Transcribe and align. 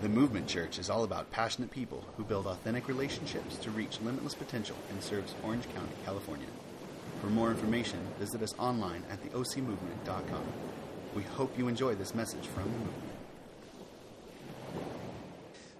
The 0.00 0.08
Movement 0.08 0.46
Church 0.46 0.78
is 0.78 0.90
all 0.90 1.02
about 1.02 1.28
passionate 1.32 1.72
people 1.72 2.04
who 2.16 2.22
build 2.22 2.46
authentic 2.46 2.86
relationships 2.86 3.56
to 3.56 3.72
reach 3.72 4.00
limitless 4.00 4.32
potential 4.32 4.76
and 4.90 5.02
serves 5.02 5.34
Orange 5.42 5.64
County, 5.74 5.90
California. 6.04 6.46
For 7.20 7.26
more 7.26 7.50
information, 7.50 7.98
visit 8.16 8.40
us 8.40 8.56
online 8.60 9.02
at 9.10 9.20
theocmovement.com. 9.24 10.44
We 11.16 11.24
hope 11.24 11.58
you 11.58 11.66
enjoy 11.66 11.96
this 11.96 12.14
message 12.14 12.46
from 12.46 12.62
the 12.62 12.78
movement. 12.78 13.02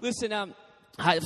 Listen, 0.01 0.33
um, 0.33 0.55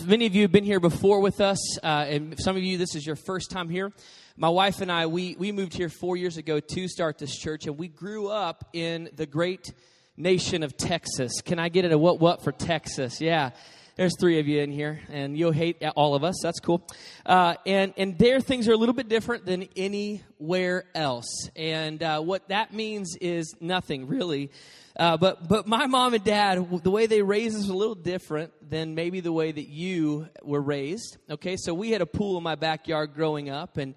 many 0.05 0.27
of 0.27 0.35
you 0.35 0.43
have 0.43 0.53
been 0.53 0.65
here 0.65 0.81
before 0.81 1.21
with 1.21 1.41
us, 1.41 1.79
uh, 1.83 1.87
and 1.87 2.39
some 2.39 2.59
of 2.59 2.63
you, 2.63 2.77
this 2.77 2.95
is 2.95 3.07
your 3.07 3.17
first 3.17 3.51
time 3.51 3.71
here. 3.71 3.91
My 4.37 4.51
wife 4.51 4.83
and 4.83 4.93
I, 4.93 5.07
we, 5.07 5.35
we 5.39 5.51
moved 5.51 5.73
here 5.73 5.89
four 5.89 6.19
years 6.19 6.37
ago 6.37 6.61
to 6.61 6.89
start 6.89 7.17
this 7.17 7.35
church, 7.39 7.67
and 7.67 7.79
we 7.79 7.89
grew 7.89 8.29
up 8.29 8.69
in 8.75 9.09
the 9.17 9.25
great 9.25 9.73
nation 10.17 10.63
of 10.63 10.77
Texas. 10.77 11.41
Can 11.41 11.59
I 11.59 11.69
get 11.69 11.85
it 11.85 11.93
a 11.93 11.99
what 11.99 12.21
what 12.21 12.43
for 12.43 12.53
Texas? 12.53 13.21
Yeah. 13.21 13.51
There's 13.95 14.17
three 14.19 14.41
of 14.41 14.49
you 14.49 14.61
in 14.61 14.73
here, 14.73 15.03
and 15.11 15.37
you'll 15.37 15.53
hate 15.53 15.83
all 15.97 16.15
of 16.15 16.25
us. 16.25 16.37
That's 16.43 16.61
cool. 16.61 16.83
Uh, 17.27 17.57
and 17.67 17.93
and 17.99 18.19
there, 18.19 18.41
things 18.41 18.67
are 18.67 18.73
a 18.73 18.77
little 18.77 18.95
bit 18.95 19.07
different 19.07 19.45
than 19.45 19.69
anywhere 19.77 20.85
else. 20.95 21.51
And 21.57 22.03
uh, 22.03 22.21
what 22.23 22.49
that 22.49 22.73
means 22.73 23.17
is 23.21 23.55
nothing 23.61 24.09
really. 24.09 24.51
Uh, 24.97 25.19
but 25.19 25.47
but 25.47 25.67
my 25.67 25.87
mom 25.87 26.15
and 26.15 26.25
dad, 26.25 26.83
the 26.83 26.91
way 26.91 27.05
they 27.05 27.21
raised 27.21 27.55
us 27.55 27.63
was 27.63 27.71
a 27.71 27.77
little 27.77 27.95
different 27.95 28.53
than 28.67 28.95
maybe 28.95 29.21
the 29.21 29.33
way 29.33 29.53
that 29.53 29.69
you 29.69 30.27
were 30.43 30.63
raised. 30.63 31.19
Okay, 31.29 31.59
so 31.59 31.75
we 31.75 31.91
had 31.91 32.01
a 32.01 32.07
pool 32.07 32.39
in 32.39 32.43
my 32.43 32.55
backyard 32.55 33.13
growing 33.15 33.51
up, 33.51 33.77
and 33.77 33.95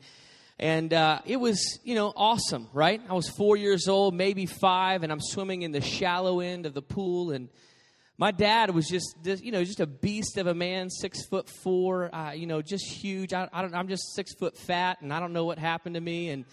and 0.57 0.93
uh, 0.93 1.19
it 1.25 1.37
was 1.37 1.79
you 1.83 1.95
know 1.95 2.13
awesome, 2.15 2.67
right? 2.73 3.01
I 3.09 3.13
was 3.13 3.29
four 3.29 3.57
years 3.57 3.87
old, 3.87 4.13
maybe 4.13 4.45
five, 4.45 5.03
and 5.03 5.11
I'm 5.11 5.21
swimming 5.21 5.63
in 5.63 5.71
the 5.71 5.81
shallow 5.81 6.39
end 6.39 6.65
of 6.65 6.73
the 6.73 6.81
pool, 6.81 7.31
and 7.31 7.49
my 8.17 8.31
dad 8.31 8.73
was 8.73 8.87
just, 8.87 9.15
you 9.23 9.51
know 9.51 9.63
just 9.63 9.81
a 9.81 9.87
beast 9.87 10.37
of 10.37 10.47
a 10.47 10.53
man, 10.53 10.89
six 10.89 11.25
foot 11.27 11.49
four, 11.49 12.13
uh, 12.15 12.31
you 12.31 12.47
know 12.47 12.61
just 12.61 12.85
huge. 12.85 13.33
I, 13.33 13.49
I 13.51 13.61
don't, 13.61 13.75
I'm 13.75 13.87
just 13.87 14.15
six 14.15 14.33
foot 14.33 14.57
fat, 14.57 15.01
and 15.01 15.13
I 15.13 15.19
don't 15.19 15.33
know 15.33 15.45
what 15.45 15.59
happened 15.59 15.95
to 15.95 16.01
me, 16.01 16.29
and 16.29 16.45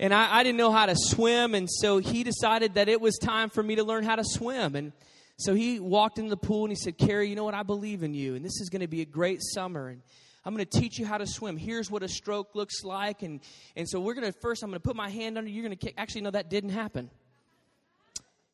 and 0.00 0.12
I, 0.12 0.38
I 0.38 0.42
didn't 0.42 0.58
know 0.58 0.72
how 0.72 0.86
to 0.86 0.96
swim, 0.96 1.54
and 1.54 1.70
so 1.70 1.98
he 1.98 2.24
decided 2.24 2.74
that 2.74 2.88
it 2.88 3.00
was 3.00 3.18
time 3.18 3.50
for 3.50 3.62
me 3.62 3.76
to 3.76 3.84
learn 3.84 4.02
how 4.04 4.16
to 4.16 4.24
swim, 4.24 4.74
and 4.74 4.92
so 5.36 5.54
he 5.54 5.78
walked 5.78 6.18
into 6.18 6.30
the 6.30 6.36
pool 6.36 6.64
and 6.64 6.72
he 6.72 6.76
said, 6.76 6.98
"Carey, 6.98 7.28
you 7.28 7.36
know 7.36 7.44
what? 7.44 7.54
I 7.54 7.62
believe 7.62 8.02
in 8.02 8.14
you, 8.14 8.34
and 8.34 8.44
this 8.44 8.60
is 8.60 8.68
going 8.68 8.80
to 8.80 8.88
be 8.88 9.00
a 9.00 9.06
great 9.06 9.40
summer, 9.42 9.88
and 9.88 10.02
I'm 10.44 10.54
going 10.54 10.66
to 10.66 10.80
teach 10.80 10.98
you 10.98 11.06
how 11.06 11.18
to 11.18 11.26
swim. 11.26 11.56
Here's 11.56 11.90
what 11.90 12.02
a 12.02 12.08
stroke 12.08 12.54
looks 12.54 12.82
like, 12.82 13.22
and 13.22 13.40
and 13.76 13.88
so 13.88 14.00
we're 14.00 14.14
going 14.14 14.30
to 14.30 14.38
first. 14.40 14.62
I'm 14.62 14.70
going 14.70 14.80
to 14.80 14.86
put 14.86 14.96
my 14.96 15.08
hand 15.08 15.38
under. 15.38 15.48
You're 15.48 15.64
going 15.64 15.76
to 15.76 15.86
kick. 15.86 15.94
Actually, 15.96 16.22
no, 16.22 16.30
that 16.32 16.50
didn't 16.50 16.70
happen. 16.70 17.10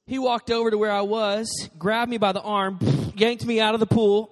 He 0.08 0.18
walked 0.18 0.50
over 0.50 0.70
to 0.70 0.78
where 0.78 0.90
I 0.90 1.02
was, 1.02 1.68
grabbed 1.78 2.10
me 2.10 2.16
by 2.16 2.32
the 2.32 2.40
arm, 2.40 2.78
yanked 3.14 3.44
me 3.44 3.60
out 3.60 3.74
of 3.74 3.80
the 3.80 3.86
pool, 3.86 4.30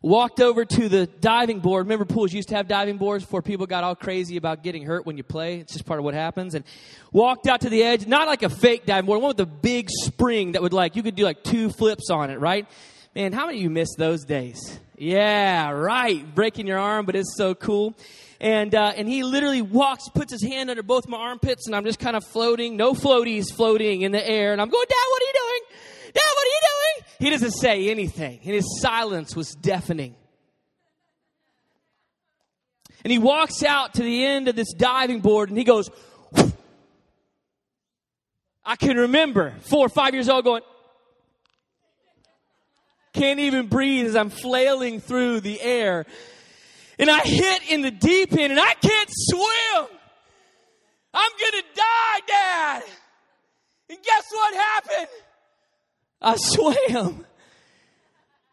walked 0.00 0.40
over 0.40 0.64
to 0.64 0.88
the 0.88 1.06
diving 1.06 1.58
board. 1.58 1.86
Remember, 1.86 2.04
pools 2.04 2.32
used 2.32 2.50
to 2.50 2.54
have 2.54 2.68
diving 2.68 2.96
boards 2.96 3.24
before 3.24 3.42
people 3.42 3.66
got 3.66 3.82
all 3.82 3.96
crazy 3.96 4.36
about 4.36 4.62
getting 4.62 4.84
hurt 4.84 5.06
when 5.06 5.16
you 5.16 5.24
play. 5.24 5.56
It's 5.56 5.72
just 5.72 5.86
part 5.86 5.98
of 5.98 6.04
what 6.04 6.14
happens. 6.14 6.54
And 6.54 6.64
walked 7.10 7.48
out 7.48 7.62
to 7.62 7.68
the 7.68 7.82
edge, 7.82 8.06
not 8.06 8.28
like 8.28 8.44
a 8.44 8.48
fake 8.48 8.86
diving 8.86 9.06
board, 9.06 9.22
one 9.22 9.30
with 9.30 9.40
a 9.40 9.46
big 9.46 9.88
spring 9.90 10.52
that 10.52 10.62
would 10.62 10.72
like, 10.72 10.94
you 10.94 11.02
could 11.02 11.16
do 11.16 11.24
like 11.24 11.42
two 11.42 11.70
flips 11.70 12.08
on 12.10 12.30
it, 12.30 12.38
right? 12.38 12.68
Man, 13.12 13.32
how 13.32 13.46
many 13.46 13.58
of 13.58 13.62
you 13.64 13.70
miss 13.70 13.94
those 13.96 14.24
days? 14.24 14.78
Yeah, 14.96 15.70
right. 15.70 16.34
Breaking 16.34 16.66
your 16.66 16.78
arm, 16.78 17.06
but 17.06 17.16
it's 17.16 17.36
so 17.36 17.54
cool. 17.54 17.94
And, 18.40 18.74
uh, 18.74 18.92
and 18.96 19.08
he 19.08 19.22
literally 19.22 19.62
walks, 19.62 20.08
puts 20.08 20.32
his 20.32 20.42
hand 20.42 20.70
under 20.70 20.82
both 20.82 21.08
my 21.08 21.16
armpits, 21.16 21.66
and 21.66 21.74
I'm 21.74 21.84
just 21.84 21.98
kind 21.98 22.16
of 22.16 22.24
floating, 22.24 22.76
no 22.76 22.92
floaties 22.92 23.52
floating 23.52 24.02
in 24.02 24.12
the 24.12 24.28
air. 24.28 24.52
And 24.52 24.60
I'm 24.60 24.68
going, 24.68 24.86
Dad, 24.88 24.96
what 25.10 25.22
are 25.22 25.26
you 25.26 25.32
doing? 25.32 25.60
Dad, 26.12 26.30
what 26.34 26.44
are 26.44 26.48
you 26.48 26.60
doing? 26.60 27.06
He 27.18 27.30
doesn't 27.30 27.52
say 27.52 27.90
anything, 27.90 28.40
and 28.44 28.54
his 28.54 28.80
silence 28.80 29.34
was 29.34 29.52
deafening. 29.54 30.14
And 33.04 33.12
he 33.12 33.18
walks 33.18 33.62
out 33.62 33.94
to 33.94 34.02
the 34.02 34.24
end 34.24 34.48
of 34.48 34.56
this 34.56 34.72
diving 34.72 35.20
board 35.20 35.50
and 35.50 35.58
he 35.58 35.64
goes, 35.64 35.90
I 38.64 38.76
can 38.76 38.96
remember 38.96 39.54
four 39.60 39.84
or 39.84 39.90
five 39.90 40.14
years 40.14 40.30
old 40.30 40.44
going, 40.44 40.62
can't 43.14 43.40
even 43.40 43.68
breathe 43.68 44.06
as 44.06 44.16
I'm 44.16 44.30
flailing 44.30 45.00
through 45.00 45.40
the 45.40 45.60
air. 45.60 46.04
And 46.98 47.10
I 47.10 47.20
hit 47.20 47.70
in 47.70 47.82
the 47.82 47.90
deep 47.90 48.32
end 48.32 48.52
and 48.52 48.60
I 48.60 48.74
can't 48.74 49.08
swim. 49.10 49.86
I'm 51.14 51.30
gonna 51.40 51.62
die, 51.74 52.20
Dad. 52.26 52.82
And 53.90 53.98
guess 54.02 54.24
what 54.30 54.54
happened? 54.54 55.08
I 56.20 56.36
swam. 56.38 57.26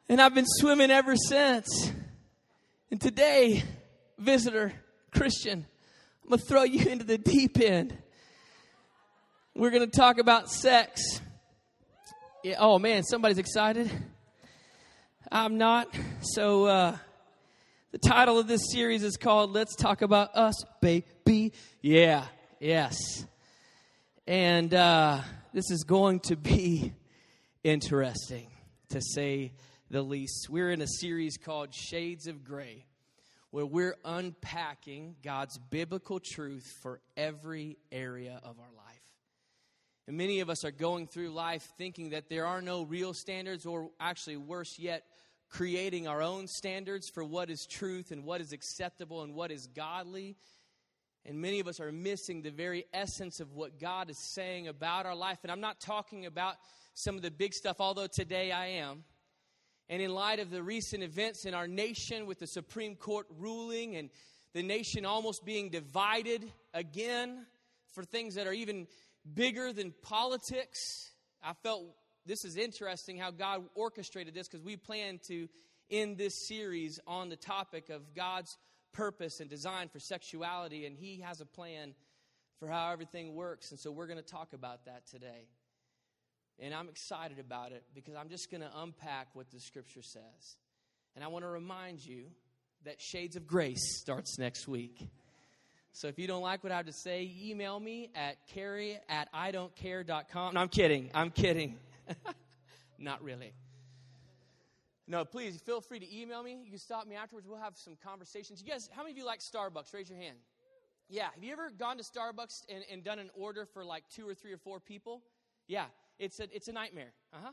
And 0.10 0.22
I've 0.22 0.36
been 0.36 0.46
swimming 0.48 0.92
ever 0.92 1.16
since. 1.16 1.92
And 2.92 3.00
today, 3.00 3.64
visitor, 4.20 4.74
Christian, 5.12 5.66
I'm 6.24 6.30
going 6.30 6.40
to 6.40 6.46
throw 6.46 6.64
you 6.64 6.86
into 6.90 7.06
the 7.06 7.18
deep 7.18 7.60
end. 7.60 7.98
We're 9.56 9.72
going 9.72 9.90
to 9.90 9.98
talk 9.98 10.18
about 10.18 10.52
sex. 10.52 11.22
Yeah, 12.44 12.56
oh 12.60 12.80
man, 12.80 13.04
somebody's 13.04 13.38
excited. 13.38 13.90
I'm 15.34 15.58
not. 15.58 15.88
So, 16.20 16.66
uh, 16.66 16.98
the 17.94 18.00
title 18.00 18.38
of 18.38 18.50
this 18.50 18.70
series 18.70 19.02
is 19.02 19.16
called 19.16 19.54
Let's 19.54 19.78
Talk 19.78 20.02
About 20.02 20.36
Us, 20.36 20.62
Baby. 20.82 21.54
Yeah, 21.82 22.26
yes. 22.60 22.98
And 24.28 24.74
uh, 24.74 25.22
this 25.54 25.72
is 25.72 25.86
going 25.86 26.20
to 26.22 26.36
be 26.36 26.92
interesting, 27.64 28.48
to 28.90 29.00
say 29.02 29.54
the 29.90 30.02
least. 30.02 30.50
We're 30.50 30.70
in 30.70 30.82
a 30.82 30.88
series 31.00 31.38
called 31.38 31.74
Shades 31.74 32.28
of 32.28 32.44
Grey, 32.44 32.84
where 33.52 33.66
we're 33.66 33.96
unpacking 34.04 35.16
God's 35.24 35.58
biblical 35.58 36.20
truth 36.20 36.70
for 36.82 37.00
every 37.16 37.78
area 37.90 38.42
of 38.44 38.60
our 38.60 38.72
life. 38.76 39.00
And 40.08 40.18
many 40.18 40.42
of 40.42 40.50
us 40.50 40.66
are 40.66 40.72
going 40.72 41.08
through 41.08 41.30
life 41.30 41.66
thinking 41.78 42.10
that 42.10 42.28
there 42.28 42.46
are 42.46 42.62
no 42.62 42.84
real 42.84 43.14
standards, 43.14 43.66
or 43.66 43.92
actually, 43.98 44.36
worse 44.36 44.76
yet, 44.78 45.06
creating 45.52 46.08
our 46.08 46.22
own 46.22 46.48
standards 46.48 47.10
for 47.10 47.24
what 47.24 47.50
is 47.50 47.68
truth 47.68 48.12
and 48.12 48.24
what 48.24 48.42
is 48.42 48.54
acceptable 48.54 49.22
and 49.22 49.36
what 49.36 49.52
is 49.52 49.68
godly. 49.68 50.36
And 51.26 51.40
many 51.40 51.60
of 51.60 51.68
us 51.68 51.80
are 51.80 51.92
missing 51.92 52.42
the 52.42 52.50
very 52.50 52.86
essence 52.94 53.40
of 53.40 53.54
what 53.54 53.78
God 53.80 54.10
is 54.10 54.18
saying 54.18 54.70
about 54.70 55.06
our 55.06 55.16
life. 55.16 55.40
And 55.44 55.52
I'm 55.52 55.60
not 55.60 55.80
talking 55.80 56.26
about 56.26 56.56
some 56.94 57.16
of 57.16 57.22
the 57.22 57.30
big 57.30 57.54
stuff, 57.54 57.78
although 57.80 58.08
today 58.08 58.52
I 58.52 58.68
am. 58.68 59.04
And 59.90 60.02
in 60.02 60.14
light 60.14 60.40
of 60.40 60.50
the 60.50 60.64
recent 60.64 61.04
events 61.04 61.46
in 61.46 61.54
our 61.54 61.68
nation 61.68 62.26
with 62.26 62.40
the 62.40 62.48
Supreme 62.48 62.96
Court 62.96 63.28
ruling 63.38 63.98
and 63.98 64.10
the 64.54 64.64
nation 64.64 65.06
almost 65.06 65.44
being 65.44 65.70
divided 65.70 66.50
again 66.74 67.46
for 67.94 68.04
things 68.04 68.36
that 68.36 68.48
are 68.48 68.54
even 68.54 68.88
bigger 69.34 69.74
than 69.74 69.94
politics, 70.02 71.12
I 71.44 71.54
felt 71.62 71.84
this 72.26 72.46
is 72.46 72.58
interesting 72.58 73.18
how 73.18 73.32
God 73.32 73.64
orchestrated 73.76 74.34
this 74.34 74.48
because 74.48 74.64
we 74.64 74.78
plan 74.78 75.20
to 75.28 75.48
end 75.90 76.18
this 76.18 76.48
series 76.48 77.00
on 77.08 77.30
the 77.30 77.36
topic 77.36 77.90
of 77.90 78.14
God's 78.16 78.58
purpose 78.94 79.40
and 79.40 79.50
design 79.50 79.90
for 79.90 80.00
sexuality, 80.00 80.86
and 80.86 80.96
He 80.98 81.22
has 81.22 81.42
a 81.42 81.46
plan 81.46 81.94
for 82.60 82.68
how 82.68 82.92
everything 82.92 83.34
works. 83.34 83.72
And 83.72 83.80
so 83.80 83.92
we're 83.92 84.08
going 84.08 84.20
to 84.20 84.24
talk 84.24 84.54
about 84.54 84.86
that 84.86 85.08
today. 85.08 85.48
And 86.60 86.74
I'm 86.74 86.90
excited 86.90 87.40
about 87.40 87.72
it 87.72 87.84
because 87.96 88.16
I'm 88.16 88.30
just 88.30 88.52
going 88.52 88.62
to 88.62 88.70
unpack 88.78 89.30
what 89.34 89.50
the 89.50 89.60
scripture 89.60 90.04
says. 90.04 90.58
And 91.16 91.26
I 91.26 91.28
want 91.28 91.44
to 91.44 91.50
remind 91.50 92.06
you 92.06 92.26
that 92.86 93.02
Shades 93.02 93.36
of 93.36 93.48
Grace 93.48 94.00
starts 94.00 94.38
next 94.38 94.68
week. 94.68 95.10
So 95.94 96.08
if 96.08 96.18
you 96.20 96.28
don't 96.28 96.42
like 96.42 96.64
what 96.64 96.72
I 96.72 96.78
have 96.78 96.86
to 96.86 96.94
say, 96.94 97.30
email 97.44 97.80
me 97.80 98.12
at 98.16 98.38
carrie 98.54 98.98
at 99.10 99.28
I 99.34 99.52
don't 99.52 99.76
care.com. 99.76 100.54
No, 100.54 100.62
I'm 100.62 100.70
kidding. 100.70 101.10
I'm 101.14 101.32
kidding. 101.32 101.78
Not 103.00 103.24
really. 103.24 103.54
No, 105.08 105.26
please 105.26 105.60
feel 105.60 105.82
free 105.82 106.00
to 106.00 106.18
email 106.18 106.44
me. 106.44 106.60
You 106.64 106.70
can 106.70 106.80
stop 106.80 107.08
me 107.08 107.16
afterwards. 107.16 107.48
We'll 107.48 107.60
have 107.60 107.76
some 107.76 107.98
conversations. 108.04 108.62
You 108.62 108.72
guys, 108.72 108.90
how 108.94 109.02
many 109.02 109.12
of 109.12 109.18
you 109.18 109.26
like 109.26 109.40
Starbucks? 109.40 109.94
Raise 109.94 110.10
your 110.10 110.20
hand. 110.20 110.38
Yeah. 111.10 111.28
Have 111.34 111.44
you 111.44 111.52
ever 111.52 111.70
gone 111.70 111.98
to 111.98 112.04
Starbucks 112.04 112.64
and, 112.70 112.86
and 112.90 113.04
done 113.04 113.20
an 113.20 113.30
order 113.34 113.66
for 113.66 113.84
like 113.84 114.04
two 114.16 114.28
or 114.28 114.34
three 114.34 114.54
or 114.54 114.58
four 114.58 114.80
people? 114.80 115.22
Yeah. 115.68 115.86
It's 116.18 116.40
a, 116.40 116.44
it's 116.56 116.70
a 116.70 116.72
nightmare. 116.72 117.12
Uh 117.34 117.38
huh. 117.44 117.52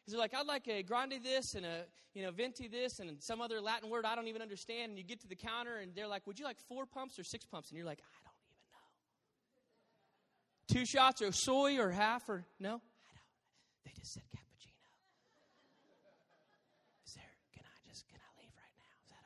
Because 0.00 0.12
they're 0.12 0.20
like, 0.20 0.34
I'd 0.34 0.46
like 0.46 0.68
a 0.68 0.82
grande 0.82 1.14
this 1.22 1.54
and 1.54 1.66
a, 1.66 1.84
you 2.14 2.22
know, 2.22 2.30
venti 2.30 2.68
this 2.68 3.00
and 3.00 3.20
some 3.20 3.40
other 3.40 3.60
Latin 3.60 3.90
word 3.90 4.04
I 4.04 4.14
don't 4.14 4.28
even 4.28 4.42
understand. 4.42 4.90
And 4.90 4.98
you 4.98 5.04
get 5.04 5.20
to 5.22 5.28
the 5.28 5.34
counter 5.34 5.78
and 5.78 5.92
they're 5.94 6.06
like, 6.06 6.26
would 6.26 6.38
you 6.38 6.44
like 6.44 6.58
four 6.68 6.86
pumps 6.86 7.18
or 7.18 7.24
six 7.24 7.44
pumps? 7.44 7.70
And 7.70 7.76
you're 7.76 7.86
like, 7.86 8.00
I 8.24 8.30
don't 8.30 8.36
even 10.76 10.78
know. 10.78 10.80
Two 10.80 10.86
shots 10.86 11.22
or 11.22 11.32
soy 11.32 11.78
or 11.78 11.90
half 11.90 12.28
or 12.28 12.44
no? 12.60 12.80
They 13.84 13.92
just 13.98 14.12
said 14.14 14.22
cappuccino. 14.34 14.74
Is 17.06 17.14
there, 17.14 17.24
can 17.54 17.64
I 17.64 17.88
just, 17.88 18.06
can 18.08 18.18
I 18.20 18.30
leave 18.40 18.52
right 18.56 18.74
now? 18.76 18.90
Is 19.04 19.10
that 19.10 19.24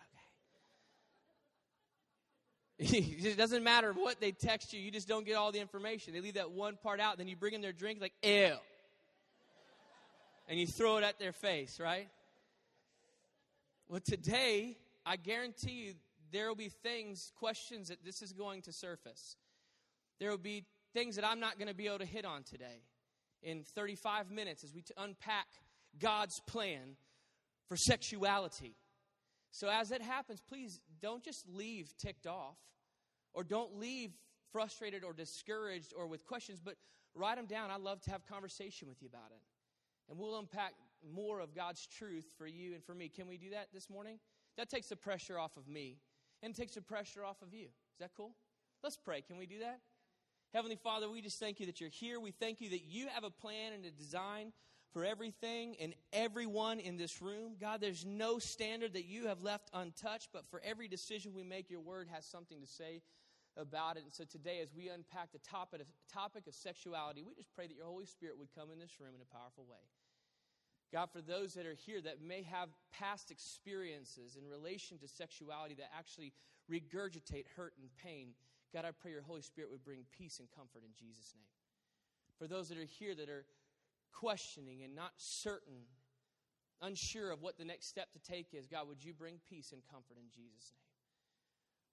okay? 2.89 3.29
it 3.31 3.37
doesn't 3.37 3.65
matter 3.65 3.93
what 3.93 4.21
they 4.21 4.33
text 4.33 4.73
you, 4.73 4.81
you 4.81 4.91
just 4.91 5.09
don't 5.09 5.27
get 5.27 5.35
all 5.35 5.53
the 5.53 5.61
information. 5.61 6.15
They 6.15 6.21
leave 6.21 6.35
that 6.35 6.51
one 6.51 6.77
part 6.83 7.01
out, 7.01 7.19
then 7.19 7.29
you 7.29 7.37
bring 7.37 7.55
in 7.55 7.61
their 7.61 7.73
drink, 7.73 8.01
like, 8.01 8.15
ew. 8.23 8.55
And 10.49 10.61
you 10.61 10.67
throw 10.67 10.99
it 10.99 11.05
at 11.05 11.19
their 11.19 11.33
face, 11.33 11.81
right? 11.81 12.09
Well, 13.89 14.01
today, 14.01 14.77
I 15.07 15.17
guarantee 15.17 15.87
you 15.87 15.95
there 16.33 16.49
will 16.49 16.57
be 16.57 16.69
things, 16.69 17.33
questions 17.39 17.89
that 17.89 18.05
this 18.05 18.21
is 18.23 18.33
going 18.33 18.63
to 18.63 18.73
surface. 18.73 19.37
There 20.21 20.31
will 20.31 20.39
be 20.39 20.65
things 20.93 21.17
that 21.17 21.25
I'm 21.25 21.41
not 21.41 21.59
going 21.59 21.69
to 21.69 21.75
be 21.75 21.87
able 21.87 21.99
to 21.99 22.05
hit 22.05 22.25
on 22.25 22.43
today 22.43 22.83
in 23.45 23.63
35 23.63 24.31
minutes 24.31 24.65
as 24.65 24.75
we 24.75 24.83
unpack 24.97 25.47
God's 26.01 26.41
plan 26.47 26.97
for 27.69 27.77
sexuality. 27.77 28.75
So, 29.51 29.69
as 29.69 29.93
it 29.93 30.03
happens, 30.03 30.41
please 30.41 30.81
don't 31.01 31.23
just 31.23 31.49
leave 31.49 31.97
ticked 31.97 32.27
off 32.27 32.57
or 33.33 33.45
don't 33.45 33.79
leave 33.79 34.11
frustrated 34.51 35.05
or 35.05 35.13
discouraged 35.13 35.93
or 35.97 36.07
with 36.07 36.25
questions, 36.25 36.61
but 36.65 36.75
write 37.15 37.37
them 37.37 37.47
down. 37.47 37.71
I'd 37.71 37.81
love 37.81 38.01
to 38.03 38.11
have 38.11 38.27
conversation 38.27 38.89
with 38.89 39.01
you 39.01 39.09
about 39.09 39.31
it. 39.31 39.43
And 40.09 40.19
we'll 40.19 40.39
unpack 40.39 40.73
more 41.15 41.41
of 41.41 41.55
God's 41.55 41.87
truth 41.87 42.27
for 42.37 42.47
you 42.47 42.75
and 42.75 42.85
for 42.85 42.95
me. 42.95 43.09
Can 43.09 43.29
we 43.29 43.37
do 43.37 43.51
that 43.51 43.69
this 43.73 43.89
morning? 43.89 44.19
That 44.57 44.69
takes 44.69 44.89
the 44.89 44.97
pressure 44.97 45.39
off 45.39 45.57
of 45.57 45.69
me 45.69 45.99
and 46.43 46.55
takes 46.55 46.75
the 46.75 46.83
pressure 46.83 47.25
off 47.25 47.43
of 47.43 47.53
you. 47.53 47.67
Is 47.67 48.01
that 48.01 48.11
cool? 48.17 48.35
Let's 48.83 48.97
pray. 48.97 49.23
Can 49.23 49.39
we 49.39 49.47
do 49.47 49.61
that? 49.61 49.81
Heavenly 50.55 50.77
Father, 50.77 51.11
we 51.11 51.21
just 51.21 51.41
thank 51.41 51.59
you 51.59 51.67
that 51.67 51.81
you're 51.81 51.91
here. 51.91 52.21
We 52.21 52.31
thank 52.31 52.61
you 52.61 52.71
that 52.71 52.85
you 52.85 53.09
have 53.09 53.25
a 53.25 53.31
plan 53.31 53.73
and 53.73 53.85
a 53.85 53.91
design 53.91 54.53
for 54.93 55.05
everything 55.05 55.75
and 55.81 55.95
everyone 56.13 56.79
in 56.79 56.97
this 56.97 57.21
room. 57.21 57.57
God, 57.61 57.81
there's 57.81 58.07
no 58.07 58.39
standard 58.39 58.93
that 58.93 59.05
you 59.05 59.27
have 59.27 59.43
left 59.43 59.69
untouched, 59.75 60.29
but 60.33 60.49
for 60.49 60.63
every 60.65 60.87
decision 60.87 61.33
we 61.35 61.43
make, 61.43 61.71
your 61.71 61.81
word 61.81 62.07
has 62.13 62.25
something 62.25 62.61
to 62.61 62.69
say 62.69 63.03
about 63.57 63.97
it. 63.97 64.05
And 64.05 64.15
so 64.15 64.23
today, 64.23 64.61
as 64.63 64.73
we 64.73 64.89
unpack 64.89 65.33
the 65.33 65.41
topic 65.41 65.81
of, 65.81 65.89
topic 66.13 66.47
of 66.47 66.55
sexuality, 66.55 67.25
we 67.27 67.35
just 67.35 67.53
pray 67.53 67.67
that 67.67 67.75
your 67.75 67.87
Holy 67.87 68.07
Spirit 68.07 68.39
would 68.39 68.55
come 68.55 68.71
in 68.73 68.79
this 68.79 69.01
room 69.01 69.11
in 69.13 69.21
a 69.21 69.37
powerful 69.37 69.65
way. 69.69 69.83
God, 70.93 71.09
for 71.13 71.21
those 71.21 71.55
that 71.55 71.67
are 71.67 71.75
here 71.75 72.01
that 72.01 72.23
may 72.23 72.45
have 72.45 72.69
past 72.97 73.33
experiences 73.33 74.37
in 74.41 74.47
relation 74.47 74.99
to 74.99 75.09
sexuality 75.09 75.75
that 75.75 75.91
actually 75.99 76.33
regurgitate 76.71 77.47
hurt 77.57 77.73
and 77.81 77.91
pain, 78.05 78.35
God, 78.75 78.85
I 78.85 78.91
pray 78.91 79.13
your 79.13 79.23
Holy 79.23 79.41
Spirit 79.41 79.71
would 79.71 79.85
bring 79.85 80.01
peace 80.11 80.41
and 80.41 80.51
comfort 80.51 80.83
in 80.83 80.91
Jesus' 80.99 81.33
name. 81.39 81.47
For 82.37 82.49
those 82.49 82.69
that 82.69 82.79
are 82.79 82.91
here 82.99 83.15
that 83.15 83.29
are 83.31 83.47
questioning 84.13 84.83
and 84.83 84.97
not 84.97 85.13
certain, 85.17 85.87
unsure 86.83 87.31
of 87.31 87.41
what 87.41 87.57
the 87.57 87.65
next 87.65 87.87
step 87.87 88.13
to 88.13 88.19
take 88.19 88.49
is, 88.53 88.67
God, 88.67 88.89
would 88.89 89.05
you 89.05 89.15
bring 89.15 89.39
peace 89.49 89.71
and 89.71 89.81
comfort 89.89 90.17
in 90.19 90.27
Jesus' 90.29 90.75
name? 90.75 90.91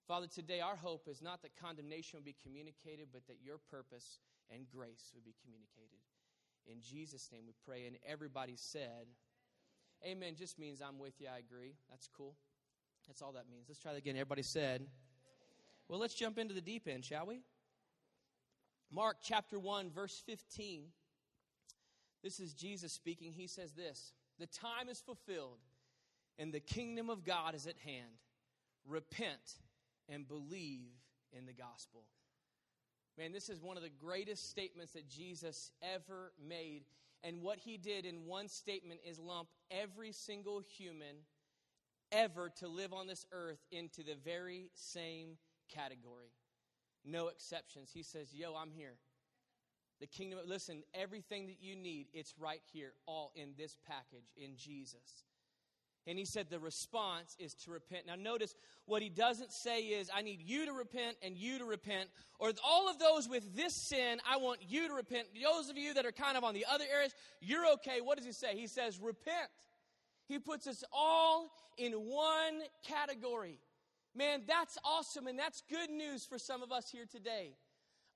Father, 0.08 0.26
today 0.26 0.60
our 0.60 0.74
hope 0.74 1.06
is 1.06 1.22
not 1.22 1.40
that 1.42 1.54
condemnation 1.54 2.18
would 2.18 2.24
be 2.24 2.34
communicated, 2.42 3.08
but 3.12 3.28
that 3.28 3.36
your 3.40 3.58
purpose 3.70 4.18
and 4.50 4.66
grace 4.68 5.12
would 5.14 5.24
be 5.24 5.36
communicated. 5.40 6.02
In 6.66 6.80
Jesus' 6.82 7.30
name 7.32 7.42
we 7.46 7.54
pray. 7.64 7.86
And 7.86 7.96
everybody 8.04 8.54
said, 8.56 9.06
Amen 10.04 10.34
just 10.36 10.58
means 10.58 10.82
I'm 10.82 10.98
with 10.98 11.20
you. 11.20 11.28
I 11.32 11.38
agree. 11.38 11.74
That's 11.90 12.08
cool. 12.08 12.34
That's 13.06 13.22
all 13.22 13.32
that 13.32 13.48
means. 13.48 13.66
Let's 13.68 13.80
try 13.80 13.92
that 13.92 13.98
again. 13.98 14.16
Everybody 14.16 14.42
said, 14.42 14.82
Well, 15.88 15.98
let's 15.98 16.14
jump 16.14 16.38
into 16.38 16.54
the 16.54 16.60
deep 16.60 16.88
end, 16.88 17.04
shall 17.04 17.26
we? 17.26 17.42
Mark 18.90 19.18
chapter 19.22 19.58
1, 19.58 19.90
verse 19.90 20.22
15. 20.26 20.84
This 22.22 22.40
is 22.40 22.54
Jesus 22.54 22.92
speaking. 22.92 23.32
He 23.32 23.46
says 23.46 23.72
this 23.72 24.12
The 24.38 24.46
time 24.46 24.88
is 24.88 25.00
fulfilled, 25.00 25.58
and 26.38 26.52
the 26.52 26.60
kingdom 26.60 27.10
of 27.10 27.24
God 27.24 27.54
is 27.54 27.66
at 27.66 27.76
hand. 27.78 28.20
Repent 28.86 29.60
and 30.08 30.26
believe 30.26 30.92
in 31.32 31.46
the 31.46 31.52
gospel. 31.52 32.04
Man, 33.18 33.32
this 33.32 33.48
is 33.48 33.60
one 33.60 33.76
of 33.76 33.82
the 33.82 33.90
greatest 33.90 34.50
statements 34.50 34.92
that 34.92 35.08
Jesus 35.08 35.70
ever 35.82 36.32
made. 36.46 36.84
And 37.22 37.42
what 37.42 37.58
he 37.58 37.76
did 37.76 38.04
in 38.04 38.26
one 38.26 38.48
statement 38.48 39.00
is 39.06 39.18
lump 39.18 39.48
every 39.70 40.12
single 40.12 40.60
human 40.60 41.16
ever 42.10 42.50
to 42.56 42.68
live 42.68 42.92
on 42.92 43.06
this 43.06 43.26
earth 43.32 43.64
into 43.70 44.02
the 44.02 44.16
very 44.24 44.70
same 44.74 45.36
category. 45.74 46.32
No 47.04 47.28
exceptions. 47.28 47.90
He 47.92 48.02
says, 48.02 48.32
Yo, 48.32 48.54
I'm 48.54 48.70
here. 48.70 48.94
The 50.00 50.06
kingdom, 50.06 50.40
listen, 50.46 50.82
everything 50.94 51.46
that 51.46 51.58
you 51.60 51.76
need, 51.76 52.06
it's 52.12 52.34
right 52.38 52.62
here, 52.72 52.92
all 53.06 53.32
in 53.36 53.50
this 53.56 53.76
package 53.86 54.26
in 54.36 54.56
Jesus. 54.56 55.24
And 56.08 56.18
he 56.18 56.24
said 56.24 56.50
the 56.50 56.58
response 56.58 57.36
is 57.38 57.54
to 57.64 57.70
repent. 57.70 58.06
Now, 58.08 58.16
notice 58.16 58.56
what 58.86 59.02
he 59.02 59.08
doesn't 59.08 59.52
say 59.52 59.82
is, 59.82 60.10
I 60.12 60.22
need 60.22 60.40
you 60.40 60.66
to 60.66 60.72
repent 60.72 61.16
and 61.22 61.36
you 61.36 61.58
to 61.58 61.64
repent. 61.64 62.08
Or 62.40 62.50
all 62.66 62.90
of 62.90 62.98
those 62.98 63.28
with 63.28 63.54
this 63.54 63.74
sin, 63.88 64.18
I 64.28 64.38
want 64.38 64.58
you 64.66 64.88
to 64.88 64.94
repent. 64.94 65.28
Those 65.40 65.68
of 65.68 65.76
you 65.76 65.94
that 65.94 66.04
are 66.04 66.10
kind 66.10 66.36
of 66.36 66.42
on 66.42 66.54
the 66.54 66.66
other 66.68 66.84
areas, 66.92 67.14
you're 67.40 67.66
okay. 67.74 68.00
What 68.00 68.16
does 68.16 68.26
he 68.26 68.32
say? 68.32 68.56
He 68.56 68.66
says, 68.66 68.98
repent. 69.00 69.50
He 70.26 70.40
puts 70.40 70.66
us 70.66 70.82
all 70.92 71.52
in 71.78 71.92
one 71.92 72.62
category. 72.84 73.60
Man, 74.14 74.42
that's 74.46 74.78
awesome. 74.84 75.26
And 75.26 75.38
that's 75.38 75.62
good 75.70 75.90
news 75.90 76.24
for 76.24 76.38
some 76.38 76.62
of 76.62 76.70
us 76.72 76.90
here 76.90 77.06
today. 77.10 77.52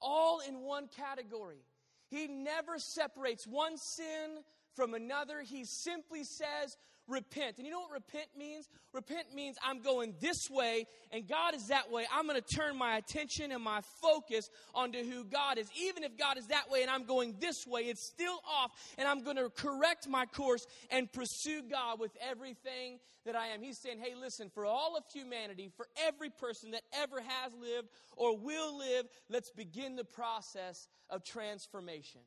All 0.00 0.40
in 0.46 0.60
one 0.60 0.88
category. 0.88 1.64
He 2.08 2.26
never 2.28 2.78
separates 2.78 3.46
one 3.46 3.78
sin 3.78 4.43
from 4.75 4.94
another. 4.94 5.40
He 5.40 5.64
simply 5.64 6.22
says, 6.22 6.76
repent. 7.08 7.58
And 7.58 7.67
you 7.67 7.73
know 7.73 7.81
what 7.81 7.93
repent 7.93 8.29
means? 8.37 8.69
Repent 8.93 9.35
means 9.35 9.56
I'm 9.64 9.81
going 9.81 10.14
this 10.20 10.50
way 10.50 10.87
and 11.12 11.26
God 11.26 11.55
is 11.55 11.69
that 11.69 11.91
way. 11.91 12.06
I'm 12.12 12.26
going 12.26 12.41
to 12.41 12.55
turn 12.55 12.76
my 12.76 12.97
attention 12.97 13.53
and 13.53 13.62
my 13.62 13.81
focus 14.03 14.50
onto 14.75 15.03
who 15.03 15.25
God 15.25 15.58
is. 15.58 15.69
Even 15.81 16.05
if 16.05 16.17
God 16.17 16.38
is 16.38 16.47
that 16.49 16.70
way 16.70 16.82
and 16.82 16.91
I'm 16.91 17.05
going 17.05 17.37
this 17.41 17.67
way, 17.67 17.82
it's 17.82 18.03
still 18.03 18.41
off 18.49 18.73
and 18.99 19.06
I'm 19.08 19.23
going 19.23 19.37
to 19.37 19.50
correct 19.50 20.08
my 20.08 20.26
course 20.26 20.67
and 20.91 21.11
pursue 21.12 21.62
God 21.62 22.00
with 22.00 22.17
everything 22.20 22.99
that 23.25 23.37
I 23.37 23.49
am. 23.49 23.62
He's 23.62 23.79
saying, 23.79 23.99
hey, 24.00 24.14
listen, 24.20 24.50
for 24.53 24.64
all 24.64 24.97
of 24.97 25.05
humanity, 25.12 25.70
for 25.76 25.87
every 26.06 26.31
person 26.31 26.73
that 26.73 26.82
ever 26.93 27.20
has 27.20 27.53
lived 27.61 27.88
or 28.17 28.37
will 28.37 28.79
live, 28.79 29.06
let's 29.29 29.50
begin 29.50 29.97
the 29.97 30.05
process 30.05 30.88
of 31.11 31.25
transformation. 31.25 32.20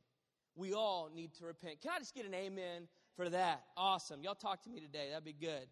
We 0.55 0.73
all 0.73 1.09
need 1.13 1.33
to 1.35 1.45
repent. 1.45 1.81
Can 1.81 1.91
I 1.95 1.99
just 1.99 2.13
get 2.13 2.25
an 2.25 2.33
amen 2.33 2.87
for 3.19 3.29
that. 3.29 3.65
Awesome. 3.75 4.23
Y'all 4.23 4.33
talk 4.33 4.63
to 4.63 4.69
me 4.69 4.79
today. 4.79 5.07
That'd 5.09 5.25
be 5.25 5.33
good. 5.33 5.67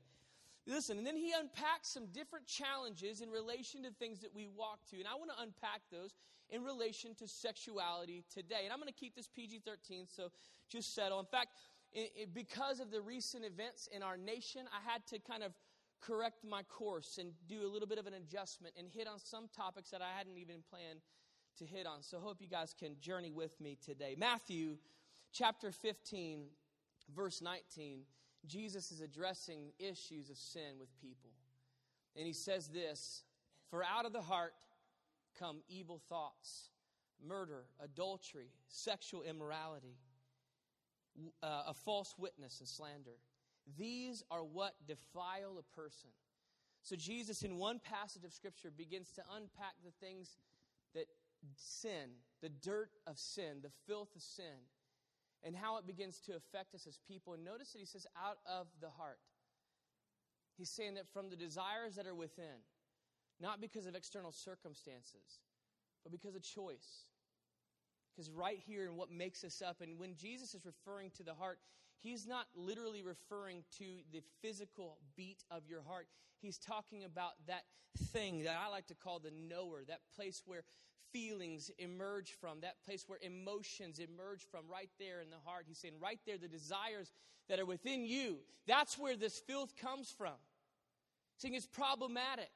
Listen, 0.65 0.97
and 0.97 1.07
then 1.07 1.15
he 1.15 1.31
unpacks 1.31 1.87
some 1.87 2.07
different 2.07 2.45
challenges 2.45 3.21
in 3.21 3.29
relation 3.29 3.83
to 3.83 3.89
things 3.91 4.19
that 4.19 4.35
we 4.35 4.49
walk 4.53 4.79
to. 4.89 4.97
And 4.97 5.07
I 5.07 5.15
want 5.15 5.31
to 5.31 5.41
unpack 5.41 5.79
those 5.89 6.11
in 6.49 6.65
relation 6.65 7.15
to 7.15 7.25
sexuality 7.25 8.25
today. 8.29 8.65
And 8.65 8.73
I'm 8.73 8.79
going 8.79 8.91
to 8.91 8.99
keep 8.99 9.15
this 9.15 9.29
PG 9.33 9.61
13, 9.65 10.07
so 10.13 10.27
just 10.67 10.93
settle. 10.93 11.21
In 11.21 11.25
fact, 11.25 11.51
it, 11.93 12.11
it, 12.17 12.33
because 12.33 12.81
of 12.81 12.91
the 12.91 12.99
recent 12.99 13.45
events 13.45 13.87
in 13.95 14.03
our 14.03 14.17
nation, 14.17 14.63
I 14.67 14.91
had 14.91 15.07
to 15.07 15.19
kind 15.19 15.41
of 15.41 15.53
correct 16.01 16.43
my 16.43 16.63
course 16.63 17.17
and 17.17 17.31
do 17.47 17.65
a 17.65 17.69
little 17.71 17.87
bit 17.87 17.97
of 17.97 18.07
an 18.07 18.15
adjustment 18.15 18.73
and 18.77 18.89
hit 18.89 19.07
on 19.07 19.19
some 19.19 19.47
topics 19.55 19.89
that 19.91 20.01
I 20.01 20.17
hadn't 20.17 20.37
even 20.37 20.57
planned 20.69 20.99
to 21.59 21.65
hit 21.65 21.87
on. 21.87 22.03
So, 22.03 22.19
hope 22.19 22.41
you 22.41 22.49
guys 22.49 22.75
can 22.77 22.97
journey 22.99 23.31
with 23.31 23.57
me 23.61 23.77
today. 23.81 24.15
Matthew 24.17 24.75
chapter 25.31 25.71
15 25.71 26.47
verse 27.15 27.41
19, 27.41 28.01
Jesus 28.45 28.91
is 28.91 29.01
addressing 29.01 29.71
issues 29.79 30.29
of 30.29 30.37
sin 30.37 30.79
with 30.79 30.89
people. 31.01 31.31
And 32.15 32.25
he 32.25 32.33
says 32.33 32.67
this 32.67 33.23
For 33.69 33.83
out 33.83 34.05
of 34.05 34.13
the 34.13 34.21
heart 34.21 34.53
come 35.37 35.61
evil 35.67 36.01
thoughts, 36.09 36.69
murder, 37.25 37.65
adultery, 37.79 38.49
sexual 38.67 39.23
immorality, 39.23 39.97
uh, 41.43 41.63
a 41.67 41.73
false 41.73 42.15
witness, 42.17 42.59
and 42.59 42.67
slander. 42.67 43.17
These 43.77 44.23
are 44.31 44.43
what 44.43 44.75
defile 44.87 45.57
a 45.59 45.75
person. 45.75 46.09
So, 46.83 46.95
Jesus, 46.95 47.43
in 47.43 47.57
one 47.57 47.79
passage 47.79 48.23
of 48.23 48.31
Scripture, 48.31 48.71
begins 48.75 49.11
to 49.13 49.21
unpack 49.35 49.73
the 49.83 49.91
things 49.99 50.37
that 50.93 51.07
sin, 51.55 52.11
the 52.41 52.49
dirt 52.49 52.91
of 53.05 53.19
sin, 53.19 53.57
the 53.61 53.71
filth 53.85 54.15
of 54.15 54.21
sin, 54.21 54.65
and 55.47 55.55
how 55.55 55.77
it 55.77 55.87
begins 55.87 56.19
to 56.19 56.35
affect 56.35 56.75
us 56.75 56.85
as 56.85 56.99
people. 57.07 57.33
And 57.33 57.45
notice 57.45 57.71
that 57.71 57.79
he 57.79 57.85
says, 57.85 58.05
out 58.21 58.37
of 58.45 58.67
the 58.81 58.89
heart. 58.89 59.19
He's 60.57 60.69
saying 60.69 60.95
that 60.95 61.07
from 61.07 61.29
the 61.29 61.37
desires 61.37 61.95
that 61.95 62.05
are 62.05 62.15
within, 62.15 62.65
not 63.39 63.61
because 63.61 63.85
of 63.85 63.95
external 63.95 64.33
circumstances, 64.33 65.39
but 66.03 66.11
because 66.11 66.35
of 66.35 66.43
choice. 66.43 67.05
Because 68.13 68.29
right 68.29 68.59
here 68.67 68.87
in 68.87 68.97
what 68.97 69.09
makes 69.09 69.43
us 69.45 69.61
up, 69.65 69.79
and 69.79 69.97
when 69.97 70.15
Jesus 70.15 70.53
is 70.53 70.65
referring 70.65 71.11
to 71.11 71.23
the 71.23 71.33
heart, 71.33 71.59
he's 72.01 72.27
not 72.27 72.47
literally 72.55 73.03
referring 73.03 73.63
to 73.77 73.85
the 74.11 74.21
physical 74.41 74.97
beat 75.15 75.43
of 75.49 75.61
your 75.69 75.83
heart. 75.83 76.07
He's 76.41 76.57
talking 76.57 77.03
about 77.05 77.33
that 77.47 77.63
thing 78.11 78.43
that 78.43 78.57
I 78.61 78.69
like 78.69 78.87
to 78.87 78.95
call 78.95 79.19
the 79.19 79.31
knower, 79.31 79.83
that 79.87 80.01
place 80.15 80.41
where 80.45 80.63
feelings 81.11 81.71
emerge 81.77 82.33
from, 82.39 82.61
that 82.61 82.75
place 82.85 83.05
where 83.07 83.19
emotions 83.21 83.99
emerge 83.99 84.43
from, 84.49 84.61
right 84.71 84.89
there 84.99 85.21
in 85.21 85.29
the 85.29 85.37
heart. 85.45 85.65
He's 85.67 85.77
saying, 85.77 85.95
right 86.01 86.19
there, 86.25 86.37
the 86.37 86.47
desires 86.47 87.11
that 87.49 87.59
are 87.59 87.65
within 87.65 88.05
you, 88.05 88.37
that's 88.67 88.97
where 88.97 89.15
this 89.15 89.39
filth 89.39 89.75
comes 89.75 90.13
from. 90.17 90.33
Saying 91.37 91.53
it's 91.53 91.67
problematic. 91.67 92.49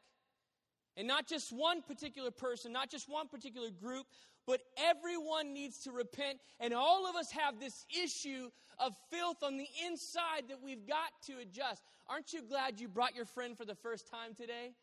And 0.98 1.08
not 1.08 1.28
just 1.28 1.52
one 1.52 1.82
particular 1.82 2.32
person, 2.32 2.74
not 2.74 2.90
just 2.90 3.10
one 3.10 3.28
particular 3.28 3.70
group, 3.70 4.08
but 4.46 4.62
everyone 4.78 5.54
needs 5.54 5.80
to 5.84 5.92
repent. 5.92 6.40
And 6.60 6.74
all 6.74 7.10
of 7.10 7.16
us 7.16 7.32
have 7.32 7.60
this 7.60 7.86
issue 8.04 8.50
of 8.80 8.94
filth 9.10 9.44
on 9.44 9.58
the 9.58 9.68
inside 9.88 10.44
that 10.50 10.62
we've 10.62 10.88
got 10.88 11.12
to 11.28 11.38
adjust. 11.42 11.84
Aren't 12.10 12.34
you 12.34 12.42
glad 12.42 12.80
you 12.80 12.88
brought 12.88 13.16
your 13.16 13.26
friend 13.26 13.58
for 13.58 13.66
the 13.66 13.76
first 13.76 14.10
time 14.10 14.34
today? 14.36 14.74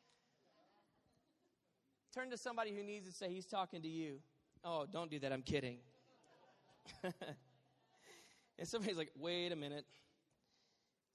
Turn 2.14 2.30
to 2.30 2.38
somebody 2.38 2.74
who 2.74 2.82
needs 2.82 3.06
to 3.06 3.12
say, 3.12 3.28
He's 3.28 3.46
talking 3.46 3.82
to 3.82 3.88
you. 3.88 4.18
Oh, 4.64 4.86
don't 4.90 5.10
do 5.10 5.18
that. 5.20 5.32
I'm 5.32 5.42
kidding. 5.42 5.78
and 7.02 7.12
somebody's 8.64 8.96
like, 8.96 9.10
Wait 9.16 9.52
a 9.52 9.56
minute. 9.56 9.84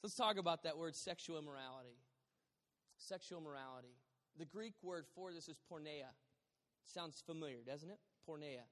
Let's 0.04 0.16
talk 0.16 0.38
about 0.38 0.64
that 0.64 0.78
word 0.78 0.96
sexual 0.96 1.40
immorality. 1.40 1.98
Sexual 2.98 3.42
morality. 3.42 3.96
The 4.38 4.46
Greek 4.46 4.74
word 4.82 5.06
for 5.16 5.32
this 5.32 5.48
is 5.48 5.58
porneia. 5.72 6.12
Sounds 6.84 7.24
familiar, 7.26 7.60
doesn't 7.66 7.90
it? 7.90 8.00
Porneia. 8.28 8.66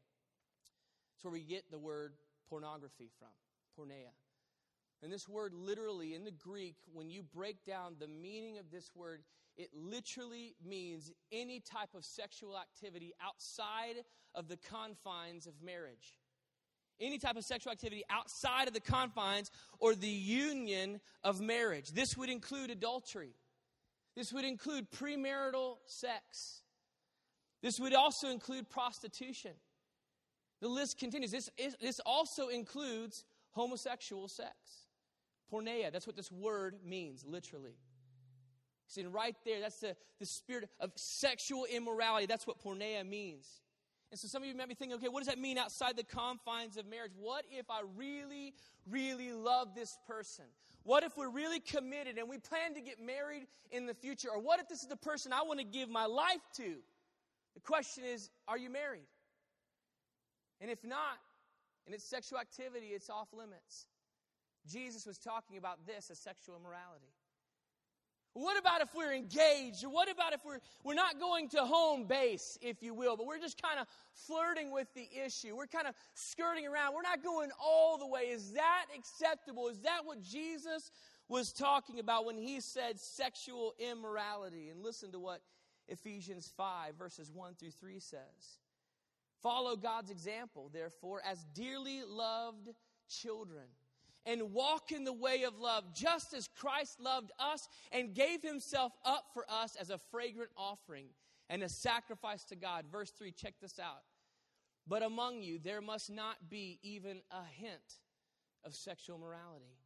It's 1.15 1.23
where 1.23 1.31
we 1.31 1.43
get 1.43 1.71
the 1.71 1.79
word 1.79 2.13
pornography 2.49 3.09
from. 3.17 3.29
Porneia. 3.79 4.11
And 5.03 5.11
this 5.11 5.27
word 5.27 5.53
literally 5.53 6.13
in 6.13 6.23
the 6.23 6.31
Greek, 6.31 6.75
when 6.93 7.09
you 7.09 7.23
break 7.23 7.63
down 7.65 7.95
the 7.99 8.07
meaning 8.07 8.57
of 8.57 8.69
this 8.71 8.91
word, 8.95 9.23
it 9.57 9.69
literally 9.73 10.55
means 10.65 11.11
any 11.31 11.59
type 11.59 11.93
of 11.95 12.05
sexual 12.05 12.57
activity 12.57 13.13
outside 13.21 14.03
of 14.33 14.47
the 14.47 14.57
confines 14.57 15.47
of 15.47 15.53
marriage. 15.63 16.17
Any 16.99 17.17
type 17.17 17.35
of 17.35 17.43
sexual 17.43 17.71
activity 17.71 18.03
outside 18.09 18.67
of 18.67 18.73
the 18.73 18.79
confines 18.79 19.51
or 19.79 19.95
the 19.95 20.07
union 20.07 21.01
of 21.23 21.41
marriage. 21.41 21.89
This 21.91 22.15
would 22.15 22.29
include 22.29 22.69
adultery. 22.69 23.33
This 24.15 24.31
would 24.31 24.45
include 24.45 24.91
premarital 24.91 25.77
sex. 25.85 26.61
This 27.61 27.79
would 27.79 27.93
also 27.93 28.29
include 28.29 28.69
prostitution. 28.69 29.51
The 30.61 30.67
list 30.67 30.97
continues. 30.97 31.31
This, 31.31 31.49
is, 31.57 31.75
this 31.81 31.99
also 32.05 32.49
includes 32.49 33.23
homosexual 33.51 34.27
sex. 34.27 34.53
Porneia, 35.51 35.91
that's 35.91 36.07
what 36.07 36.15
this 36.15 36.31
word 36.31 36.75
means, 36.85 37.25
literally. 37.25 37.75
See, 38.91 39.05
right 39.05 39.37
there, 39.45 39.61
that's 39.61 39.79
the, 39.79 39.95
the 40.19 40.25
spirit 40.25 40.69
of 40.81 40.91
sexual 40.95 41.63
immorality. 41.63 42.25
That's 42.25 42.45
what 42.45 42.61
porneia 42.61 43.07
means. 43.07 43.47
And 44.11 44.19
so 44.19 44.27
some 44.27 44.43
of 44.43 44.49
you 44.49 44.53
might 44.53 44.67
be 44.67 44.75
thinking, 44.75 44.97
okay, 44.97 45.07
what 45.07 45.21
does 45.21 45.29
that 45.29 45.39
mean 45.39 45.57
outside 45.57 45.95
the 45.95 46.03
confines 46.03 46.75
of 46.75 46.85
marriage? 46.85 47.13
What 47.17 47.45
if 47.49 47.69
I 47.69 47.83
really, 47.95 48.53
really 48.89 49.31
love 49.31 49.73
this 49.73 49.97
person? 50.05 50.43
What 50.83 51.03
if 51.03 51.15
we're 51.15 51.29
really 51.29 51.61
committed 51.61 52.17
and 52.17 52.27
we 52.27 52.37
plan 52.37 52.73
to 52.73 52.81
get 52.81 52.99
married 53.01 53.47
in 53.71 53.85
the 53.85 53.93
future? 53.93 54.27
Or 54.29 54.41
what 54.41 54.59
if 54.59 54.67
this 54.67 54.81
is 54.81 54.89
the 54.89 54.97
person 54.97 55.31
I 55.31 55.43
want 55.43 55.59
to 55.59 55.65
give 55.65 55.87
my 55.87 56.05
life 56.05 56.41
to? 56.57 56.75
The 57.53 57.61
question 57.61 58.03
is, 58.03 58.29
are 58.49 58.57
you 58.57 58.69
married? 58.69 59.07
And 60.59 60.69
if 60.69 60.83
not, 60.83 61.17
and 61.85 61.95
it's 61.95 62.03
sexual 62.03 62.39
activity, 62.39 62.87
it's 62.87 63.09
off 63.09 63.29
limits. 63.31 63.85
Jesus 64.69 65.05
was 65.05 65.17
talking 65.17 65.57
about 65.57 65.87
this 65.87 66.11
as 66.11 66.19
sexual 66.19 66.57
immorality. 66.57 67.13
What 68.33 68.57
about 68.57 68.81
if 68.81 68.95
we're 68.95 69.13
engaged? 69.13 69.83
Or 69.83 69.89
what 69.89 70.09
about 70.09 70.31
if 70.33 70.39
we're, 70.45 70.59
we're 70.83 70.93
not 70.93 71.19
going 71.19 71.49
to 71.49 71.65
home 71.65 72.05
base, 72.05 72.57
if 72.61 72.81
you 72.81 72.93
will, 72.93 73.17
but 73.17 73.25
we're 73.25 73.39
just 73.39 73.61
kind 73.61 73.79
of 73.79 73.87
flirting 74.13 74.71
with 74.71 74.87
the 74.93 75.07
issue? 75.25 75.55
We're 75.55 75.67
kind 75.67 75.87
of 75.87 75.95
skirting 76.13 76.65
around. 76.65 76.93
We're 76.93 77.01
not 77.01 77.23
going 77.23 77.49
all 77.61 77.97
the 77.97 78.07
way. 78.07 78.21
Is 78.21 78.53
that 78.53 78.85
acceptable? 78.97 79.67
Is 79.67 79.79
that 79.79 80.05
what 80.05 80.21
Jesus 80.21 80.91
was 81.27 81.51
talking 81.51 81.99
about 81.99 82.25
when 82.25 82.37
he 82.37 82.61
said 82.61 82.99
sexual 82.99 83.73
immorality? 83.79 84.69
And 84.69 84.81
listen 84.81 85.11
to 85.11 85.19
what 85.19 85.41
Ephesians 85.89 86.49
5, 86.55 86.95
verses 86.95 87.29
1 87.33 87.55
through 87.55 87.71
3 87.71 87.99
says. 87.99 88.59
Follow 89.43 89.75
God's 89.75 90.09
example, 90.09 90.69
therefore, 90.71 91.21
as 91.29 91.43
dearly 91.53 92.01
loved 92.07 92.69
children 93.09 93.65
and 94.25 94.53
walk 94.53 94.91
in 94.91 95.03
the 95.03 95.13
way 95.13 95.43
of 95.43 95.59
love, 95.59 95.83
just 95.93 96.33
as 96.33 96.47
Christ 96.47 96.99
loved 96.99 97.31
us 97.39 97.67
and 97.91 98.13
gave 98.13 98.41
himself 98.41 98.91
up 99.03 99.25
for 99.33 99.45
us 99.49 99.75
as 99.75 99.89
a 99.89 99.97
fragrant 99.97 100.51
offering 100.55 101.07
and 101.49 101.63
a 101.63 101.69
sacrifice 101.69 102.43
to 102.45 102.55
God. 102.55 102.85
Verse 102.91 103.11
3, 103.11 103.31
check 103.31 103.55
this 103.61 103.79
out. 103.79 104.03
But 104.87 105.03
among 105.03 105.41
you, 105.41 105.59
there 105.59 105.81
must 105.81 106.09
not 106.09 106.49
be 106.49 106.79
even 106.83 107.21
a 107.31 107.43
hint 107.61 107.99
of 108.63 108.73
sexual 108.73 109.17
morality. 109.17 109.77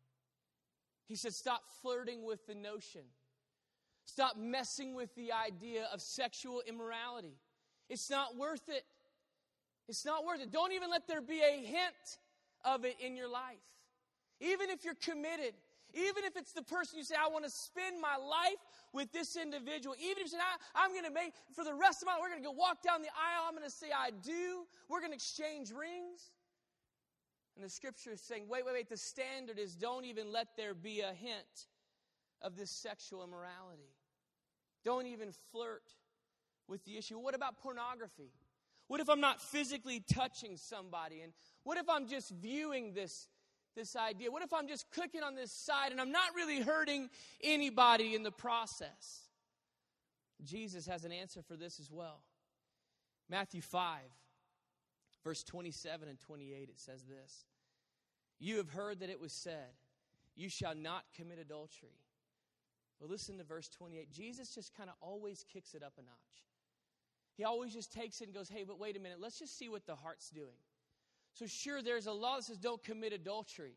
He 1.08 1.16
said, 1.16 1.34
stop 1.34 1.62
flirting 1.82 2.26
with 2.26 2.46
the 2.48 2.56
notion. 2.56 3.02
Stop 4.06 4.38
messing 4.38 4.96
with 4.96 5.14
the 5.16 5.32
idea 5.32 5.88
of 5.94 6.02
sexual 6.02 6.62
immorality. 6.68 7.38
It's 7.90 8.10
not 8.10 8.36
worth 8.36 8.70
it. 8.70 8.84
It's 9.88 10.06
not 10.06 10.26
worth 10.26 10.42
it. 10.42 10.52
Don't 10.52 10.74
even 10.74 10.90
let 10.90 11.08
there 11.08 11.22
be 11.22 11.42
a 11.42 11.64
hint 11.64 12.20
of 12.64 12.86
it 12.86 12.96
in 13.00 13.16
your 13.16 13.30
life. 13.30 13.58
Even 14.40 14.70
if 14.70 14.84
you're 14.84 14.96
committed, 14.96 15.54
even 15.94 16.26
if 16.26 16.36
it's 16.36 16.52
the 16.52 16.62
person 16.62 16.98
you 16.98 17.06
say, 17.06 17.16
I 17.16 17.30
want 17.30 17.46
to 17.46 17.50
spend 17.50 18.02
my 18.02 18.18
life 18.18 18.60
with 18.92 19.12
this 19.14 19.38
individual, 19.38 19.96
even 20.00 20.18
if 20.18 20.24
you 20.24 20.28
say, 20.28 20.38
I, 20.76 20.86
am 20.86 20.92
going 20.92 21.06
to 21.06 21.12
make, 21.12 21.34
for 21.54 21.64
the 21.64 21.74
rest 21.74 22.02
of 22.02 22.08
my 22.08 22.14
life, 22.14 22.22
we're 22.22 22.30
going 22.30 22.42
to 22.42 22.48
go 22.48 22.52
walk 22.52 22.84
down 22.84 23.02
the 23.02 23.10
aisle, 23.16 23.46
I'm 23.48 23.56
going 23.56 23.64
to 23.64 23.72
say, 23.72 23.88
I 23.96 24.12
do, 24.12 24.66
we're 24.90 25.00
going 25.00 25.12
to 25.12 25.16
exchange 25.16 25.72
rings. 25.72 26.32
And 27.56 27.64
the 27.64 27.70
scripture 27.70 28.12
is 28.12 28.20
saying, 28.20 28.48
wait, 28.50 28.66
wait, 28.66 28.74
wait, 28.74 28.90
the 28.90 28.98
standard 28.98 29.58
is 29.58 29.76
don't 29.76 30.04
even 30.04 30.34
let 30.34 30.58
there 30.58 30.74
be 30.74 31.00
a 31.00 31.14
hint 31.14 31.68
of 32.42 32.58
this 32.58 32.70
sexual 32.70 33.24
immorality. 33.24 33.96
Don't 34.84 35.08
even 35.08 35.32
flirt 35.52 35.94
with 36.68 36.84
the 36.84 36.98
issue. 36.98 37.18
What 37.18 37.36
about 37.36 37.58
pornography? 37.58 38.34
What 38.88 39.00
if 39.00 39.10
I'm 39.10 39.22
not 39.22 39.42
physically 39.42 40.04
touching 40.14 40.58
somebody? 40.58 41.22
And 41.22 41.32
what 41.64 41.78
if 41.78 41.90
I'm 41.90 42.08
just 42.08 42.32
viewing 42.32 42.94
this 42.94 43.28
this 43.76 43.96
idea? 43.96 44.32
What 44.32 44.44
if 44.44 44.54
I'm 44.54 44.68
just 44.68 44.90
clicking 44.92 45.24
on 45.24 45.36
this 45.36 45.52
side 45.52 45.92
and 45.92 46.02
I'm 46.02 46.12
not 46.12 46.36
really 46.36 46.62
hurting 46.62 47.10
anybody 47.44 48.16
in 48.16 48.24
the 48.24 48.32
process? 48.32 49.22
Jesus 50.44 50.86
has 50.88 51.06
an 51.06 51.12
answer 51.12 51.42
for 51.42 51.56
this 51.56 51.80
as 51.80 51.92
well. 51.92 52.22
Matthew 53.30 53.62
5, 53.62 54.00
verse 55.24 55.44
27 55.44 56.08
and 56.08 56.20
28, 56.20 56.70
it 56.70 56.80
says 56.80 57.04
this 57.04 57.46
You 58.40 58.58
have 58.58 58.70
heard 58.70 59.00
that 59.00 59.10
it 59.10 59.20
was 59.20 59.34
said, 59.34 59.74
You 60.36 60.50
shall 60.50 60.76
not 60.76 61.04
commit 61.16 61.40
adultery. 61.40 62.00
Well, 63.00 63.10
listen 63.10 63.38
to 63.40 63.44
verse 63.44 63.68
28. 63.70 64.12
Jesus 64.12 64.56
just 64.56 64.76
kind 64.76 64.90
of 64.90 64.96
always 65.02 65.44
kicks 65.52 65.74
it 65.74 65.84
up 65.84 65.94
a 65.98 66.02
notch. 66.02 66.16
He 67.36 67.44
always 67.44 67.74
just 67.74 67.92
takes 67.92 68.22
it 68.22 68.26
and 68.26 68.34
goes, 68.34 68.50
Hey, 68.50 68.64
but 68.66 68.80
wait 68.80 68.96
a 68.96 69.00
minute, 69.00 69.20
let's 69.20 69.40
just 69.40 69.58
see 69.58 69.70
what 69.70 69.86
the 69.86 69.96
heart's 69.96 70.30
doing. 70.30 70.58
So, 71.36 71.46
sure, 71.48 71.82
there's 71.82 72.08
a 72.08 72.14
law 72.14 72.38
that 72.38 72.46
says 72.46 72.58
don't 72.58 72.84
commit 72.84 73.14
adultery. 73.14 73.76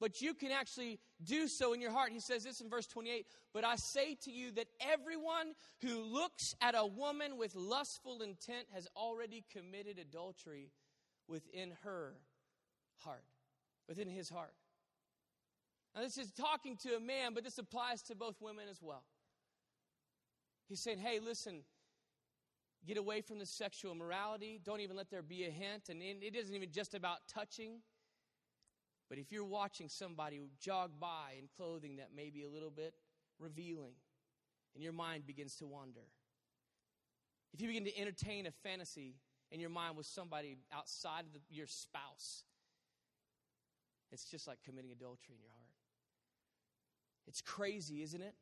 But 0.00 0.20
you 0.20 0.34
can 0.34 0.50
actually 0.50 0.98
do 1.22 1.46
so 1.46 1.72
in 1.72 1.80
your 1.80 1.92
heart. 1.92 2.10
He 2.12 2.20
says 2.20 2.42
this 2.42 2.60
in 2.60 2.68
verse 2.68 2.86
28 2.86 3.26
But 3.52 3.64
I 3.64 3.76
say 3.76 4.16
to 4.22 4.30
you 4.30 4.52
that 4.52 4.66
everyone 4.80 5.54
who 5.82 6.02
looks 6.02 6.54
at 6.60 6.74
a 6.76 6.86
woman 6.86 7.36
with 7.36 7.54
lustful 7.54 8.20
intent 8.22 8.66
has 8.72 8.86
already 8.96 9.44
committed 9.52 9.98
adultery 9.98 10.70
within 11.28 11.72
her 11.84 12.14
heart, 13.04 13.24
within 13.88 14.08
his 14.08 14.28
heart. 14.28 14.54
Now, 15.94 16.02
this 16.02 16.18
is 16.18 16.32
talking 16.32 16.76
to 16.82 16.96
a 16.96 17.00
man, 17.00 17.34
but 17.34 17.44
this 17.44 17.58
applies 17.58 18.02
to 18.02 18.16
both 18.16 18.40
women 18.40 18.64
as 18.68 18.80
well. 18.82 19.04
He's 20.68 20.82
saying, 20.82 20.98
Hey, 20.98 21.20
listen, 21.24 21.62
Get 22.86 22.98
away 22.98 23.22
from 23.22 23.38
the 23.38 23.46
sexual 23.46 23.92
immorality. 23.92 24.60
Don't 24.62 24.80
even 24.80 24.96
let 24.96 25.10
there 25.10 25.22
be 25.22 25.44
a 25.44 25.50
hint. 25.50 25.88
And 25.88 26.02
it 26.02 26.34
isn't 26.34 26.54
even 26.54 26.70
just 26.70 26.94
about 26.94 27.18
touching. 27.32 27.80
But 29.08 29.18
if 29.18 29.32
you're 29.32 29.44
watching 29.44 29.88
somebody 29.88 30.40
jog 30.60 30.92
by 31.00 31.34
in 31.38 31.48
clothing 31.56 31.96
that 31.96 32.08
may 32.14 32.30
be 32.30 32.42
a 32.42 32.48
little 32.48 32.70
bit 32.70 32.94
revealing, 33.38 33.94
and 34.74 34.82
your 34.82 34.92
mind 34.92 35.26
begins 35.26 35.56
to 35.56 35.66
wander, 35.66 36.08
if 37.52 37.60
you 37.60 37.68
begin 37.68 37.84
to 37.84 37.98
entertain 37.98 38.46
a 38.46 38.50
fantasy 38.50 39.14
in 39.50 39.60
your 39.60 39.70
mind 39.70 39.96
with 39.96 40.06
somebody 40.06 40.56
outside 40.72 41.20
of 41.20 41.32
the, 41.32 41.40
your 41.48 41.66
spouse, 41.66 42.42
it's 44.10 44.24
just 44.24 44.46
like 44.46 44.58
committing 44.64 44.90
adultery 44.90 45.34
in 45.36 45.40
your 45.40 45.52
heart. 45.52 45.70
It's 47.26 47.40
crazy, 47.40 48.02
isn't 48.02 48.20
it? 48.20 48.34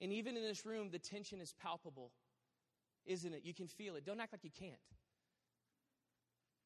And 0.00 0.12
even 0.12 0.36
in 0.36 0.42
this 0.42 0.64
room, 0.64 0.90
the 0.90 0.98
tension 0.98 1.40
is 1.40 1.52
palpable 1.60 2.12
isn't 3.06 3.32
it? 3.32 3.42
You 3.44 3.54
can 3.54 3.68
feel 3.68 3.96
it. 3.96 4.04
Don't 4.04 4.20
act 4.20 4.32
like 4.32 4.44
you 4.44 4.50
can't. 4.50 4.74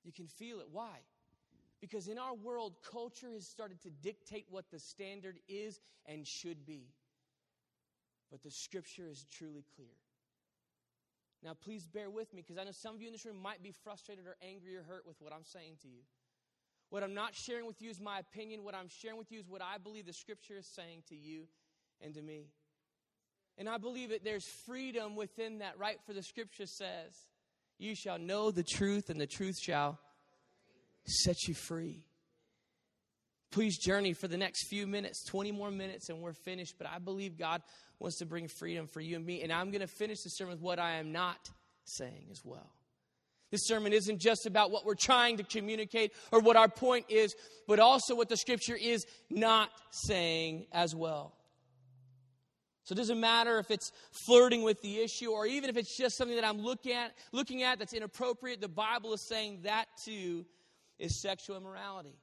You 0.04 0.12
can 0.12 0.26
feel 0.26 0.60
it. 0.60 0.66
Why? 0.70 0.98
Because 1.80 2.08
in 2.08 2.18
our 2.18 2.34
world, 2.34 2.74
culture 2.90 3.30
has 3.32 3.46
started 3.46 3.80
to 3.82 3.90
dictate 3.90 4.46
what 4.50 4.70
the 4.70 4.78
standard 4.78 5.38
is 5.48 5.80
and 6.06 6.26
should 6.26 6.66
be. 6.66 6.84
But 8.30 8.42
the 8.42 8.50
scripture 8.50 9.06
is 9.08 9.26
truly 9.30 9.64
clear. 9.76 9.94
Now, 11.42 11.52
please 11.52 11.86
bear 11.86 12.08
with 12.10 12.32
me 12.32 12.42
because 12.42 12.56
I 12.56 12.64
know 12.64 12.72
some 12.72 12.94
of 12.94 13.02
you 13.02 13.08
in 13.08 13.12
this 13.12 13.26
room 13.26 13.40
might 13.40 13.62
be 13.62 13.70
frustrated 13.70 14.26
or 14.26 14.36
angry 14.42 14.76
or 14.76 14.82
hurt 14.82 15.06
with 15.06 15.20
what 15.20 15.32
I'm 15.32 15.44
saying 15.44 15.76
to 15.82 15.88
you. 15.88 16.00
What 16.88 17.02
I'm 17.02 17.12
not 17.12 17.34
sharing 17.34 17.66
with 17.66 17.82
you 17.82 17.90
is 17.90 18.00
my 18.00 18.18
opinion. 18.18 18.64
What 18.64 18.74
I'm 18.74 18.88
sharing 18.88 19.18
with 19.18 19.30
you 19.30 19.40
is 19.40 19.48
what 19.48 19.60
I 19.60 19.76
believe 19.76 20.06
the 20.06 20.12
scripture 20.12 20.56
is 20.56 20.66
saying 20.66 21.02
to 21.08 21.14
you 21.14 21.44
and 22.00 22.14
to 22.14 22.22
me. 22.22 22.46
And 23.58 23.68
I 23.68 23.78
believe 23.78 24.10
that 24.10 24.24
there's 24.24 24.46
freedom 24.66 25.14
within 25.16 25.58
that, 25.58 25.78
right? 25.78 25.98
For 26.06 26.12
the 26.12 26.22
scripture 26.22 26.66
says, 26.66 27.12
You 27.78 27.94
shall 27.94 28.18
know 28.18 28.50
the 28.50 28.64
truth, 28.64 29.10
and 29.10 29.20
the 29.20 29.26
truth 29.26 29.56
shall 29.60 29.98
set 31.06 31.36
you 31.46 31.54
free. 31.54 32.04
Please 33.52 33.78
journey 33.78 34.14
for 34.14 34.26
the 34.26 34.36
next 34.36 34.66
few 34.66 34.84
minutes, 34.84 35.24
20 35.26 35.52
more 35.52 35.70
minutes, 35.70 36.08
and 36.08 36.20
we're 36.20 36.32
finished. 36.32 36.74
But 36.76 36.88
I 36.88 36.98
believe 36.98 37.38
God 37.38 37.62
wants 38.00 38.18
to 38.18 38.26
bring 38.26 38.48
freedom 38.48 38.88
for 38.88 39.00
you 39.00 39.14
and 39.14 39.24
me. 39.24 39.42
And 39.42 39.52
I'm 39.52 39.70
going 39.70 39.80
to 39.80 39.86
finish 39.86 40.22
the 40.22 40.30
sermon 40.30 40.54
with 40.54 40.60
what 40.60 40.80
I 40.80 40.94
am 40.94 41.12
not 41.12 41.50
saying 41.84 42.26
as 42.32 42.40
well. 42.44 42.72
This 43.52 43.68
sermon 43.68 43.92
isn't 43.92 44.20
just 44.20 44.46
about 44.46 44.72
what 44.72 44.84
we're 44.84 44.96
trying 44.96 45.36
to 45.36 45.44
communicate 45.44 46.12
or 46.32 46.40
what 46.40 46.56
our 46.56 46.66
point 46.66 47.06
is, 47.08 47.36
but 47.68 47.78
also 47.78 48.16
what 48.16 48.28
the 48.28 48.36
scripture 48.36 48.74
is 48.74 49.06
not 49.30 49.70
saying 49.92 50.66
as 50.72 50.92
well. 50.92 51.36
So 52.84 52.92
it 52.92 52.96
doesn't 52.96 53.18
matter 53.18 53.58
if 53.58 53.70
it's 53.70 53.92
flirting 54.10 54.62
with 54.62 54.82
the 54.82 55.00
issue 55.00 55.30
or 55.30 55.46
even 55.46 55.70
if 55.70 55.76
it's 55.78 55.96
just 55.96 56.16
something 56.16 56.36
that 56.36 56.44
I'm 56.44 56.60
looking 56.60 56.92
at, 56.92 57.12
looking 57.32 57.62
at 57.62 57.78
that's 57.78 57.94
inappropriate. 57.94 58.60
The 58.60 58.68
Bible 58.68 59.14
is 59.14 59.22
saying 59.22 59.60
that 59.62 59.86
too 60.04 60.44
is 60.98 61.16
sexual 61.16 61.56
immorality. 61.56 62.18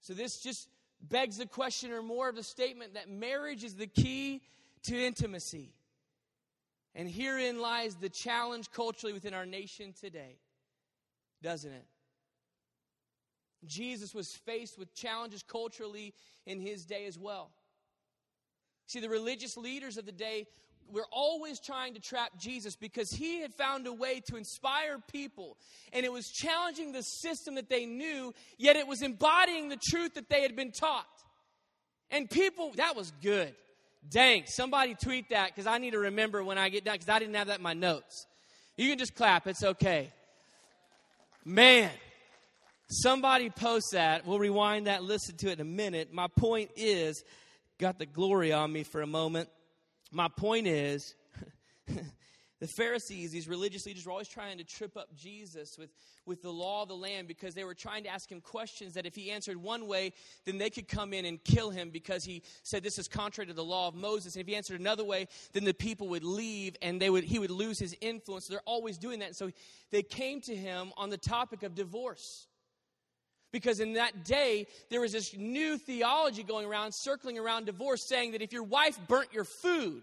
So 0.00 0.14
this 0.14 0.38
just 0.38 0.68
begs 1.02 1.38
the 1.38 1.46
question 1.46 1.90
or 1.90 2.00
more 2.00 2.28
of 2.28 2.36
the 2.36 2.44
statement 2.44 2.94
that 2.94 3.10
marriage 3.10 3.64
is 3.64 3.74
the 3.74 3.88
key 3.88 4.40
to 4.84 4.96
intimacy. 4.96 5.72
And 6.94 7.10
herein 7.10 7.60
lies 7.60 7.96
the 7.96 8.08
challenge 8.08 8.70
culturally 8.70 9.12
within 9.12 9.34
our 9.34 9.44
nation 9.44 9.92
today, 10.00 10.38
doesn't 11.42 11.72
it? 11.72 11.84
Jesus 13.66 14.14
was 14.14 14.32
faced 14.32 14.78
with 14.78 14.94
challenges 14.94 15.42
culturally 15.42 16.14
in 16.46 16.60
his 16.60 16.84
day 16.84 17.06
as 17.06 17.18
well. 17.18 17.50
See, 18.86 19.00
the 19.00 19.08
religious 19.08 19.56
leaders 19.56 19.96
of 19.96 20.06
the 20.06 20.12
day 20.12 20.46
were 20.92 21.06
always 21.10 21.58
trying 21.60 21.94
to 21.94 22.00
trap 22.00 22.30
Jesus 22.38 22.76
because 22.76 23.10
he 23.10 23.40
had 23.40 23.52
found 23.54 23.86
a 23.86 23.92
way 23.92 24.20
to 24.28 24.36
inspire 24.36 24.98
people. 25.10 25.56
And 25.92 26.04
it 26.04 26.12
was 26.12 26.28
challenging 26.28 26.92
the 26.92 27.02
system 27.02 27.56
that 27.56 27.68
they 27.68 27.86
knew, 27.86 28.32
yet 28.58 28.76
it 28.76 28.86
was 28.86 29.02
embodying 29.02 29.68
the 29.68 29.78
truth 29.90 30.14
that 30.14 30.28
they 30.28 30.42
had 30.42 30.54
been 30.54 30.72
taught. 30.72 31.06
And 32.10 32.30
people, 32.30 32.72
that 32.76 32.94
was 32.94 33.12
good. 33.22 33.54
Dang, 34.08 34.44
somebody 34.46 34.94
tweet 34.94 35.30
that 35.30 35.48
because 35.48 35.66
I 35.66 35.78
need 35.78 35.90
to 35.90 35.98
remember 35.98 36.44
when 36.44 36.58
I 36.58 36.68
get 36.68 36.84
done 36.84 36.94
because 36.94 37.08
I 37.08 37.18
didn't 37.18 37.34
have 37.34 37.48
that 37.48 37.58
in 37.58 37.62
my 37.62 37.74
notes. 37.74 38.26
You 38.76 38.88
can 38.88 38.98
just 38.98 39.16
clap, 39.16 39.48
it's 39.48 39.64
okay. 39.64 40.12
Man, 41.44 41.90
somebody 42.88 43.50
post 43.50 43.86
that. 43.92 44.24
We'll 44.24 44.38
rewind 44.38 44.86
that, 44.86 45.02
listen 45.02 45.36
to 45.38 45.48
it 45.48 45.54
in 45.54 45.60
a 45.60 45.64
minute. 45.64 46.12
My 46.12 46.28
point 46.28 46.70
is, 46.76 47.24
got 47.78 47.98
the 47.98 48.06
glory 48.06 48.52
on 48.52 48.72
me 48.72 48.82
for 48.82 49.02
a 49.02 49.06
moment. 49.06 49.48
My 50.10 50.28
point 50.28 50.66
is, 50.66 51.14
the 52.60 52.66
Pharisees, 52.66 53.32
these 53.32 53.48
religious 53.48 53.84
leaders, 53.84 54.06
were 54.06 54.12
always 54.12 54.28
trying 54.28 54.56
to 54.58 54.64
trip 54.64 54.96
up 54.96 55.14
Jesus 55.14 55.76
with, 55.76 55.90
with 56.24 56.40
the 56.42 56.50
law 56.50 56.82
of 56.82 56.88
the 56.88 56.96
land 56.96 57.28
because 57.28 57.54
they 57.54 57.64
were 57.64 57.74
trying 57.74 58.04
to 58.04 58.08
ask 58.08 58.30
him 58.30 58.40
questions 58.40 58.94
that 58.94 59.04
if 59.04 59.14
he 59.14 59.30
answered 59.30 59.56
one 59.56 59.86
way, 59.86 60.12
then 60.44 60.56
they 60.56 60.70
could 60.70 60.88
come 60.88 61.12
in 61.12 61.26
and 61.26 61.42
kill 61.44 61.70
him 61.70 61.90
because 61.90 62.24
he 62.24 62.42
said 62.62 62.82
this 62.82 62.98
is 62.98 63.08
contrary 63.08 63.46
to 63.46 63.52
the 63.52 63.64
law 63.64 63.88
of 63.88 63.94
Moses. 63.94 64.36
And 64.36 64.40
if 64.40 64.48
he 64.48 64.56
answered 64.56 64.80
another 64.80 65.04
way, 65.04 65.28
then 65.52 65.64
the 65.64 65.74
people 65.74 66.08
would 66.08 66.24
leave 66.24 66.76
and 66.80 67.00
they 67.00 67.10
would, 67.10 67.24
he 67.24 67.38
would 67.38 67.50
lose 67.50 67.78
his 67.78 67.94
influence. 68.00 68.46
So 68.46 68.54
they're 68.54 68.62
always 68.64 68.96
doing 68.96 69.18
that. 69.18 69.26
And 69.26 69.36
so 69.36 69.50
they 69.90 70.02
came 70.02 70.40
to 70.42 70.56
him 70.56 70.92
on 70.96 71.10
the 71.10 71.18
topic 71.18 71.62
of 71.62 71.74
divorce. 71.74 72.46
Because 73.56 73.80
in 73.80 73.94
that 73.94 74.22
day, 74.22 74.66
there 74.90 75.00
was 75.00 75.12
this 75.12 75.34
new 75.34 75.78
theology 75.78 76.42
going 76.42 76.66
around, 76.66 76.92
circling 76.92 77.38
around 77.38 77.64
divorce, 77.64 78.06
saying 78.06 78.32
that 78.32 78.42
if 78.42 78.52
your 78.52 78.64
wife 78.64 78.98
burnt 79.08 79.32
your 79.32 79.44
food, 79.44 80.02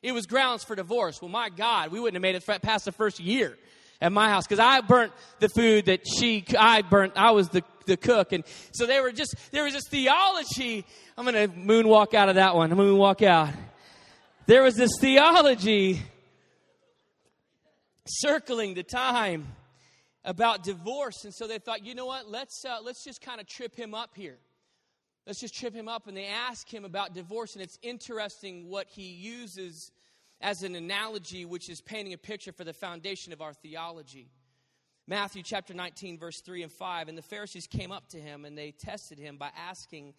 it 0.00 0.12
was 0.12 0.26
grounds 0.26 0.62
for 0.62 0.76
divorce. 0.76 1.20
Well, 1.20 1.28
my 1.28 1.48
God, 1.48 1.90
we 1.90 1.98
wouldn't 1.98 2.14
have 2.14 2.22
made 2.22 2.36
it 2.36 2.62
past 2.62 2.84
the 2.84 2.92
first 2.92 3.18
year 3.18 3.58
at 4.00 4.12
my 4.12 4.28
house 4.28 4.46
because 4.46 4.60
I 4.60 4.80
burnt 4.80 5.12
the 5.40 5.48
food 5.48 5.86
that 5.86 6.06
she, 6.06 6.44
I 6.56 6.82
burnt, 6.82 7.14
I 7.16 7.32
was 7.32 7.48
the, 7.48 7.64
the 7.86 7.96
cook. 7.96 8.32
And 8.32 8.44
so 8.72 8.86
they 8.86 9.00
were 9.00 9.10
just, 9.10 9.34
there 9.50 9.64
was 9.64 9.74
this 9.74 9.88
theology. 9.88 10.86
I'm 11.18 11.24
going 11.24 11.50
to 11.50 11.56
moonwalk 11.56 12.14
out 12.14 12.28
of 12.28 12.36
that 12.36 12.54
one. 12.54 12.70
Moonwalk 12.70 13.22
out. 13.22 13.50
There 14.46 14.62
was 14.62 14.76
this 14.76 14.92
theology 15.00 16.00
circling 18.06 18.74
the 18.74 18.84
time 18.84 19.48
about 20.24 20.62
divorce. 20.62 21.24
And 21.24 21.34
so 21.34 21.46
they 21.46 21.58
thought, 21.58 21.84
you 21.84 21.94
know 21.94 22.06
what? 22.06 22.28
Let's, 22.28 22.64
uh, 22.64 22.78
let's 22.82 23.04
just 23.04 23.20
kind 23.20 23.40
of 23.40 23.46
trip 23.46 23.76
him 23.76 23.94
up 23.94 24.14
here. 24.14 24.38
Let's 25.26 25.40
just 25.40 25.54
trip 25.54 25.74
him 25.74 25.88
up. 25.88 26.06
And 26.06 26.16
they 26.16 26.26
ask 26.26 26.72
him 26.72 26.84
about 26.84 27.14
divorce. 27.14 27.54
And 27.54 27.62
it's 27.62 27.78
interesting 27.82 28.68
what 28.68 28.88
he 28.88 29.02
uses 29.02 29.92
as 30.40 30.62
an 30.62 30.74
analogy, 30.74 31.44
which 31.44 31.68
is 31.68 31.80
painting 31.80 32.12
a 32.12 32.18
picture 32.18 32.52
for 32.52 32.64
the 32.64 32.72
foundation 32.72 33.32
of 33.32 33.40
our 33.40 33.52
theology. 33.52 34.30
Matthew 35.06 35.42
chapter 35.42 35.74
19, 35.74 36.18
verse 36.18 36.40
3 36.40 36.62
and 36.62 36.72
5. 36.72 37.08
And 37.08 37.18
the 37.18 37.22
Pharisees 37.22 37.66
came 37.66 37.92
up 37.92 38.08
to 38.08 38.18
him 38.18 38.44
and 38.44 38.56
they 38.56 38.70
tested 38.70 39.18
him 39.18 39.36
by 39.36 39.50
asking, 39.56 40.14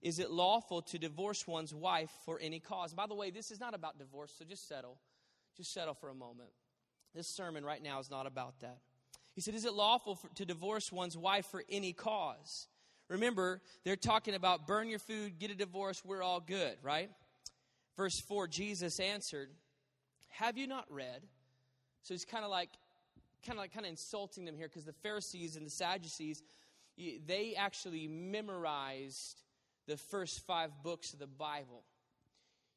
Is 0.00 0.18
it 0.18 0.30
lawful 0.30 0.80
to 0.82 0.98
divorce 0.98 1.46
one's 1.46 1.74
wife 1.74 2.10
for 2.24 2.38
any 2.40 2.58
cause? 2.58 2.94
By 2.94 3.06
the 3.06 3.14
way, 3.14 3.30
this 3.30 3.50
is 3.50 3.60
not 3.60 3.74
about 3.74 3.98
divorce, 3.98 4.32
so 4.38 4.46
just 4.46 4.66
settle. 4.66 4.96
Just 5.56 5.74
settle 5.74 5.92
for 5.92 6.08
a 6.08 6.14
moment. 6.14 6.48
This 7.14 7.28
sermon 7.28 7.62
right 7.62 7.82
now 7.82 7.98
is 7.98 8.10
not 8.10 8.26
about 8.26 8.60
that. 8.60 8.78
He 9.34 9.40
said, 9.40 9.54
Is 9.54 9.64
it 9.64 9.74
lawful 9.74 10.16
for, 10.16 10.28
to 10.34 10.44
divorce 10.44 10.92
one's 10.92 11.16
wife 11.16 11.46
for 11.46 11.62
any 11.70 11.92
cause? 11.92 12.68
Remember, 13.08 13.60
they're 13.84 13.96
talking 13.96 14.34
about 14.34 14.66
burn 14.66 14.88
your 14.88 14.98
food, 14.98 15.38
get 15.38 15.50
a 15.50 15.54
divorce, 15.54 16.02
we're 16.04 16.22
all 16.22 16.40
good, 16.40 16.76
right? 16.82 17.10
Verse 17.96 18.18
4 18.20 18.48
Jesus 18.48 19.00
answered, 19.00 19.50
Have 20.30 20.56
you 20.56 20.66
not 20.66 20.86
read? 20.90 21.22
So 22.02 22.14
he's 22.14 22.24
kind 22.24 22.44
of 22.44 22.50
like, 22.50 22.70
kind 23.46 23.58
of 23.58 23.62
like, 23.62 23.72
kind 23.72 23.86
of 23.86 23.90
insulting 23.90 24.44
them 24.44 24.56
here 24.56 24.68
because 24.68 24.84
the 24.84 24.92
Pharisees 24.92 25.56
and 25.56 25.66
the 25.66 25.70
Sadducees, 25.70 26.42
they 26.96 27.54
actually 27.56 28.08
memorized 28.08 29.42
the 29.86 29.96
first 29.96 30.46
five 30.46 30.70
books 30.82 31.12
of 31.12 31.18
the 31.18 31.26
Bible. 31.26 31.84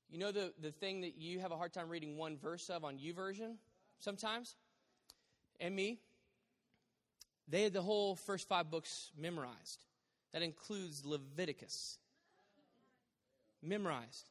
You 0.09 0.19
know 0.19 0.31
the, 0.31 0.53
the 0.61 0.71
thing 0.71 1.01
that 1.01 1.17
you 1.17 1.39
have 1.39 1.51
a 1.51 1.57
hard 1.57 1.73
time 1.73 1.89
reading 1.89 2.17
one 2.17 2.37
verse 2.37 2.69
of 2.69 2.83
on 2.83 2.97
YouVersion 2.97 3.55
sometimes? 3.99 4.55
And 5.59 5.75
me? 5.75 5.99
They 7.47 7.63
had 7.63 7.73
the 7.73 7.81
whole 7.81 8.15
first 8.15 8.47
five 8.47 8.69
books 8.69 9.11
memorized. 9.17 9.83
That 10.33 10.41
includes 10.41 11.05
Leviticus. 11.05 11.97
Memorized. 13.61 14.29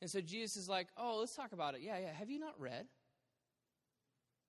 And 0.00 0.10
so 0.10 0.20
Jesus 0.20 0.56
is 0.56 0.68
like, 0.68 0.88
oh, 0.96 1.18
let's 1.20 1.34
talk 1.34 1.52
about 1.52 1.74
it. 1.74 1.80
Yeah, 1.82 1.98
yeah. 1.98 2.12
Have 2.12 2.30
you 2.30 2.38
not 2.38 2.58
read? 2.58 2.86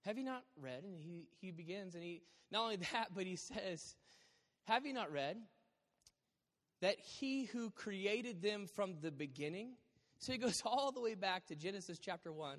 Have 0.05 0.17
you 0.17 0.23
not 0.23 0.43
read? 0.59 0.83
And 0.83 0.99
he, 0.99 1.27
he 1.39 1.51
begins, 1.51 1.95
and 1.95 2.03
he, 2.03 2.23
not 2.51 2.63
only 2.63 2.75
that, 2.93 3.09
but 3.13 3.25
he 3.25 3.35
says, 3.35 3.95
Have 4.65 4.85
you 4.85 4.93
not 4.93 5.11
read 5.11 5.37
that 6.81 6.99
he 6.99 7.45
who 7.45 7.69
created 7.71 8.41
them 8.41 8.67
from 8.67 8.95
the 9.01 9.11
beginning? 9.11 9.73
So 10.19 10.31
he 10.31 10.37
goes 10.37 10.61
all 10.65 10.91
the 10.91 11.01
way 11.01 11.15
back 11.15 11.47
to 11.47 11.55
Genesis 11.55 11.99
chapter 11.99 12.31
1, 12.31 12.57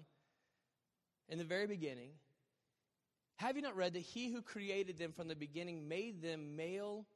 in 1.29 1.39
the 1.39 1.45
very 1.45 1.67
beginning, 1.67 2.11
have 3.37 3.57
you 3.57 3.63
not 3.63 3.77
read 3.77 3.95
that 3.95 4.03
he 4.03 4.31
who 4.31 4.43
created 4.43 4.99
them 4.99 5.13
from 5.13 5.29
the 5.29 5.37
beginning 5.37 5.89
made 5.89 6.23
them 6.23 6.57
male 6.57 7.07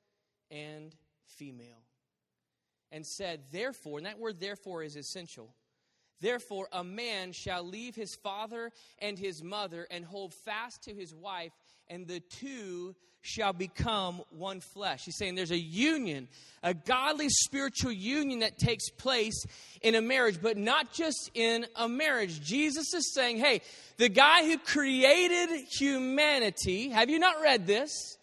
and 0.50 0.94
female? 1.26 1.83
And 2.90 3.07
said, 3.07 3.42
therefore, 3.52 3.98
and 3.98 4.07
that 4.07 4.18
word 4.18 4.40
therefore 4.40 4.83
is 4.83 4.96
essential. 4.96 5.54
Therefore, 6.20 6.68
a 6.72 6.83
man 6.83 7.33
shall 7.33 7.62
leave 7.62 7.94
his 7.94 8.16
father 8.16 8.72
and 8.98 9.18
his 9.18 9.42
mother 9.42 9.87
and 9.90 10.04
hold 10.04 10.35
fast 10.35 10.83
to 10.85 10.94
his 10.94 11.14
wife, 11.14 11.52
and 11.90 12.07
the 12.07 12.20
two 12.20 12.94
shall 13.20 13.53
become 13.53 14.22
one 14.31 14.61
flesh. 14.61 15.05
He's 15.05 15.16
saying 15.16 15.35
there's 15.35 15.51
a 15.51 15.59
union, 15.59 16.29
a 16.62 16.72
godly 16.72 17.29
spiritual 17.29 17.92
union 17.92 18.40
that 18.40 18.59
takes 18.59 18.90
place 18.90 19.44
in 19.83 19.94
a 19.94 20.01
marriage, 20.01 20.40
but 20.40 20.57
not 20.57 20.92
just 20.92 21.31
in 21.35 21.66
a 21.77 21.88
marriage. 21.88 22.40
Jesus 22.40 22.94
is 22.94 23.12
saying, 23.12 23.38
hey, 23.38 23.61
the 23.96 24.09
guy 24.09 24.44
who 24.46 24.59
created 24.59 25.48
humanity, 25.79 26.90
have 26.90 27.11
you 27.11 27.18
not 27.18 27.40
read 27.42 27.66
this? 27.66 28.16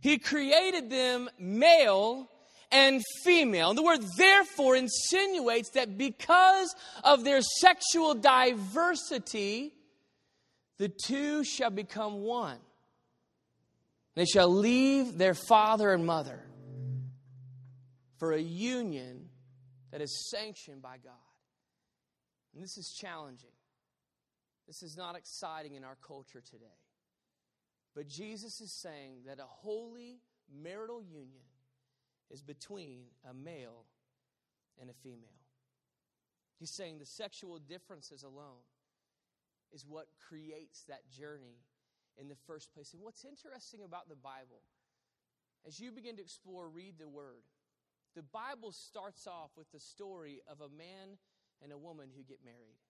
He 0.00 0.18
created 0.18 0.90
them 0.90 1.28
male 1.38 2.28
and 2.70 3.02
female. 3.24 3.70
And 3.70 3.78
the 3.78 3.82
word 3.82 4.00
therefore 4.16 4.76
insinuates 4.76 5.70
that 5.70 5.98
because 5.98 6.74
of 7.04 7.22
their 7.24 7.40
sexual 7.60 8.14
diversity, 8.14 9.74
the 10.78 10.88
two 10.88 11.44
shall 11.44 11.70
become 11.70 12.22
one. 12.22 12.58
They 14.14 14.26
shall 14.26 14.52
leave 14.52 15.16
their 15.16 15.34
father 15.34 15.92
and 15.92 16.04
mother 16.04 16.42
for 18.18 18.32
a 18.32 18.40
union 18.40 19.28
that 19.90 20.00
is 20.00 20.30
sanctioned 20.30 20.82
by 20.82 20.96
God. 21.02 21.14
And 22.54 22.62
this 22.62 22.76
is 22.76 22.94
challenging. 23.00 23.50
This 24.66 24.82
is 24.82 24.96
not 24.96 25.16
exciting 25.16 25.74
in 25.74 25.84
our 25.84 25.96
culture 26.06 26.42
today. 26.42 26.78
But 27.94 28.08
Jesus 28.08 28.60
is 28.60 28.80
saying 28.80 29.22
that 29.26 29.38
a 29.38 29.46
holy 29.46 30.20
marital 30.62 31.02
union 31.02 31.44
is 32.30 32.42
between 32.42 33.04
a 33.28 33.34
male 33.34 33.84
and 34.80 34.88
a 34.88 34.94
female. 35.02 35.40
He's 36.58 36.74
saying 36.74 36.98
the 36.98 37.06
sexual 37.06 37.58
differences 37.58 38.22
alone 38.22 38.62
is 39.72 39.84
what 39.86 40.06
creates 40.28 40.84
that 40.88 41.10
journey 41.10 41.56
in 42.20 42.28
the 42.28 42.36
first 42.46 42.72
place. 42.72 42.92
And 42.94 43.02
what's 43.02 43.24
interesting 43.24 43.82
about 43.84 44.08
the 44.08 44.16
Bible, 44.16 44.62
as 45.66 45.80
you 45.80 45.92
begin 45.92 46.16
to 46.16 46.22
explore, 46.22 46.68
read 46.68 46.94
the 46.98 47.08
Word, 47.08 47.42
the 48.14 48.22
Bible 48.22 48.72
starts 48.72 49.26
off 49.26 49.50
with 49.56 49.70
the 49.72 49.80
story 49.80 50.40
of 50.46 50.60
a 50.60 50.68
man 50.68 51.16
and 51.62 51.72
a 51.72 51.78
woman 51.78 52.08
who 52.14 52.22
get 52.22 52.44
married. 52.44 52.80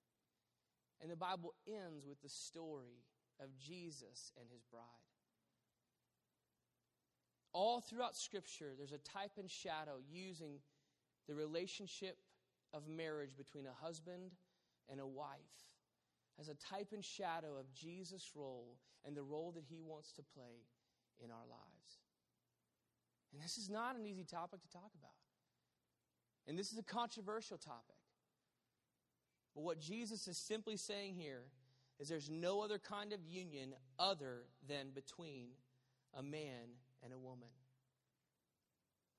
And 1.01 1.11
the 1.11 1.17
Bible 1.17 1.55
ends 1.67 2.07
with 2.07 2.21
the 2.23 2.29
story 2.29 3.05
of 3.41 3.57
Jesus 3.59 4.33
and 4.39 4.47
his 4.51 4.63
bride. 4.71 4.83
All 7.53 7.81
throughout 7.81 8.17
Scripture, 8.17 8.73
there's 8.77 8.93
a 8.93 8.99
type 8.99 9.33
and 9.39 9.51
shadow 9.51 9.99
using 10.11 10.55
the 11.29 11.35
relationship 11.35 12.17
of 12.73 12.89
marriage 12.89 13.37
between 13.37 13.67
a 13.67 13.85
husband 13.85 14.33
and 14.91 15.01
a 15.01 15.07
wife 15.07 15.72
as 16.41 16.49
a 16.49 16.55
type 16.55 16.89
and 16.93 17.05
shadow 17.05 17.57
of 17.59 17.73
Jesus' 17.75 18.33
role 18.35 18.79
and 19.05 19.17
the 19.17 19.23
role 19.23 19.53
that 19.53 19.65
he 19.69 19.81
wants 19.81 20.13
to 20.13 20.23
play 20.23 20.67
in 21.23 21.31
our 21.31 21.47
lives. 21.49 21.99
And 23.33 23.43
this 23.43 23.57
is 23.57 23.71
not 23.71 23.97
an 23.97 24.07
easy 24.07 24.25
topic 24.25 24.61
to 24.63 24.71
talk 24.71 24.91
about. 24.99 25.11
And 26.47 26.59
this 26.59 26.73
is 26.73 26.79
a 26.79 26.83
controversial 26.83 27.57
topic. 27.57 27.97
But 29.55 29.63
what 29.63 29.79
Jesus 29.79 30.27
is 30.29 30.39
simply 30.39 30.77
saying 30.77 31.15
here 31.15 31.45
is 31.99 32.09
there's 32.09 32.31
no 32.31 32.61
other 32.63 32.79
kind 32.79 33.13
of 33.13 33.25
union 33.25 33.75
other 33.99 34.45
than 34.69 34.91
between 34.95 35.49
a 36.15 36.23
man 36.23 36.77
and 37.03 37.13
a 37.13 37.19
woman. 37.19 37.49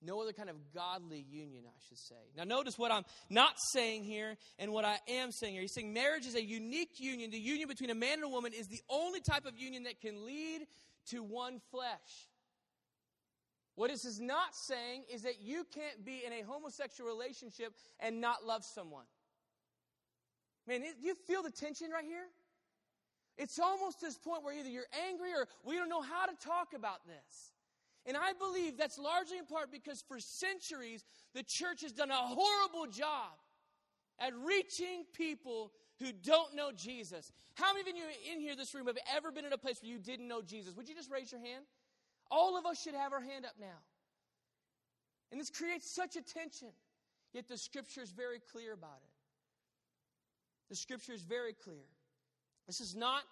No 0.06 0.22
other 0.22 0.34
kind 0.34 0.50
of 0.50 0.58
godly 0.74 1.26
union, 1.30 1.64
I 1.66 1.80
should 1.88 1.98
say. 1.98 2.16
Now, 2.36 2.44
notice 2.44 2.78
what 2.78 2.92
I'm 2.92 3.04
not 3.30 3.54
saying 3.72 4.04
here 4.04 4.36
and 4.60 4.72
what 4.74 4.86
I 4.86 5.00
am 5.08 5.32
saying 5.32 5.54
here. 5.54 5.62
He's 5.62 5.74
saying 5.74 5.94
marriage 5.94 6.26
is 6.26 6.36
a 6.36 6.44
unique 6.44 7.00
union. 7.00 7.32
The 7.32 7.40
union 7.40 7.68
between 7.70 7.90
a 7.90 7.96
man 7.96 8.16
and 8.16 8.24
a 8.24 8.30
woman 8.30 8.52
is 8.54 8.68
the 8.68 8.82
only 8.90 9.22
type 9.22 9.46
of 9.46 9.58
union 9.58 9.84
that 9.84 10.02
can 10.02 10.26
lead 10.26 10.68
to 11.12 11.24
one 11.24 11.62
flesh. 11.72 12.28
What 13.76 13.90
this 13.90 14.06
is 14.06 14.20
not 14.20 14.54
saying 14.68 15.06
is 15.12 15.24
that 15.24 15.42
you 15.42 15.66
can't 15.74 16.06
be 16.06 16.24
in 16.26 16.34
a 16.34 16.42
homosexual 16.42 17.10
relationship 17.10 17.74
and 18.00 18.22
not 18.22 18.46
love 18.46 18.64
someone. 18.64 19.06
Man, 20.68 20.82
do 20.82 21.08
you 21.08 21.16
feel 21.28 21.44
the 21.44 21.52
tension 21.52 21.90
right 21.92 22.06
here? 22.06 22.26
It's 23.38 23.58
almost 23.58 24.00
this 24.00 24.18
point 24.18 24.44
where 24.44 24.54
either 24.58 24.70
you're 24.70 24.90
angry 25.08 25.34
or 25.34 25.48
we 25.66 25.76
don't 25.76 25.90
know 25.90 26.02
how 26.02 26.28
to 26.28 26.34
talk 26.46 26.74
about 26.76 27.06
this. 27.08 27.53
And 28.06 28.18
I 28.18 28.34
believe 28.34 28.78
that's 28.78 29.00
largely 29.00 29.38
in 29.38 29.46
part 29.46 29.72
because 29.72 30.04
for 30.08 30.20
centuries, 30.20 31.06
the 31.34 31.44
church 31.44 31.82
has 31.82 31.94
done 31.94 32.12
a 32.12 32.16
horrible 32.16 32.92
job 32.92 33.32
at 34.20 34.34
reaching 34.46 35.06
people 35.14 35.72
who 36.00 36.12
don't 36.12 36.56
know 36.56 36.72
Jesus. 36.72 37.32
How 37.56 37.74
many 37.74 37.90
of 37.90 37.96
you 37.96 38.04
in 38.34 38.40
here, 38.40 38.56
this 38.56 38.74
room, 38.74 38.88
have 38.88 38.98
ever 39.16 39.32
been 39.32 39.46
in 39.46 39.54
a 39.54 39.58
place 39.58 39.82
where 39.82 39.92
you 39.92 40.00
didn't 40.00 40.28
know 40.28 40.42
Jesus? 40.42 40.76
Would 40.76 40.90
you 40.90 40.96
just 40.96 41.12
raise 41.12 41.32
your 41.32 41.42
hand? 41.42 41.64
All 42.30 42.58
of 42.58 42.66
us 42.66 42.82
should 42.82 42.96
have 42.96 43.14
our 43.14 43.22
hand 43.22 43.46
up 43.46 43.54
now. 43.60 43.80
And 45.32 45.40
this 45.40 45.50
creates 45.50 45.90
such 45.90 46.16
a 46.16 46.22
tension. 46.22 46.70
Yet 47.34 47.48
the 47.48 47.58
scripture 47.58 48.02
is 48.02 48.12
very 48.12 48.40
clear 48.52 48.74
about 48.74 49.00
it. 49.04 49.10
The 50.70 50.76
scripture 50.76 51.14
is 51.14 51.22
very 51.22 51.54
clear. 51.54 51.86
This 52.68 52.82
is 52.82 52.96
not 52.96 53.24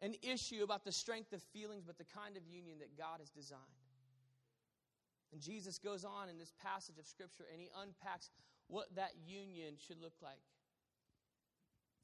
an 0.00 0.14
issue 0.22 0.62
about 0.62 0.84
the 0.84 0.92
strength 0.92 1.32
of 1.32 1.42
feelings, 1.42 1.84
but 1.86 1.98
the 1.98 2.04
kind 2.04 2.36
of 2.36 2.42
union 2.46 2.78
that 2.80 2.96
God 2.98 3.20
has 3.20 3.30
designed. 3.30 3.60
And 5.32 5.40
Jesus 5.40 5.78
goes 5.78 6.04
on 6.04 6.28
in 6.28 6.38
this 6.38 6.52
passage 6.62 6.98
of 6.98 7.06
Scripture 7.06 7.44
and 7.50 7.60
he 7.60 7.70
unpacks 7.80 8.30
what 8.68 8.94
that 8.96 9.12
union 9.26 9.74
should 9.78 10.00
look 10.00 10.14
like. 10.22 10.40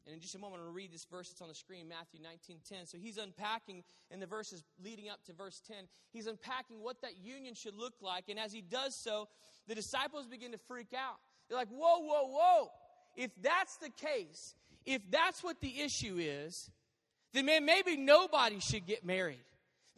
And 0.07 0.15
in 0.15 0.21
just 0.23 0.35
a 0.35 0.39
moment, 0.39 0.61
I'm 0.61 0.67
going 0.67 0.73
to 0.73 0.77
read 0.77 0.93
this 0.93 1.05
verse 1.05 1.29
that's 1.29 1.43
on 1.43 1.49
the 1.49 1.55
screen, 1.55 1.87
Matthew 1.87 2.21
19 2.23 2.61
10. 2.67 2.87
So 2.87 2.97
he's 2.97 3.19
unpacking 3.19 3.85
in 4.11 4.21
the 4.21 4.27
verses 4.27 4.65
leading 4.83 5.11
up 5.11 5.23
to 5.27 5.35
verse 5.35 5.61
10, 5.69 5.77
he's 6.11 6.27
unpacking 6.27 6.83
what 6.83 7.03
that 7.03 7.19
union 7.19 7.55
should 7.55 7.75
look 7.75 7.93
like. 8.01 8.25
And 8.31 8.39
as 8.39 8.51
he 8.51 8.63
does 8.63 8.97
so, 8.97 9.29
the 9.67 9.75
disciples 9.75 10.27
begin 10.27 10.53
to 10.53 10.59
freak 10.59 10.95
out. 10.97 11.17
They're 11.49 11.59
like, 11.59 11.69
whoa, 11.69 11.99
whoa, 11.99 12.27
whoa. 12.27 12.69
If 13.17 13.31
that's 13.43 13.77
the 13.77 13.91
case, 13.91 14.55
if 14.87 15.03
that's 15.11 15.45
what 15.45 15.61
the 15.61 15.81
issue 15.81 16.17
is, 16.19 16.71
then 17.35 17.45
man, 17.45 17.67
maybe 17.67 17.99
nobody 17.99 18.61
should 18.61 18.87
get 18.87 19.05
married. 19.05 19.45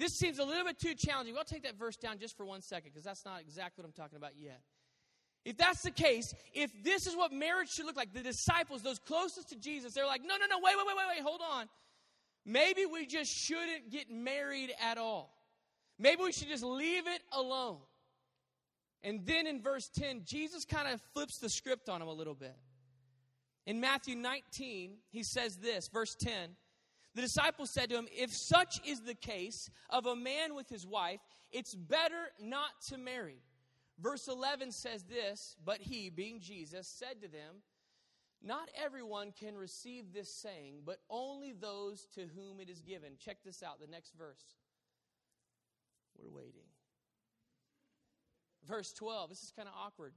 This 0.00 0.14
seems 0.14 0.38
a 0.38 0.44
little 0.44 0.64
bit 0.64 0.78
too 0.78 0.94
challenging. 0.94 1.34
We'll 1.34 1.44
take 1.44 1.64
that 1.64 1.78
verse 1.78 1.94
down 1.94 2.18
just 2.18 2.34
for 2.34 2.46
one 2.46 2.62
second 2.62 2.90
because 2.90 3.04
that's 3.04 3.22
not 3.26 3.42
exactly 3.42 3.82
what 3.82 3.86
I'm 3.86 3.92
talking 3.92 4.16
about 4.16 4.32
yet. 4.34 4.62
If 5.44 5.58
that's 5.58 5.82
the 5.82 5.90
case, 5.90 6.34
if 6.54 6.70
this 6.82 7.06
is 7.06 7.14
what 7.14 7.32
marriage 7.32 7.70
should 7.70 7.84
look 7.84 7.96
like, 7.96 8.14
the 8.14 8.22
disciples, 8.22 8.80
those 8.80 8.98
closest 8.98 9.50
to 9.50 9.56
Jesus, 9.56 9.92
they're 9.92 10.06
like, 10.06 10.22
no, 10.22 10.38
no, 10.38 10.46
no, 10.48 10.56
wait, 10.62 10.74
wait, 10.74 10.86
wait, 10.86 10.96
wait, 10.96 11.16
wait, 11.16 11.22
hold 11.22 11.42
on. 11.52 11.68
Maybe 12.46 12.86
we 12.86 13.04
just 13.04 13.30
shouldn't 13.30 13.90
get 13.90 14.10
married 14.10 14.72
at 14.82 14.96
all. 14.96 15.34
Maybe 15.98 16.22
we 16.22 16.32
should 16.32 16.48
just 16.48 16.64
leave 16.64 17.06
it 17.06 17.20
alone. 17.32 17.80
And 19.02 19.26
then 19.26 19.46
in 19.46 19.60
verse 19.60 19.90
10, 19.94 20.22
Jesus 20.24 20.64
kind 20.64 20.88
of 20.88 21.02
flips 21.12 21.36
the 21.36 21.50
script 21.50 21.90
on 21.90 22.00
them 22.00 22.08
a 22.08 22.14
little 22.14 22.34
bit. 22.34 22.56
In 23.66 23.80
Matthew 23.80 24.16
19, 24.16 24.94
he 25.10 25.22
says 25.22 25.58
this, 25.58 25.88
verse 25.88 26.14
10 26.14 26.56
the 27.14 27.22
disciples 27.22 27.70
said 27.70 27.90
to 27.90 27.96
him, 27.96 28.08
If 28.12 28.32
such 28.32 28.80
is 28.86 29.00
the 29.00 29.14
case 29.14 29.70
of 29.88 30.06
a 30.06 30.14
man 30.14 30.54
with 30.54 30.68
his 30.68 30.86
wife, 30.86 31.20
it's 31.50 31.74
better 31.74 32.30
not 32.40 32.70
to 32.88 32.98
marry. 32.98 33.42
Verse 33.98 34.28
11 34.28 34.72
says 34.72 35.04
this 35.04 35.56
But 35.64 35.80
he, 35.80 36.08
being 36.10 36.40
Jesus, 36.40 36.86
said 36.86 37.20
to 37.22 37.28
them, 37.28 37.62
Not 38.42 38.68
everyone 38.80 39.32
can 39.38 39.56
receive 39.56 40.12
this 40.12 40.32
saying, 40.32 40.82
but 40.86 40.98
only 41.10 41.52
those 41.52 42.06
to 42.14 42.22
whom 42.36 42.60
it 42.60 42.70
is 42.70 42.80
given. 42.80 43.12
Check 43.18 43.38
this 43.44 43.62
out, 43.62 43.80
the 43.80 43.90
next 43.90 44.14
verse. 44.16 44.44
We're 46.16 46.30
waiting. 46.30 46.68
Verse 48.66 48.92
12, 48.92 49.30
this 49.30 49.42
is 49.42 49.52
kind 49.56 49.68
of 49.68 49.74
awkward. 49.76 50.12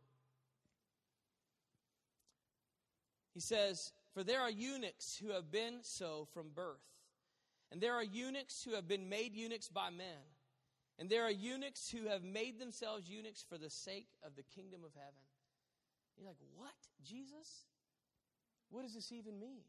He 3.34 3.40
says, 3.40 3.92
for 4.14 4.24
there 4.24 4.42
are 4.42 4.52
eunuchs 4.52 5.18
who 5.18 5.32
have 5.32 5.52
been 5.52 5.80
so 5.82 6.28
from 6.34 6.50
birth. 6.54 6.86
And 7.72 7.82
there 7.82 7.96
are 7.96 8.04
eunuchs 8.04 8.64
who 8.64 8.76
have 8.76 8.88
been 8.88 9.10
made 9.10 9.34
eunuchs 9.34 9.68
by 9.68 9.90
men. 9.90 10.22
And 11.00 11.10
there 11.10 11.24
are 11.24 11.32
eunuchs 11.32 11.90
who 11.90 12.08
have 12.08 12.24
made 12.24 12.60
themselves 12.60 13.10
eunuchs 13.10 13.44
for 13.48 13.58
the 13.58 13.70
sake 13.70 14.08
of 14.24 14.36
the 14.36 14.44
kingdom 14.44 14.82
of 14.86 14.94
heaven. 14.94 15.24
You're 16.16 16.28
like, 16.28 16.38
what? 16.56 16.70
Jesus? 17.04 17.66
What 18.70 18.84
does 18.84 18.94
this 18.94 19.12
even 19.12 19.40
mean? 19.40 19.64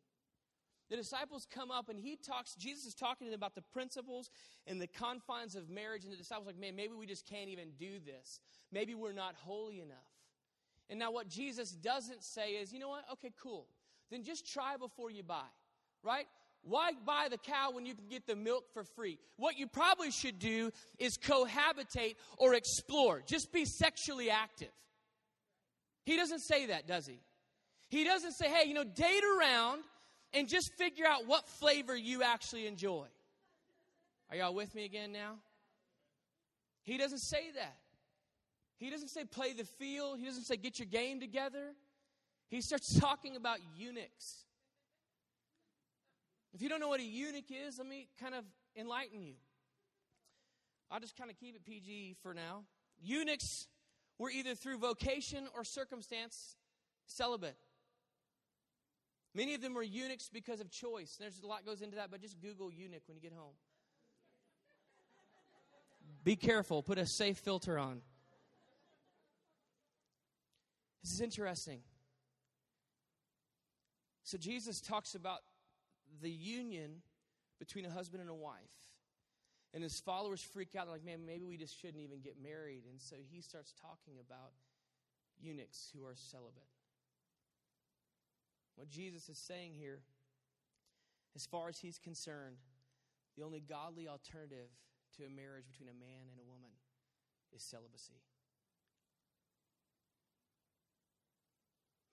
The 0.91 0.97
disciples 0.97 1.47
come 1.51 1.71
up 1.71 1.89
and 1.89 1.99
he 1.99 2.17
talks, 2.17 2.55
Jesus 2.55 2.85
is 2.85 2.95
talking 2.95 3.27
to 3.27 3.31
them 3.31 3.41
about 3.41 3.55
the 3.55 3.65
principles 3.73 4.29
and 4.67 4.79
the 4.79 4.87
confines 4.87 5.55
of 5.55 5.71
marriage. 5.71 6.05
And 6.05 6.13
the 6.13 6.19
disciples 6.19 6.47
are 6.47 6.51
like, 6.51 6.61
man, 6.61 6.77
maybe 6.77 6.93
we 6.93 7.07
just 7.07 7.27
can't 7.27 7.49
even 7.49 7.71
do 7.79 7.99
this. 8.05 8.41
Maybe 8.71 8.95
we're 8.95 9.15
not 9.15 9.35
holy 9.35 9.81
enough. 9.81 9.97
And 10.91 10.99
now 10.99 11.11
what 11.11 11.29
Jesus 11.29 11.71
doesn't 11.71 12.23
say 12.23 12.51
is, 12.53 12.71
you 12.71 12.79
know 12.79 12.91
what? 12.91 13.07
Okay, 13.11 13.33
cool 13.43 13.67
then 14.11 14.23
just 14.23 14.47
try 14.53 14.77
before 14.77 15.11
you 15.11 15.23
buy, 15.23 15.47
right? 16.03 16.27
Why 16.63 16.93
buy 17.05 17.29
the 17.31 17.37
cow 17.37 17.73
when 17.73 17.85
you 17.85 17.95
can 17.95 18.09
get 18.09 18.27
the 18.27 18.37
milk 18.37 18.65
for 18.73 18.85
free? 18.85 19.19
What 19.37 19.59
you 19.59 19.67
probably 19.67 20.11
should 20.11 20.39
do 20.39 20.71
is 20.99 21.19
cohabitate 21.19 22.17
or 22.39 22.55
explore. 22.55 23.23
Just 23.27 23.53
be 23.53 23.65
sexually 23.67 24.31
active. 24.31 24.73
He 26.07 26.17
doesn't 26.17 26.41
say 26.41 26.67
that, 26.67 26.87
does 26.87 27.07
he? 27.07 27.21
He 27.89 28.05
doesn't 28.05 28.33
say, 28.33 28.49
hey, 28.49 28.67
you 28.67 28.75
know, 28.75 28.85
date 28.85 29.23
around 29.39 29.83
and 30.33 30.49
just 30.49 30.73
figure 30.79 31.07
out 31.07 31.27
what 31.27 31.49
flavor 31.49 31.97
you 31.97 32.23
actually 32.23 32.67
enjoy. 32.67 33.07
Are 34.31 34.37
y'all 34.37 34.55
with 34.55 34.75
me 34.75 34.85
again 34.85 35.13
now? 35.13 35.35
He 36.83 36.99
doesn't 36.99 37.21
say 37.21 37.51
that. 37.55 37.77
He 38.79 38.91
doesn't 38.91 39.09
say 39.09 39.25
play 39.25 39.53
the 39.53 39.65
field. 39.65 40.19
He 40.19 40.25
doesn't 40.25 40.45
say 40.45 40.57
get 40.57 40.79
your 40.79 40.87
game 40.87 41.21
together. 41.21 41.73
He 42.55 42.61
starts 42.61 43.01
talking 43.01 43.35
about 43.35 43.59
eunuchs. 43.77 44.45
If 46.53 46.63
you 46.63 46.69
don't 46.69 46.79
know 46.79 46.89
what 46.89 47.01
a 47.01 47.05
eunuch 47.05 47.51
is, 47.51 47.79
let 47.79 47.89
me 47.89 48.07
kind 48.21 48.33
of 48.33 48.45
enlighten 48.77 49.21
you. 49.21 49.35
I'll 50.89 51.01
just 51.01 51.17
kind 51.17 51.31
of 51.31 51.37
keep 51.37 51.57
it 51.57 51.65
PG 51.65 52.15
for 52.23 52.33
now. 52.33 52.63
Eunuchs 53.03 53.67
were 54.19 54.31
either 54.31 54.55
through 54.55 54.79
vocation 54.79 55.49
or 55.53 55.65
circumstance 55.65 56.55
celibate. 57.07 57.57
Many 59.35 59.55
of 59.55 59.61
them 59.61 59.75
were 59.75 59.83
eunuchs 59.83 60.31
because 60.33 60.61
of 60.61 60.71
choice. 60.71 61.17
There's 61.19 61.41
a 61.43 61.47
lot 61.49 61.67
goes 61.67 61.83
into 61.83 61.97
that, 61.97 62.13
but 62.13 62.21
just 62.21 62.41
Google 62.41 62.71
eunuch 62.71 63.03
when 63.09 63.17
you 63.17 63.21
get 63.23 63.33
home. 63.33 63.55
Be 66.23 66.37
careful, 66.37 66.85
put 66.85 66.99
a 66.99 67.07
safe 67.07 67.39
filter 67.39 67.81
on. 67.81 68.01
This 71.03 71.15
is 71.15 71.21
interesting. 71.21 71.81
So 74.25 74.39
Jesus 74.39 74.81
talks 74.81 75.15
about 75.15 75.41
the 76.23 76.31
union 76.31 77.03
between 77.59 77.85
a 77.85 77.91
husband 77.91 78.23
and 78.23 78.31
a 78.31 78.35
wife. 78.35 78.59
And 79.75 79.83
his 79.83 80.01
followers 80.01 80.41
freak 80.41 80.75
out. 80.77 80.87
They're 80.87 80.95
like, 80.95 81.05
man, 81.05 81.27
maybe 81.27 81.45
we 81.45 81.57
just 81.57 81.79
shouldn't 81.81 82.03
even 82.03 82.21
get 82.21 82.37
married. 82.43 82.85
And 82.89 83.01
so 83.01 83.17
he 83.31 83.41
starts 83.41 83.75
talking 83.81 84.15
about 84.21 84.53
eunuchs 85.41 85.91
who 85.95 86.07
are 86.07 86.15
celibate. 86.15 86.69
What 88.77 88.89
Jesus 88.89 89.29
is 89.29 89.39
saying 89.39 89.75
here, 89.75 90.01
as 91.37 91.45
far 91.47 91.69
as 91.69 91.79
he's 91.79 91.99
concerned, 91.99 92.57
the 93.37 93.45
only 93.45 93.61
godly 93.61 94.09
alternative 94.09 94.71
to 95.19 95.25
a 95.25 95.29
marriage 95.29 95.67
between 95.71 95.89
a 95.89 95.99
man 95.99 96.31
and 96.31 96.41
a 96.41 96.49
woman 96.49 96.71
is 97.55 97.63
celibacy. 97.63 98.23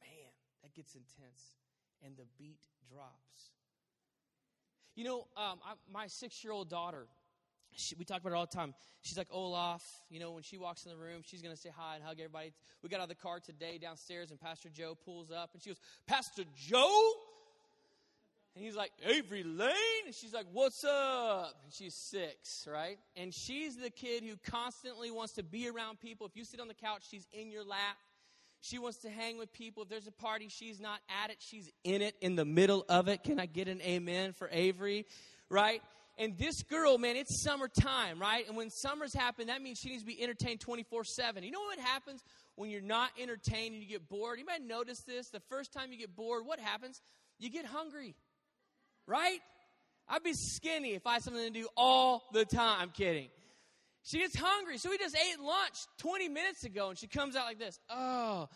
Man, 0.01 0.33
that 0.63 0.73
gets 0.73 0.95
intense. 0.95 1.57
And 2.05 2.15
the 2.17 2.25
beat 2.37 2.59
drops. 2.91 3.51
You 4.95 5.05
know, 5.05 5.19
um, 5.37 5.59
I, 5.65 5.73
my 5.91 6.07
six 6.07 6.43
year 6.43 6.51
old 6.53 6.69
daughter, 6.69 7.05
she, 7.75 7.95
we 7.95 8.03
talk 8.03 8.19
about 8.21 8.31
her 8.31 8.35
all 8.35 8.45
the 8.45 8.55
time. 8.55 8.73
She's 9.01 9.17
like 9.17 9.29
Olaf. 9.31 9.83
You 10.09 10.19
know, 10.19 10.31
when 10.31 10.43
she 10.43 10.57
walks 10.57 10.85
in 10.85 10.91
the 10.91 10.97
room, 10.97 11.21
she's 11.25 11.41
going 11.41 11.55
to 11.55 11.61
say 11.61 11.69
hi 11.75 11.95
and 11.95 12.03
hug 12.03 12.19
everybody. 12.19 12.53
We 12.83 12.89
got 12.89 12.97
out 12.97 13.03
of 13.03 13.09
the 13.09 13.15
car 13.15 13.39
today 13.39 13.77
downstairs, 13.77 14.31
and 14.31 14.39
Pastor 14.39 14.69
Joe 14.69 14.97
pulls 15.05 15.31
up, 15.31 15.51
and 15.53 15.61
she 15.61 15.69
goes, 15.69 15.79
Pastor 16.05 16.43
Joe? 16.55 17.13
And 18.55 18.65
he's 18.65 18.75
like, 18.75 18.91
Avery 19.05 19.43
Lane? 19.43 20.05
And 20.05 20.13
she's 20.13 20.33
like, 20.33 20.45
What's 20.51 20.83
up? 20.83 21.55
And 21.63 21.73
she's 21.73 21.93
six, 21.93 22.67
right? 22.69 22.99
And 23.15 23.33
she's 23.33 23.77
the 23.77 23.89
kid 23.89 24.23
who 24.23 24.35
constantly 24.49 25.09
wants 25.09 25.33
to 25.33 25.43
be 25.43 25.69
around 25.69 26.01
people. 26.01 26.27
If 26.27 26.35
you 26.35 26.43
sit 26.43 26.59
on 26.59 26.67
the 26.67 26.73
couch, 26.73 27.03
she's 27.09 27.27
in 27.31 27.49
your 27.49 27.63
lap. 27.63 27.97
She 28.61 28.77
wants 28.77 28.99
to 28.99 29.09
hang 29.09 29.37
with 29.37 29.51
people. 29.51 29.83
If 29.83 29.89
there's 29.89 30.07
a 30.07 30.11
party, 30.11 30.47
she's 30.47 30.79
not 30.79 30.99
at 31.23 31.31
it. 31.31 31.37
She's 31.39 31.69
in 31.83 32.01
it, 32.03 32.15
in 32.21 32.35
the 32.35 32.45
middle 32.45 32.85
of 32.87 33.07
it. 33.07 33.23
Can 33.23 33.39
I 33.39 33.47
get 33.47 33.67
an 33.67 33.81
amen 33.81 34.33
for 34.33 34.49
Avery? 34.51 35.07
Right? 35.49 35.81
And 36.17 36.37
this 36.37 36.61
girl, 36.61 36.99
man, 36.99 37.15
it's 37.15 37.41
summertime, 37.41 38.19
right? 38.19 38.47
And 38.47 38.55
when 38.55 38.69
summers 38.69 39.13
happen, 39.13 39.47
that 39.47 39.63
means 39.63 39.79
she 39.79 39.89
needs 39.89 40.03
to 40.03 40.07
be 40.07 40.21
entertained 40.21 40.59
24 40.59 41.03
7. 41.03 41.43
You 41.43 41.49
know 41.49 41.61
what 41.61 41.79
happens 41.79 42.23
when 42.55 42.69
you're 42.69 42.81
not 42.81 43.09
entertained 43.19 43.73
and 43.73 43.81
you 43.81 43.89
get 43.89 44.07
bored? 44.07 44.37
You 44.37 44.45
might 44.45 44.61
notice 44.61 44.99
this. 45.01 45.29
The 45.29 45.39
first 45.39 45.73
time 45.73 45.91
you 45.91 45.97
get 45.97 46.15
bored, 46.15 46.45
what 46.45 46.59
happens? 46.59 47.01
You 47.39 47.49
get 47.49 47.65
hungry, 47.65 48.13
right? 49.07 49.39
I'd 50.07 50.23
be 50.23 50.33
skinny 50.33 50.93
if 50.93 51.07
I 51.07 51.13
had 51.13 51.23
something 51.23 51.41
to 51.41 51.49
do 51.49 51.67
all 51.75 52.21
the 52.33 52.45
time. 52.45 52.77
I'm 52.81 52.89
kidding. 52.91 53.29
She 54.03 54.19
gets 54.19 54.35
hungry. 54.35 54.77
So 54.77 54.89
we 54.89 54.97
just 54.97 55.15
ate 55.15 55.39
lunch 55.39 55.75
20 55.99 56.29
minutes 56.29 56.63
ago, 56.63 56.89
and 56.89 56.97
she 56.97 57.07
comes 57.07 57.35
out 57.35 57.45
like 57.45 57.59
this 57.59 57.79
Oh, 57.89 58.49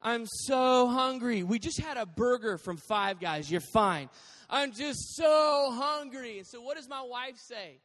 I'm 0.00 0.26
so 0.26 0.86
hungry. 0.86 1.42
We 1.42 1.58
just 1.58 1.80
had 1.80 1.96
a 1.96 2.06
burger 2.06 2.58
from 2.58 2.76
Five 2.76 3.18
Guys. 3.20 3.50
You're 3.50 3.60
fine. 3.72 4.08
I'm 4.48 4.72
just 4.72 5.16
so 5.16 5.70
hungry. 5.72 6.38
And 6.38 6.46
so, 6.46 6.60
what 6.60 6.76
does 6.76 6.88
my 6.88 7.02
wife 7.02 7.36
say? 7.36 7.80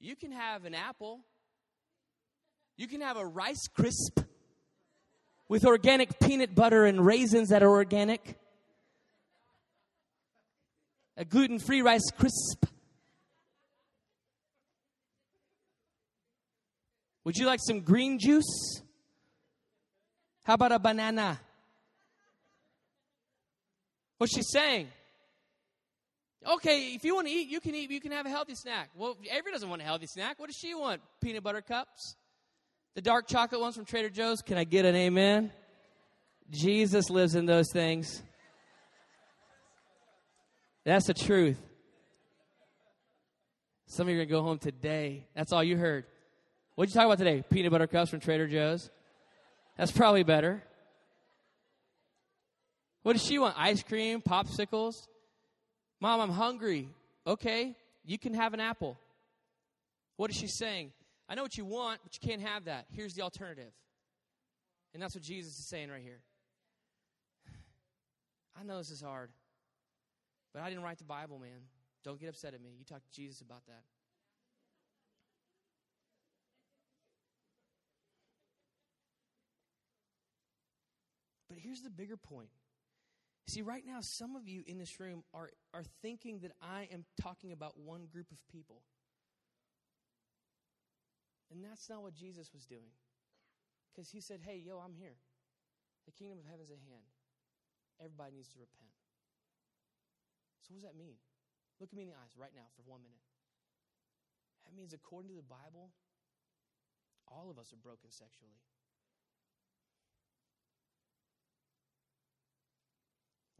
You 0.00 0.16
can 0.16 0.32
have 0.32 0.64
an 0.64 0.74
apple, 0.74 1.20
you 2.76 2.88
can 2.88 3.02
have 3.02 3.16
a 3.16 3.26
Rice 3.26 3.68
Crisp 3.74 4.20
with 5.48 5.64
organic 5.64 6.18
peanut 6.18 6.54
butter 6.54 6.86
and 6.86 7.04
raisins 7.04 7.50
that 7.50 7.62
are 7.62 7.70
organic, 7.70 8.36
a 11.16 11.24
gluten 11.24 11.58
free 11.58 11.82
Rice 11.82 12.10
Crisp. 12.16 12.64
Would 17.24 17.36
you 17.36 17.46
like 17.46 17.60
some 17.62 17.80
green 17.80 18.18
juice? 18.18 18.82
How 20.44 20.54
about 20.54 20.72
a 20.72 20.78
banana? 20.78 21.40
What's 24.18 24.34
she 24.34 24.42
saying? 24.42 24.88
Okay, 26.44 26.94
if 26.94 27.04
you 27.04 27.14
want 27.14 27.28
to 27.28 27.32
eat, 27.32 27.48
you 27.48 27.60
can 27.60 27.74
eat. 27.74 27.90
You 27.90 28.00
can 28.00 28.10
have 28.12 28.26
a 28.26 28.28
healthy 28.28 28.54
snack. 28.56 28.90
Well, 28.96 29.16
Avery 29.30 29.52
doesn't 29.52 29.68
want 29.68 29.80
a 29.80 29.84
healthy 29.84 30.06
snack. 30.06 30.40
What 30.40 30.46
does 30.46 30.56
she 30.56 30.74
want? 30.74 31.00
Peanut 31.20 31.44
butter 31.44 31.62
cups? 31.62 32.16
The 32.94 33.02
dark 33.02 33.28
chocolate 33.28 33.60
ones 33.60 33.76
from 33.76 33.84
Trader 33.84 34.10
Joe's? 34.10 34.42
Can 34.42 34.58
I 34.58 34.64
get 34.64 34.84
an 34.84 34.96
amen? 34.96 35.52
Jesus 36.50 37.10
lives 37.10 37.36
in 37.36 37.46
those 37.46 37.70
things. 37.72 38.22
That's 40.84 41.06
the 41.06 41.14
truth. 41.14 41.60
Some 43.86 44.08
of 44.08 44.14
you 44.14 44.20
are 44.20 44.24
going 44.24 44.28
to 44.28 44.34
go 44.34 44.42
home 44.42 44.58
today. 44.58 45.26
That's 45.34 45.52
all 45.52 45.62
you 45.62 45.76
heard. 45.76 46.04
What'd 46.74 46.94
you 46.94 46.98
talk 46.98 47.06
about 47.06 47.18
today? 47.18 47.44
Peanut 47.50 47.70
butter 47.70 47.86
cups 47.86 48.10
from 48.10 48.20
Trader 48.20 48.46
Joe's? 48.46 48.90
That's 49.76 49.92
probably 49.92 50.22
better. 50.22 50.62
What 53.02 53.12
does 53.14 53.24
she 53.24 53.38
want? 53.38 53.56
Ice 53.58 53.82
cream, 53.82 54.22
popsicles? 54.22 55.06
Mom, 56.00 56.20
I'm 56.20 56.30
hungry. 56.30 56.88
Okay, 57.26 57.76
you 58.04 58.18
can 58.18 58.32
have 58.34 58.54
an 58.54 58.60
apple. 58.60 58.98
What 60.16 60.30
is 60.30 60.36
she 60.36 60.46
saying? 60.46 60.92
I 61.28 61.34
know 61.34 61.42
what 61.42 61.56
you 61.56 61.64
want, 61.64 62.00
but 62.02 62.16
you 62.20 62.26
can't 62.26 62.42
have 62.42 62.64
that. 62.64 62.86
Here's 62.90 63.14
the 63.14 63.22
alternative. 63.22 63.72
And 64.94 65.02
that's 65.02 65.14
what 65.14 65.22
Jesus 65.22 65.58
is 65.58 65.68
saying 65.68 65.90
right 65.90 66.02
here. 66.02 66.20
I 68.58 68.64
know 68.64 68.78
this 68.78 68.90
is 68.90 69.02
hard, 69.02 69.30
but 70.54 70.62
I 70.62 70.68
didn't 70.68 70.84
write 70.84 70.98
the 70.98 71.04
Bible, 71.04 71.38
man. 71.38 71.60
Don't 72.02 72.18
get 72.18 72.30
upset 72.30 72.54
at 72.54 72.62
me. 72.62 72.70
You 72.78 72.84
talk 72.84 73.02
to 73.02 73.12
Jesus 73.12 73.40
about 73.42 73.64
that. 73.66 73.82
But 81.52 81.60
here's 81.60 81.82
the 81.84 81.92
bigger 81.92 82.16
point. 82.16 82.48
See, 83.46 83.60
right 83.60 83.84
now, 83.84 84.00
some 84.00 84.36
of 84.36 84.48
you 84.48 84.64
in 84.64 84.78
this 84.78 84.98
room 84.98 85.20
are, 85.34 85.50
are 85.74 85.84
thinking 86.00 86.40
that 86.40 86.52
I 86.62 86.88
am 86.88 87.04
talking 87.20 87.52
about 87.52 87.76
one 87.76 88.08
group 88.08 88.32
of 88.32 88.38
people. 88.48 88.80
And 91.52 91.60
that's 91.60 91.90
not 91.90 92.00
what 92.00 92.14
Jesus 92.14 92.48
was 92.54 92.64
doing. 92.64 92.96
Because 93.92 94.08
he 94.08 94.24
said, 94.24 94.40
hey, 94.40 94.64
yo, 94.64 94.80
I'm 94.80 94.96
here. 94.96 95.20
The 96.06 96.12
kingdom 96.16 96.38
of 96.40 96.48
heaven's 96.48 96.72
at 96.72 96.80
hand. 96.88 97.04
Everybody 98.00 98.40
needs 98.40 98.48
to 98.56 98.58
repent. 98.58 98.96
So, 100.64 100.72
what 100.72 100.80
does 100.80 100.88
that 100.88 100.96
mean? 100.96 101.20
Look 101.76 101.92
at 101.92 101.96
me 101.96 102.08
in 102.08 102.08
the 102.08 102.16
eyes 102.16 102.32
right 102.32 102.56
now 102.56 102.72
for 102.72 102.80
one 102.88 103.04
minute. 103.04 103.20
That 104.64 104.72
means, 104.72 104.96
according 104.96 105.28
to 105.28 105.36
the 105.36 105.44
Bible, 105.44 105.92
all 107.28 107.52
of 107.52 107.60
us 107.60 107.76
are 107.76 107.82
broken 107.84 108.08
sexually. 108.08 108.56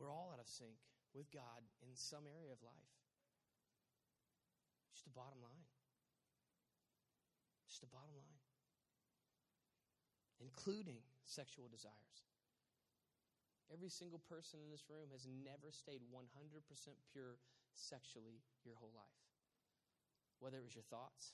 We're 0.03 0.11
all 0.11 0.35
out 0.35 0.43
of 0.43 0.51
sync 0.51 0.75
with 1.15 1.31
God 1.31 1.63
in 1.87 1.95
some 1.95 2.27
area 2.27 2.51
of 2.51 2.59
life. 2.67 2.91
Just 4.91 5.07
the 5.07 5.15
bottom 5.15 5.39
line. 5.39 5.63
Just 7.71 7.87
the 7.87 7.93
bottom 7.95 8.11
line. 8.19 8.43
Including 10.43 10.99
sexual 11.23 11.71
desires. 11.71 12.27
Every 13.71 13.95
single 13.95 14.19
person 14.27 14.59
in 14.59 14.75
this 14.75 14.91
room 14.91 15.15
has 15.15 15.23
never 15.31 15.71
stayed 15.71 16.03
100% 16.11 16.19
pure 17.15 17.39
sexually 17.79 18.43
your 18.67 18.75
whole 18.75 18.93
life, 18.93 19.23
whether 20.43 20.59
it 20.59 20.67
was 20.67 20.75
your 20.75 20.85
thoughts 20.91 21.33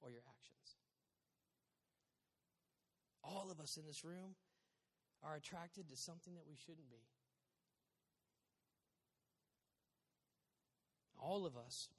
or 0.00 0.08
your 0.08 0.24
actions. 0.24 0.80
All 3.22 3.52
of 3.52 3.60
us 3.60 3.76
in 3.76 3.84
this 3.84 4.02
room 4.02 4.34
are 5.22 5.36
attracted 5.36 5.92
to 5.92 5.96
something 5.96 6.34
that 6.34 6.48
we 6.48 6.56
shouldn't 6.56 6.90
be. 6.90 7.04
All 11.26 11.42
of 11.42 11.58
us 11.58 11.90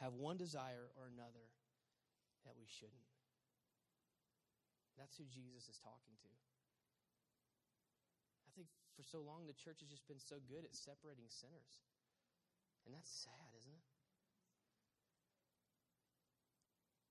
have 0.00 0.16
one 0.16 0.40
desire 0.40 0.88
or 0.96 1.04
another 1.04 1.52
that 2.48 2.56
we 2.56 2.64
shouldn't. 2.64 3.12
That's 4.96 5.20
who 5.20 5.28
Jesus 5.28 5.68
is 5.68 5.76
talking 5.84 6.16
to. 6.24 6.32
I 8.48 8.56
think 8.56 8.72
for 8.96 9.04
so 9.04 9.20
long 9.20 9.44
the 9.44 9.52
church 9.52 9.84
has 9.84 9.92
just 9.92 10.08
been 10.08 10.16
so 10.16 10.40
good 10.48 10.64
at 10.64 10.72
separating 10.72 11.28
sinners. 11.28 11.84
And 12.88 12.96
that's 12.96 13.12
sad, 13.12 13.52
isn't 13.60 13.76
it? 13.76 13.86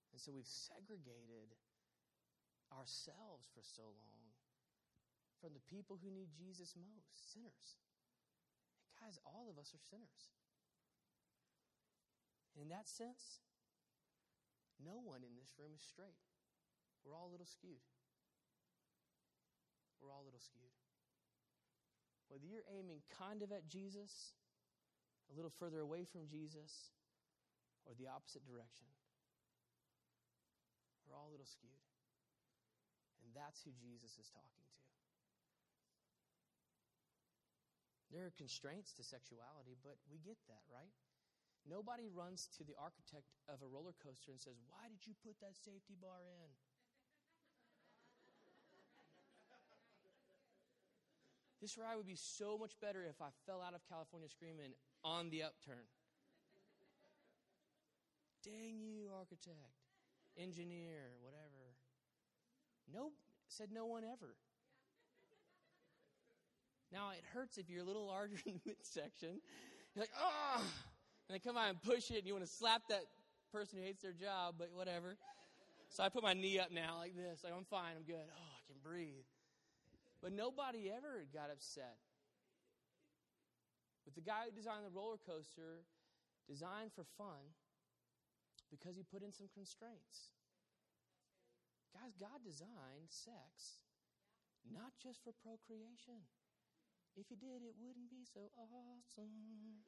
And 0.09 0.17
so 0.17 0.33
we've 0.33 0.49
segregated 0.49 1.53
ourselves 2.73 3.45
for 3.53 3.61
so 3.61 3.93
long 3.93 4.25
from 5.37 5.53
the 5.53 5.61
people 5.69 6.01
who 6.01 6.09
need 6.09 6.33
Jesus 6.33 6.73
most 6.73 7.13
sinners. 7.29 7.77
And 8.89 8.97
guys, 8.97 9.21
all 9.21 9.53
of 9.53 9.61
us 9.61 9.69
are 9.77 9.85
sinners. 9.85 10.33
And 12.53 12.63
in 12.63 12.69
that 12.69 12.87
sense, 12.87 13.43
no 14.79 14.99
one 15.03 15.21
in 15.27 15.35
this 15.35 15.53
room 15.59 15.75
is 15.75 15.83
straight. 15.83 16.19
We're 17.03 17.15
all 17.15 17.27
a 17.27 17.33
little 17.33 17.47
skewed. 17.47 17.83
We're 19.99 20.11
all 20.11 20.23
a 20.23 20.29
little 20.29 20.43
skewed. 20.43 20.71
Whether 22.31 22.47
you're 22.47 22.67
aiming 22.69 23.01
kind 23.11 23.41
of 23.41 23.51
at 23.51 23.67
Jesus, 23.67 24.37
a 25.27 25.35
little 25.35 25.51
further 25.51 25.81
away 25.81 26.05
from 26.05 26.29
Jesus, 26.29 26.93
or 27.83 27.97
the 27.97 28.07
opposite 28.07 28.45
direction, 28.45 28.87
we're 31.03 31.17
all 31.17 31.27
a 31.27 31.33
little 31.33 31.49
skewed. 31.49 31.83
And 33.25 33.33
that's 33.33 33.65
who 33.65 33.73
Jesus 33.75 34.15
is 34.21 34.29
talking 34.29 34.63
to. 34.63 34.79
There 38.13 38.25
are 38.25 38.33
constraints 38.37 38.93
to 38.97 39.03
sexuality, 39.05 39.77
but 39.81 39.97
we 40.09 40.17
get 40.17 40.37
that, 40.49 40.65
right? 40.69 40.93
Nobody 41.69 42.09
runs 42.09 42.49
to 42.57 42.65
the 42.65 42.73
architect 42.81 43.29
of 43.45 43.61
a 43.61 43.69
roller 43.69 43.93
coaster 44.01 44.33
and 44.33 44.41
says, 44.41 44.57
Why 44.65 44.89
did 44.89 45.05
you 45.05 45.13
put 45.21 45.37
that 45.45 45.53
safety 45.53 45.93
bar 46.01 46.25
in? 46.25 46.49
This 51.61 51.77
ride 51.77 51.97
would 51.97 52.07
be 52.07 52.15
so 52.15 52.57
much 52.57 52.71
better 52.81 53.03
if 53.03 53.21
I 53.21 53.27
fell 53.45 53.61
out 53.61 53.75
of 53.75 53.81
California 53.87 54.29
screaming 54.29 54.71
on 55.03 55.29
the 55.29 55.43
upturn. 55.43 55.83
Dang 58.43 58.79
you, 58.79 59.11
architect, 59.13 59.75
engineer, 60.37 61.11
whatever. 61.21 61.75
Nope, 62.91 63.13
said 63.49 63.69
no 63.73 63.85
one 63.85 64.03
ever. 64.03 64.35
Now 66.91 67.11
it 67.11 67.23
hurts 67.33 67.57
if 67.57 67.69
you're 67.69 67.83
a 67.83 67.85
little 67.85 68.07
larger 68.07 68.37
in 68.45 68.53
the 68.53 68.61
midsection. 68.65 69.41
You're 69.93 70.03
like, 70.03 70.13
ah, 70.17 70.61
and 71.29 71.35
they 71.35 71.39
come 71.39 71.55
out 71.57 71.69
and 71.69 71.81
push 71.81 72.09
it, 72.09 72.17
and 72.17 72.27
you 72.27 72.33
want 72.33 72.45
to 72.45 72.51
slap 72.51 72.81
that 72.89 73.05
person 73.53 73.77
who 73.77 73.85
hates 73.85 74.01
their 74.01 74.17
job, 74.17 74.55
but 74.57 74.73
whatever. 74.73 75.15
So 75.89 76.01
I 76.01 76.09
put 76.09 76.23
my 76.23 76.33
knee 76.33 76.57
up 76.57 76.71
now 76.71 76.97
like 76.97 77.15
this. 77.15 77.43
Like, 77.43 77.53
I'm 77.53 77.65
fine, 77.69 77.93
I'm 77.95 78.03
good. 78.03 78.25
Oh, 78.25 78.49
I 78.57 78.61
can 78.65 78.81
breathe. 78.81 79.29
But 80.21 80.33
nobody 80.33 80.89
ever 80.89 81.25
got 81.33 81.53
upset. 81.53 81.97
But 84.05 84.15
the 84.15 84.25
guy 84.25 84.49
who 84.49 84.51
designed 84.51 84.85
the 84.85 84.93
roller 84.93 85.21
coaster 85.21 85.85
designed 86.49 86.89
for 86.97 87.05
fun 87.17 87.53
because 88.73 88.97
he 88.97 89.03
put 89.05 89.21
in 89.21 89.31
some 89.31 89.49
constraints. 89.53 90.33
Guys, 91.93 92.17
God 92.17 92.41
designed 92.41 93.09
sex 93.09 93.85
not 94.67 94.91
just 94.99 95.23
for 95.23 95.31
procreation. 95.39 96.19
If 97.15 97.27
he 97.29 97.35
did, 97.35 97.63
it 97.63 97.75
wouldn't 97.79 98.11
be 98.11 98.23
so 98.27 98.51
awesome. 98.57 99.83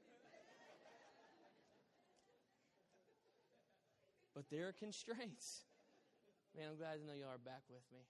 But 4.41 4.49
there 4.49 4.67
are 4.67 4.73
constraints. 4.73 5.69
Man, 6.57 6.65
I'm 6.71 6.77
glad 6.77 6.97
to 6.97 7.05
know 7.05 7.13
y'all 7.13 7.29
are 7.29 7.45
back 7.45 7.61
with 7.69 7.85
me. 7.93 8.01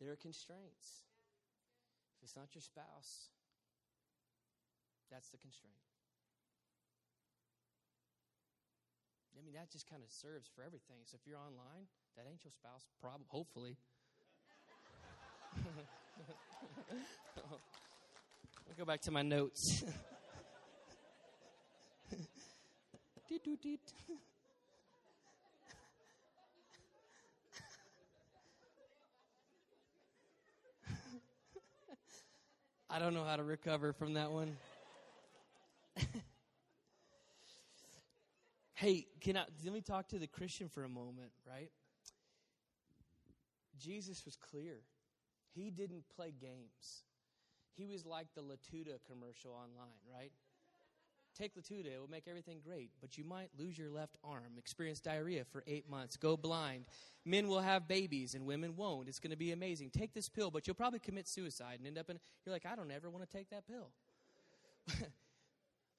There 0.00 0.10
are 0.10 0.16
constraints. 0.16 1.06
If 2.18 2.24
it's 2.26 2.34
not 2.34 2.50
your 2.52 2.62
spouse, 2.62 3.30
that's 5.12 5.28
the 5.28 5.38
constraint. 5.38 5.78
I 9.38 9.44
mean, 9.44 9.54
that 9.54 9.70
just 9.70 9.88
kind 9.88 10.02
of 10.02 10.10
serves 10.10 10.50
for 10.50 10.62
everything. 10.66 11.06
So 11.06 11.16
if 11.20 11.24
you're 11.24 11.38
online, 11.38 11.86
that 12.16 12.26
ain't 12.28 12.42
your 12.42 12.50
spouse, 12.50 12.82
probably, 13.00 13.26
hopefully. 13.28 13.76
I'll 17.38 18.74
go 18.76 18.84
back 18.84 19.02
to 19.02 19.12
my 19.12 19.22
notes. 19.22 19.84
I 32.94 32.98
don't 32.98 33.14
know 33.14 33.24
how 33.24 33.36
to 33.36 33.42
recover 33.42 33.94
from 33.94 34.12
that 34.14 34.30
one. 34.30 34.54
hey, 38.74 39.06
can 39.22 39.38
I 39.38 39.44
let 39.64 39.72
me 39.72 39.80
talk 39.80 40.08
to 40.08 40.18
the 40.18 40.26
Christian 40.26 40.68
for 40.68 40.84
a 40.84 40.90
moment, 40.90 41.30
right? 41.48 41.70
Jesus 43.80 44.26
was 44.26 44.36
clear. 44.36 44.74
He 45.54 45.70
didn't 45.70 46.04
play 46.14 46.34
games. 46.38 47.04
He 47.78 47.86
was 47.86 48.04
like 48.04 48.26
the 48.34 48.42
Latuda 48.42 48.98
commercial 49.10 49.52
online, 49.52 49.96
right? 50.14 50.32
Take 51.36 51.54
Latuda, 51.56 51.86
it 51.86 51.98
will 51.98 52.10
make 52.10 52.28
everything 52.28 52.60
great, 52.62 52.90
but 53.00 53.16
you 53.16 53.24
might 53.24 53.48
lose 53.58 53.78
your 53.78 53.90
left 53.90 54.18
arm, 54.22 54.58
experience 54.58 55.00
diarrhea 55.00 55.44
for 55.50 55.64
eight 55.66 55.88
months, 55.88 56.16
go 56.16 56.36
blind. 56.36 56.84
Men 57.24 57.48
will 57.48 57.60
have 57.60 57.88
babies 57.88 58.34
and 58.34 58.44
women 58.44 58.76
won't. 58.76 59.08
It's 59.08 59.18
going 59.18 59.30
to 59.30 59.36
be 59.36 59.52
amazing. 59.52 59.90
Take 59.90 60.12
this 60.12 60.28
pill, 60.28 60.50
but 60.50 60.66
you'll 60.66 60.74
probably 60.74 60.98
commit 60.98 61.26
suicide 61.26 61.78
and 61.78 61.86
end 61.86 61.96
up 61.96 62.10
in. 62.10 62.18
You're 62.44 62.52
like, 62.52 62.66
I 62.66 62.76
don't 62.76 62.90
ever 62.90 63.08
want 63.08 63.28
to 63.28 63.36
take 63.36 63.48
that 63.48 63.66
pill. 63.66 63.88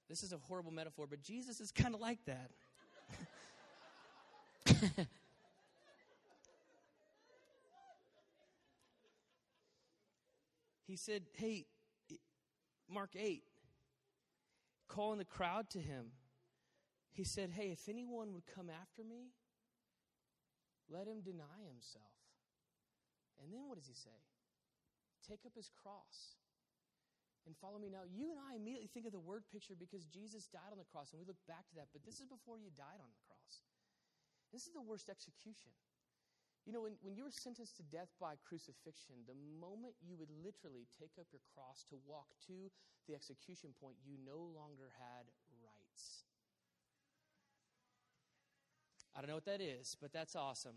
this 0.10 0.22
is 0.22 0.34
a 0.34 0.38
horrible 0.38 0.72
metaphor, 0.72 1.08
but 1.10 1.24
Jesus 1.24 1.60
is 1.60 1.72
kind 1.72 1.96
of 1.96 2.02
like 2.02 2.20
that. 2.26 2.52
he 10.88 10.96
said, 10.96 11.24
Hey, 11.34 11.66
Mark 12.88 13.16
8, 13.18 13.42
calling 14.88 15.20
the 15.20 15.26
crowd 15.26 15.70
to 15.72 15.80
him. 15.80 16.12
He 17.12 17.24
said, 17.24 17.52
Hey, 17.52 17.72
if 17.72 17.88
anyone 17.88 18.34
would 18.34 18.48
come 18.48 18.70
after 18.70 19.04
me, 19.04 19.34
let 20.90 21.08
him 21.08 21.22
deny 21.22 21.62
himself. 21.68 22.14
And 23.42 23.54
then 23.54 23.68
what 23.68 23.78
does 23.78 23.88
he 23.88 23.94
say? 23.94 24.16
Take 25.28 25.46
up 25.46 25.54
his 25.56 25.72
cross 25.72 26.38
and 27.46 27.56
follow 27.60 27.80
me. 27.80 27.90
Now, 27.92 28.08
you 28.08 28.32
and 28.32 28.40
I 28.40 28.56
immediately 28.56 28.90
think 28.92 29.06
of 29.06 29.12
the 29.12 29.24
word 29.24 29.44
picture 29.52 29.76
because 29.76 30.08
Jesus 30.08 30.48
died 30.48 30.72
on 30.72 30.80
the 30.80 30.88
cross, 30.88 31.12
and 31.12 31.20
we 31.20 31.28
look 31.28 31.40
back 31.48 31.68
to 31.72 31.76
that, 31.76 31.92
but 31.92 32.04
this 32.04 32.20
is 32.20 32.28
before 32.28 32.60
you 32.60 32.72
died 32.76 33.00
on 33.00 33.12
the 33.12 33.24
cross. 33.28 33.64
This 34.52 34.68
is 34.68 34.74
the 34.74 34.84
worst 34.84 35.10
execution. 35.10 35.72
You 36.66 36.72
know, 36.72 36.82
when, 36.82 36.94
when 37.02 37.16
you 37.16 37.26
were 37.26 37.32
sentenced 37.32 37.76
to 37.78 37.84
death 37.84 38.08
by 38.22 38.36
crucifixion, 38.48 39.16
the 39.28 39.36
moment 39.60 39.94
you 40.02 40.16
would 40.18 40.30
literally 40.44 40.88
take 40.98 41.12
up 41.20 41.28
your 41.32 41.42
cross 41.54 41.84
to 41.90 41.96
walk 42.08 42.28
to 42.48 42.72
the 43.08 43.16
execution 43.16 43.72
point, 43.82 43.96
you 44.06 44.16
no 44.26 44.40
longer 44.56 44.92
had 44.98 45.28
rights. 45.60 46.24
I 49.16 49.20
don't 49.20 49.28
know 49.28 49.36
what 49.36 49.46
that 49.46 49.62
is, 49.62 49.98
but 50.02 50.14
that's 50.14 50.36
awesome. 50.36 50.76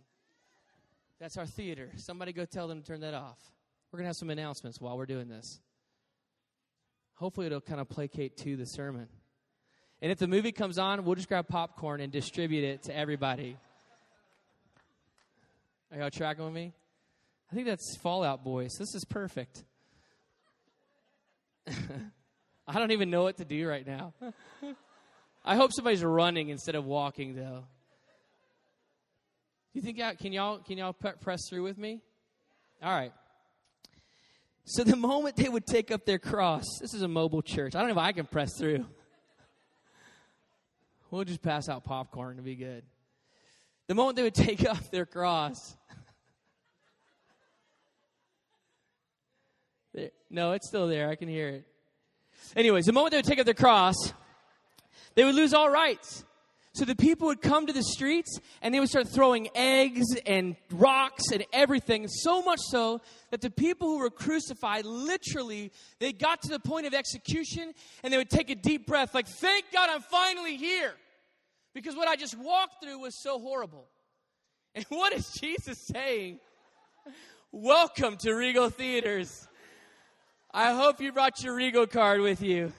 That's 1.20 1.36
our 1.36 1.46
theater. 1.46 1.90
Somebody 1.96 2.32
go 2.32 2.44
tell 2.44 2.68
them 2.68 2.82
to 2.82 2.86
turn 2.86 3.00
that 3.00 3.14
off. 3.14 3.38
We're 3.90 3.98
going 3.98 4.04
to 4.04 4.08
have 4.08 4.16
some 4.16 4.30
announcements 4.30 4.80
while 4.80 4.98
we're 4.98 5.06
doing 5.06 5.28
this. 5.28 5.60
Hopefully, 7.14 7.46
it'll 7.46 7.62
kind 7.62 7.80
of 7.80 7.88
placate 7.88 8.36
to 8.38 8.56
the 8.56 8.66
sermon. 8.66 9.08
And 10.02 10.12
if 10.12 10.18
the 10.18 10.26
movie 10.26 10.52
comes 10.52 10.78
on, 10.78 11.04
we'll 11.04 11.14
just 11.14 11.28
grab 11.28 11.48
popcorn 11.48 12.02
and 12.02 12.12
distribute 12.12 12.64
it 12.64 12.82
to 12.84 12.94
everybody. 12.94 13.56
Are 15.96 16.00
y'all 16.00 16.10
tracking 16.10 16.44
with 16.44 16.52
me? 16.52 16.74
I 17.50 17.54
think 17.54 17.66
that's 17.66 17.96
Fallout 18.02 18.44
Boys. 18.44 18.76
This 18.78 18.94
is 18.94 19.06
perfect. 19.06 19.64
I 22.68 22.78
don't 22.78 22.90
even 22.90 23.08
know 23.08 23.22
what 23.22 23.38
to 23.38 23.46
do 23.46 23.66
right 23.66 23.86
now. 23.86 24.12
I 25.44 25.56
hope 25.56 25.72
somebody's 25.72 26.04
running 26.04 26.50
instead 26.50 26.74
of 26.74 26.84
walking, 26.84 27.34
though. 27.34 27.64
You 29.72 29.80
think 29.80 29.96
can 30.18 30.34
y'all 30.34 30.58
can 30.58 30.76
y'all 30.76 30.92
press 30.92 31.40
through 31.48 31.62
with 31.62 31.78
me? 31.78 32.02
All 32.82 32.92
right. 32.92 33.12
So 34.66 34.84
the 34.84 34.96
moment 34.96 35.36
they 35.36 35.48
would 35.48 35.64
take 35.64 35.90
up 35.90 36.04
their 36.04 36.18
cross, 36.18 36.64
this 36.78 36.92
is 36.92 37.00
a 37.00 37.08
mobile 37.08 37.40
church. 37.40 37.74
I 37.74 37.78
don't 37.78 37.88
know 37.88 37.94
if 37.94 38.06
I 38.06 38.12
can 38.12 38.26
press 38.26 38.50
through. 38.58 38.84
We'll 41.08 41.24
just 41.24 41.40
pass 41.40 41.68
out 41.68 41.84
popcorn 41.84 42.36
to 42.36 42.42
be 42.42 42.56
good. 42.56 42.82
The 43.86 43.94
moment 43.94 44.16
they 44.16 44.22
would 44.22 44.34
take 44.34 44.68
off 44.68 44.90
their 44.90 45.06
cross, 45.06 45.76
no, 50.30 50.52
it's 50.52 50.68
still 50.68 50.88
there. 50.88 51.08
I 51.08 51.14
can 51.14 51.28
hear 51.28 51.48
it. 51.48 51.64
Anyways, 52.54 52.86
the 52.86 52.92
moment 52.92 53.12
they 53.12 53.18
would 53.18 53.24
take 53.24 53.38
up 53.38 53.44
their 53.44 53.54
cross, 53.54 53.94
they 55.14 55.24
would 55.24 55.34
lose 55.34 55.54
all 55.54 55.70
rights. 55.70 56.24
So 56.74 56.84
the 56.84 56.94
people 56.94 57.28
would 57.28 57.40
come 57.40 57.66
to 57.66 57.72
the 57.72 57.82
streets 57.82 58.38
and 58.60 58.74
they 58.74 58.80
would 58.80 58.90
start 58.90 59.08
throwing 59.08 59.48
eggs 59.54 60.04
and 60.26 60.56
rocks 60.70 61.30
and 61.32 61.42
everything, 61.50 62.06
so 62.06 62.42
much 62.42 62.58
so 62.70 63.00
that 63.30 63.40
the 63.40 63.48
people 63.48 63.88
who 63.88 63.98
were 63.98 64.10
crucified 64.10 64.84
literally 64.84 65.72
they 66.00 66.12
got 66.12 66.42
to 66.42 66.48
the 66.48 66.60
point 66.60 66.86
of 66.86 66.92
execution 66.92 67.72
and 68.02 68.12
they 68.12 68.18
would 68.18 68.28
take 68.28 68.50
a 68.50 68.54
deep 68.54 68.86
breath 68.86 69.14
like 69.14 69.26
thank 69.26 69.64
God 69.72 69.88
I'm 69.90 70.02
finally 70.02 70.58
here 70.58 70.92
because 71.76 71.94
what 71.94 72.08
I 72.08 72.16
just 72.16 72.38
walked 72.38 72.82
through 72.82 73.00
was 73.00 73.14
so 73.14 73.38
horrible. 73.38 73.86
And 74.74 74.86
what 74.88 75.12
is 75.12 75.30
Jesus 75.32 75.78
saying? 75.78 76.40
Welcome 77.52 78.16
to 78.18 78.32
Regal 78.32 78.70
Theaters. 78.70 79.46
I 80.54 80.72
hope 80.72 81.02
you 81.02 81.12
brought 81.12 81.44
your 81.44 81.54
Regal 81.54 81.86
card 81.86 82.22
with 82.22 82.40
you. 82.40 82.72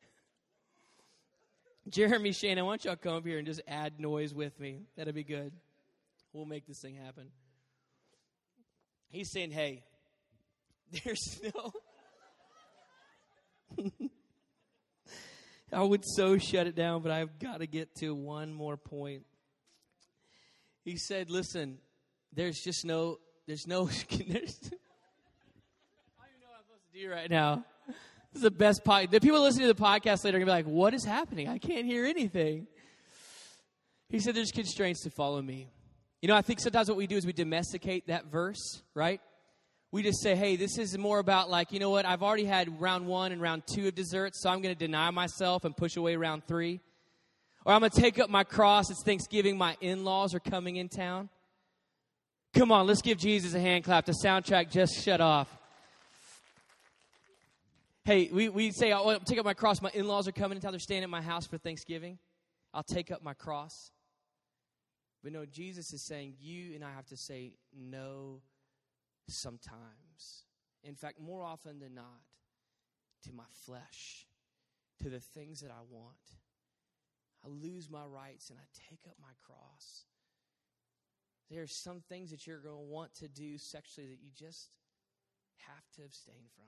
Jeremy, 1.90 2.32
Shane, 2.32 2.58
I 2.58 2.62
want 2.62 2.86
y'all 2.86 2.96
to 2.96 3.00
come 3.00 3.16
up 3.16 3.26
here 3.26 3.36
and 3.36 3.46
just 3.46 3.60
add 3.68 4.00
noise 4.00 4.32
with 4.32 4.58
me. 4.58 4.86
That'd 4.96 5.14
be 5.14 5.22
good. 5.22 5.52
We'll 6.32 6.46
make 6.46 6.66
this 6.66 6.80
thing 6.80 6.94
happen. 6.94 7.26
He's 9.10 9.30
saying, 9.30 9.50
hey, 9.50 9.84
there's 11.04 11.42
no. 11.54 11.72
I 15.72 15.82
would 15.82 16.04
so 16.04 16.36
shut 16.38 16.66
it 16.66 16.74
down, 16.74 17.02
but 17.02 17.12
I've 17.12 17.38
got 17.38 17.60
to 17.60 17.66
get 17.66 17.94
to 17.96 18.14
one 18.14 18.52
more 18.52 18.76
point. 18.76 19.22
He 20.84 20.96
said, 20.96 21.30
"Listen, 21.30 21.78
there's 22.32 22.58
just 22.60 22.84
no, 22.84 23.18
there's 23.46 23.66
no, 23.66 23.84
there's, 23.86 24.00
I 24.10 24.28
don't 24.28 24.40
know 26.40 26.48
what 26.48 26.56
I'm 26.56 26.64
supposed 26.64 26.92
to 26.92 27.00
do 27.00 27.10
right 27.10 27.30
now. 27.30 27.64
This 28.32 28.36
is 28.36 28.42
the 28.42 28.50
best 28.50 28.84
podcast. 28.84 29.10
The 29.10 29.20
people 29.20 29.40
listening 29.42 29.68
to 29.68 29.74
the 29.74 29.82
podcast 29.82 30.24
later 30.24 30.36
are 30.36 30.40
gonna 30.40 30.46
be 30.46 30.50
like, 30.50 30.66
"What 30.66 30.94
is 30.94 31.04
happening? 31.04 31.48
I 31.48 31.58
can't 31.58 31.86
hear 31.86 32.04
anything." 32.04 32.66
He 34.08 34.18
said, 34.18 34.34
"There's 34.34 34.52
constraints 34.52 35.02
to 35.02 35.10
follow 35.10 35.40
me." 35.40 35.68
You 36.20 36.28
know, 36.28 36.34
I 36.34 36.42
think 36.42 36.60
sometimes 36.60 36.88
what 36.88 36.98
we 36.98 37.06
do 37.06 37.16
is 37.16 37.24
we 37.24 37.32
domesticate 37.32 38.08
that 38.08 38.26
verse, 38.26 38.82
right? 38.94 39.20
We 39.92 40.02
just 40.02 40.22
say, 40.22 40.36
hey, 40.36 40.56
this 40.56 40.78
is 40.78 40.96
more 40.96 41.18
about 41.18 41.50
like, 41.50 41.72
you 41.72 41.80
know 41.80 41.90
what, 41.90 42.06
I've 42.06 42.22
already 42.22 42.44
had 42.44 42.80
round 42.80 43.06
one 43.06 43.32
and 43.32 43.42
round 43.42 43.64
two 43.66 43.88
of 43.88 43.94
desserts, 43.94 44.40
so 44.40 44.50
I'm 44.50 44.62
going 44.62 44.74
to 44.74 44.78
deny 44.78 45.10
myself 45.10 45.64
and 45.64 45.76
push 45.76 45.96
away 45.96 46.16
round 46.16 46.46
three. 46.46 46.80
Or 47.64 47.72
I'm 47.72 47.80
going 47.80 47.90
to 47.90 48.00
take 48.00 48.18
up 48.18 48.30
my 48.30 48.44
cross. 48.44 48.90
It's 48.90 49.02
Thanksgiving. 49.02 49.58
My 49.58 49.76
in 49.80 50.04
laws 50.04 50.34
are 50.34 50.40
coming 50.40 50.76
in 50.76 50.88
town. 50.88 51.28
Come 52.54 52.72
on, 52.72 52.86
let's 52.86 53.02
give 53.02 53.18
Jesus 53.18 53.54
a 53.54 53.60
hand 53.60 53.84
clap. 53.84 54.06
The 54.06 54.14
soundtrack 54.24 54.70
just 54.70 55.04
shut 55.04 55.20
off. 55.20 55.48
Hey, 58.04 58.30
we, 58.32 58.48
we 58.48 58.70
say, 58.72 58.92
oh, 58.92 59.08
I'll 59.08 59.20
take 59.20 59.38
up 59.38 59.44
my 59.44 59.54
cross. 59.54 59.82
My 59.82 59.90
in 59.92 60.08
laws 60.08 60.26
are 60.26 60.32
coming 60.32 60.56
in 60.56 60.62
town. 60.62 60.72
They're 60.72 60.80
staying 60.80 61.02
at 61.02 61.10
my 61.10 61.20
house 61.20 61.46
for 61.46 61.58
Thanksgiving. 61.58 62.18
I'll 62.72 62.82
take 62.82 63.10
up 63.10 63.22
my 63.22 63.34
cross. 63.34 63.90
But 65.22 65.32
no, 65.32 65.44
Jesus 65.44 65.92
is 65.92 66.06
saying, 66.06 66.34
you 66.40 66.74
and 66.74 66.82
I 66.82 66.90
have 66.92 67.06
to 67.08 67.16
say 67.16 67.52
no 67.76 68.40
sometimes. 69.34 70.44
In 70.82 70.94
fact, 70.94 71.20
more 71.20 71.44
often 71.44 71.78
than 71.78 71.94
not, 71.94 72.22
to 73.24 73.32
my 73.32 73.44
flesh, 73.66 74.26
to 75.02 75.10
the 75.10 75.20
things 75.20 75.60
that 75.60 75.70
I 75.70 75.82
want. 75.90 76.16
I 77.44 77.48
lose 77.48 77.90
my 77.90 78.04
rights 78.04 78.50
and 78.50 78.58
I 78.58 78.64
take 78.90 79.00
up 79.08 79.16
my 79.20 79.32
cross. 79.46 80.04
There 81.50 81.62
are 81.62 81.66
some 81.66 82.02
things 82.08 82.30
that 82.30 82.46
you're 82.46 82.60
going 82.60 82.76
to 82.76 82.80
want 82.80 83.14
to 83.16 83.28
do 83.28 83.58
sexually 83.58 84.08
that 84.08 84.20
you 84.22 84.30
just 84.36 84.70
have 85.56 85.84
to 85.96 86.02
abstain 86.04 86.48
from. 86.54 86.66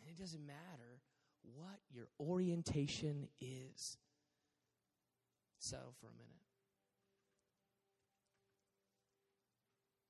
And 0.00 0.10
it 0.10 0.20
doesn't 0.20 0.46
matter 0.46 1.00
what 1.42 1.80
your 1.90 2.08
orientation 2.20 3.28
is. 3.40 3.96
Settle 5.58 5.94
for 6.00 6.06
a 6.08 6.12
minute. 6.12 6.45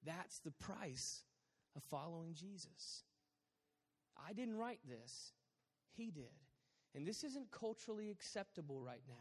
That's 0.07 0.38
the 0.38 0.52
price 0.52 1.22
of 1.76 1.82
following 1.84 2.32
Jesus. 2.34 3.02
I 4.16 4.32
didn't 4.32 4.57
write 4.57 4.80
this, 4.88 5.32
He 5.96 6.11
did. 6.11 6.24
And 6.94 7.07
this 7.07 7.24
isn't 7.24 7.50
culturally 7.50 8.11
acceptable 8.11 8.80
right 8.80 9.02
now. 9.07 9.14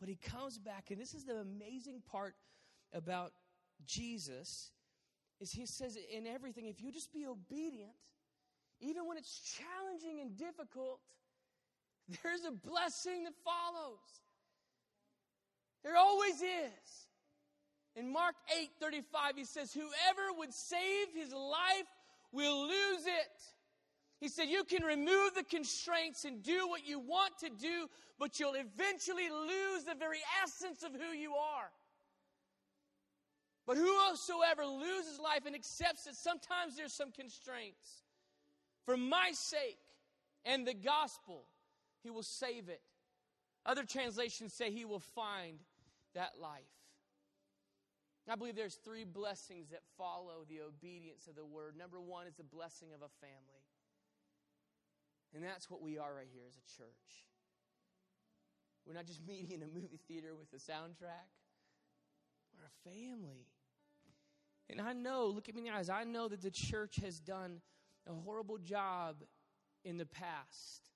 But 0.00 0.08
he 0.08 0.16
comes 0.16 0.58
back, 0.58 0.90
and 0.90 0.98
this 0.98 1.12
is 1.12 1.24
the 1.24 1.36
amazing 1.36 2.02
part 2.10 2.34
about 2.94 3.32
Jesus 3.84 4.70
is 5.40 5.52
he 5.52 5.66
says 5.66 5.96
in 6.12 6.26
everything, 6.26 6.66
if 6.66 6.80
you 6.80 6.90
just 6.90 7.12
be 7.12 7.26
obedient, 7.26 7.92
even 8.80 9.06
when 9.06 9.18
it's 9.18 9.56
challenging 9.58 10.20
and 10.20 10.36
difficult, 10.36 11.00
there's 12.22 12.44
a 12.44 12.52
blessing 12.52 13.24
that 13.24 13.34
follows. 13.44 13.98
There 15.84 15.96
always 15.96 16.36
is. 16.36 17.07
In 17.98 18.12
Mark 18.12 18.36
8 18.56 18.70
35, 18.78 19.36
he 19.36 19.44
says, 19.44 19.72
Whoever 19.72 20.38
would 20.38 20.54
save 20.54 21.08
his 21.14 21.32
life 21.32 21.88
will 22.30 22.62
lose 22.62 23.06
it. 23.06 23.42
He 24.20 24.28
said, 24.28 24.48
You 24.48 24.62
can 24.62 24.84
remove 24.84 25.34
the 25.34 25.42
constraints 25.42 26.24
and 26.24 26.40
do 26.40 26.68
what 26.68 26.86
you 26.86 27.00
want 27.00 27.38
to 27.40 27.50
do, 27.50 27.88
but 28.18 28.38
you'll 28.38 28.54
eventually 28.54 29.28
lose 29.28 29.82
the 29.84 29.96
very 29.98 30.20
essence 30.44 30.84
of 30.84 30.92
who 30.92 31.16
you 31.16 31.34
are. 31.34 31.70
But 33.66 33.76
whosoever 33.76 34.64
loses 34.64 35.18
life 35.18 35.44
and 35.44 35.56
accepts 35.56 36.04
that 36.04 36.14
sometimes 36.14 36.76
there's 36.76 36.94
some 36.94 37.10
constraints, 37.10 38.04
for 38.86 38.96
my 38.96 39.32
sake 39.32 39.78
and 40.44 40.66
the 40.66 40.74
gospel, 40.74 41.44
he 42.04 42.10
will 42.10 42.22
save 42.22 42.68
it. 42.68 42.80
Other 43.66 43.84
translations 43.84 44.54
say 44.54 44.70
he 44.70 44.84
will 44.84 45.00
find 45.00 45.58
that 46.14 46.40
life. 46.40 46.77
I 48.30 48.36
believe 48.36 48.56
there's 48.56 48.74
three 48.84 49.04
blessings 49.04 49.70
that 49.70 49.80
follow 49.96 50.44
the 50.48 50.60
obedience 50.60 51.26
of 51.28 51.36
the 51.36 51.44
word. 51.44 51.76
Number 51.76 52.00
one 52.00 52.26
is 52.26 52.34
the 52.34 52.44
blessing 52.44 52.88
of 52.94 53.00
a 53.02 53.08
family. 53.20 53.64
And 55.34 55.44
that's 55.44 55.70
what 55.70 55.82
we 55.82 55.98
are 55.98 56.14
right 56.14 56.28
here 56.32 56.44
as 56.46 56.54
a 56.56 56.76
church. 56.76 57.26
We're 58.86 58.94
not 58.94 59.06
just 59.06 59.20
meeting 59.26 59.50
in 59.52 59.62
a 59.62 59.66
movie 59.66 60.00
theater 60.08 60.34
with 60.34 60.52
a 60.52 60.56
soundtrack, 60.56 61.28
we're 62.56 62.66
a 62.66 62.90
family. 62.90 63.46
And 64.70 64.80
I 64.80 64.92
know, 64.92 65.26
look 65.26 65.48
at 65.48 65.54
me 65.54 65.62
in 65.62 65.66
the 65.66 65.78
eyes, 65.78 65.88
I 65.88 66.04
know 66.04 66.28
that 66.28 66.42
the 66.42 66.50
church 66.50 66.96
has 67.02 67.20
done 67.20 67.60
a 68.06 68.12
horrible 68.12 68.58
job 68.58 69.16
in 69.84 69.96
the 69.96 70.06
past 70.06 70.90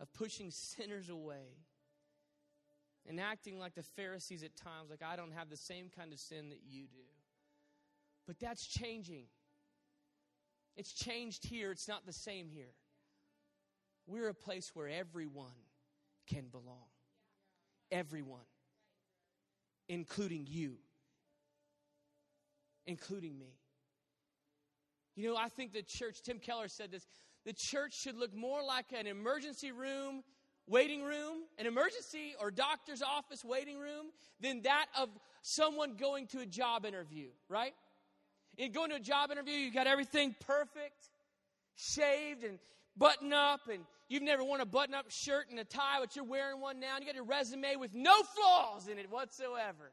of 0.00 0.12
pushing 0.12 0.50
sinners 0.50 1.08
away 1.08 1.56
and 3.08 3.18
acting 3.18 3.58
like 3.58 3.74
the 3.74 3.82
Pharisees 3.82 4.42
at 4.42 4.54
times, 4.54 4.90
like 4.90 5.02
I 5.02 5.16
don't 5.16 5.32
have 5.32 5.48
the 5.48 5.56
same 5.56 5.90
kind 5.96 6.12
of 6.12 6.20
sin 6.20 6.50
that 6.50 6.60
you 6.68 6.82
do. 6.82 6.98
But 8.26 8.38
that's 8.38 8.66
changing. 8.66 9.24
It's 10.76 10.92
changed 10.92 11.46
here, 11.46 11.72
it's 11.72 11.88
not 11.88 12.04
the 12.06 12.12
same 12.12 12.48
here. 12.50 12.74
We're 14.06 14.28
a 14.28 14.34
place 14.34 14.70
where 14.74 14.88
everyone 14.88 15.56
can 16.28 16.46
belong. 16.48 16.86
Everyone, 17.90 18.44
including 19.88 20.46
you, 20.46 20.76
including 22.86 23.38
me. 23.38 23.56
You 25.16 25.30
know, 25.30 25.36
I 25.36 25.48
think 25.48 25.72
the 25.72 25.82
church, 25.82 26.22
Tim 26.22 26.38
Keller 26.38 26.68
said 26.68 26.92
this, 26.92 27.06
the 27.44 27.54
church 27.54 27.98
should 27.98 28.16
look 28.16 28.34
more 28.34 28.62
like 28.62 28.92
an 28.92 29.06
emergency 29.06 29.72
room 29.72 30.22
waiting 30.68 31.02
room, 31.02 31.38
an 31.58 31.66
emergency 31.66 32.34
or 32.40 32.50
doctor's 32.50 33.02
office 33.02 33.44
waiting 33.44 33.78
room, 33.78 34.06
than 34.40 34.62
that 34.62 34.86
of 34.98 35.08
someone 35.42 35.96
going 35.96 36.26
to 36.28 36.40
a 36.40 36.46
job 36.46 36.84
interview, 36.84 37.28
right? 37.48 37.74
In 38.56 38.72
going 38.72 38.90
to 38.90 38.96
a 38.96 39.00
job 39.00 39.30
interview, 39.30 39.54
you 39.54 39.72
got 39.72 39.86
everything 39.86 40.34
perfect, 40.46 41.10
shaved 41.76 42.44
and 42.44 42.58
button 42.96 43.32
up, 43.32 43.60
and 43.72 43.84
you've 44.08 44.22
never 44.22 44.42
worn 44.42 44.60
a 44.60 44.66
button 44.66 44.94
up 44.94 45.06
shirt 45.10 45.46
and 45.50 45.58
a 45.58 45.64
tie, 45.64 45.98
but 46.00 46.16
you're 46.16 46.24
wearing 46.24 46.60
one 46.60 46.80
now, 46.80 46.96
and 46.96 47.04
you 47.04 47.06
got 47.06 47.14
your 47.14 47.24
resume 47.24 47.76
with 47.76 47.94
no 47.94 48.14
flaws 48.34 48.88
in 48.88 48.98
it 48.98 49.10
whatsoever. 49.10 49.92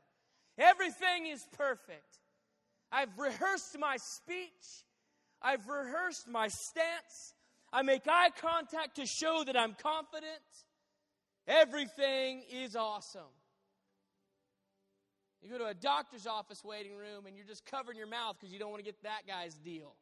Everything 0.58 1.28
is 1.28 1.46
perfect. 1.58 2.20
I've 2.92 3.18
rehearsed 3.18 3.78
my 3.80 3.98
speech, 3.98 4.84
I've 5.42 5.68
rehearsed 5.68 6.28
my 6.28 6.48
stance. 6.48 7.35
I 7.76 7.82
make 7.82 8.04
eye 8.08 8.30
contact 8.40 8.96
to 8.96 9.06
show 9.06 9.44
that 9.46 9.58
I'm 9.58 9.74
confident. 9.74 10.32
Everything 11.46 12.42
is 12.50 12.74
awesome. 12.74 13.34
You 15.42 15.52
go 15.52 15.58
to 15.58 15.66
a 15.66 15.74
doctor's 15.74 16.26
office 16.26 16.64
waiting 16.64 16.96
room 16.96 17.26
and 17.28 17.36
you're 17.36 17.46
just 17.46 17.66
covering 17.66 17.98
your 17.98 18.08
mouth 18.08 18.38
because 18.40 18.54
you 18.54 18.60
don't 18.60 18.72
want 18.72 18.80
to 18.80 18.86
get 18.86 19.04
that 19.04 19.28
guy's 19.28 19.56
deal. 19.56 19.94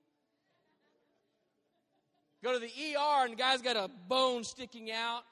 Go 2.43 2.53
to 2.53 2.59
the 2.59 2.67
ER 2.67 3.23
and 3.23 3.31
the 3.31 3.37
guy's 3.37 3.63
got 3.63 3.75
a 3.75 3.89
bone 4.07 4.43
sticking 4.43 4.91
out. 4.91 5.23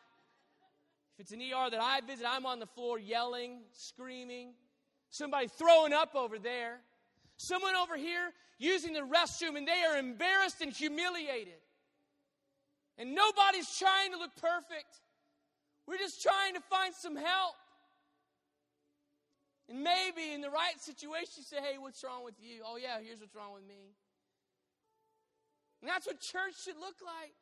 If 1.14 1.26
it's 1.26 1.32
an 1.34 1.42
ER 1.42 1.70
that 1.70 1.80
I 1.80 2.02
visit, 2.02 2.26
I'm 2.28 2.48
on 2.48 2.58
the 2.58 2.66
floor 2.66 2.98
yelling, 2.98 3.60
screaming. 3.74 4.54
Somebody 5.12 5.48
throwing 5.48 5.94
up 5.94 6.16
over 6.16 6.40
there. 6.40 6.80
Someone 7.38 7.76
over 7.76 7.98
here 7.98 8.32
using 8.58 8.94
the 8.94 9.02
restroom 9.02 9.58
and 9.58 9.68
they 9.68 9.84
are 9.88 10.00
embarrassed 10.00 10.62
and 10.62 10.74
humiliated. 10.74 11.54
And 13.02 13.16
nobody's 13.16 13.68
trying 13.80 14.12
to 14.12 14.20
look 14.20 14.30
perfect. 14.36 15.02
We're 15.88 15.98
just 15.98 16.22
trying 16.22 16.54
to 16.54 16.62
find 16.62 16.94
some 16.94 17.16
help. 17.16 17.58
And 19.68 19.82
maybe 19.84 20.34
in 20.36 20.42
the 20.42 20.52
right 20.52 20.80
situation, 20.80 21.42
you 21.42 21.44
say, 21.44 21.58
hey, 21.58 21.80
what's 21.80 22.04
wrong 22.04 22.24
with 22.24 22.36
you? 22.40 22.62
Oh, 22.64 22.78
yeah, 22.78 23.02
here's 23.02 23.20
what's 23.20 23.34
wrong 23.34 23.56
with 23.56 23.68
me. 23.68 23.98
And 25.82 25.90
that's 25.90 26.06
what 26.06 26.20
church 26.20 26.62
should 26.64 26.78
look 26.78 27.02
like 27.04 27.34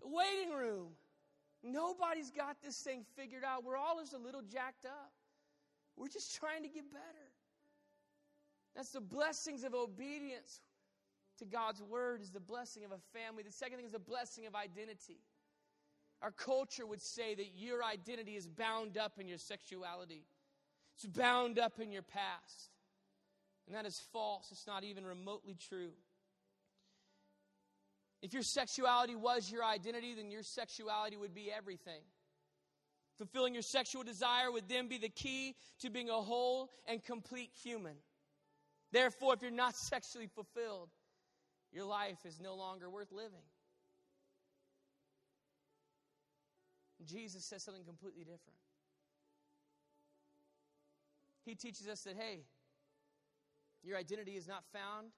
the 0.00 0.06
waiting 0.06 0.54
room. 0.54 0.90
Nobody's 1.64 2.30
got 2.30 2.62
this 2.62 2.76
thing 2.78 3.02
figured 3.16 3.42
out. 3.42 3.64
We're 3.64 3.76
all 3.76 3.98
just 3.98 4.14
a 4.14 4.18
little 4.18 4.42
jacked 4.42 4.84
up. 4.84 5.10
We're 5.96 6.06
just 6.06 6.36
trying 6.36 6.62
to 6.62 6.68
get 6.68 6.84
better. 6.92 7.28
That's 8.76 8.90
the 8.90 9.00
blessings 9.00 9.64
of 9.64 9.74
obedience 9.74 10.60
to 11.38 11.44
God's 11.44 11.82
word 11.82 12.20
is 12.20 12.30
the 12.30 12.40
blessing 12.40 12.84
of 12.84 12.92
a 12.92 13.18
family. 13.18 13.42
The 13.42 13.52
second 13.52 13.76
thing 13.76 13.86
is 13.86 13.92
the 13.92 13.98
blessing 13.98 14.46
of 14.46 14.54
identity. 14.54 15.20
Our 16.22 16.32
culture 16.32 16.86
would 16.86 17.00
say 17.00 17.34
that 17.34 17.48
your 17.54 17.84
identity 17.84 18.36
is 18.36 18.46
bound 18.46 18.98
up 18.98 19.18
in 19.18 19.28
your 19.28 19.38
sexuality, 19.38 20.24
it's 20.94 21.06
bound 21.06 21.58
up 21.58 21.80
in 21.80 21.92
your 21.92 22.02
past. 22.02 22.70
And 23.66 23.76
that 23.76 23.84
is 23.84 24.00
false. 24.12 24.48
It's 24.50 24.66
not 24.66 24.82
even 24.82 25.04
remotely 25.04 25.54
true. 25.68 25.90
If 28.22 28.32
your 28.32 28.42
sexuality 28.42 29.14
was 29.14 29.52
your 29.52 29.62
identity, 29.62 30.14
then 30.14 30.30
your 30.30 30.42
sexuality 30.42 31.18
would 31.18 31.34
be 31.34 31.52
everything. 31.54 32.00
Fulfilling 33.18 33.52
your 33.52 33.62
sexual 33.62 34.02
desire 34.02 34.50
would 34.50 34.68
then 34.68 34.88
be 34.88 34.96
the 34.96 35.08
key 35.08 35.54
to 35.80 35.90
being 35.90 36.08
a 36.08 36.14
whole 36.14 36.70
and 36.86 37.04
complete 37.04 37.50
human. 37.62 37.96
Therefore, 38.90 39.34
if 39.34 39.42
you're 39.42 39.50
not 39.50 39.76
sexually 39.92 40.28
fulfilled, 40.28 40.88
your 41.72 41.84
life 41.84 42.18
is 42.24 42.40
no 42.40 42.54
longer 42.54 42.90
worth 42.90 43.12
living. 43.12 43.46
Jesus 47.06 47.44
says 47.44 47.62
something 47.62 47.84
completely 47.84 48.22
different. 48.22 48.58
He 51.44 51.54
teaches 51.54 51.88
us 51.88 52.02
that, 52.02 52.16
hey, 52.16 52.44
Your 53.82 53.96
identity 53.96 54.36
is 54.36 54.48
not 54.48 54.64
found 54.72 55.08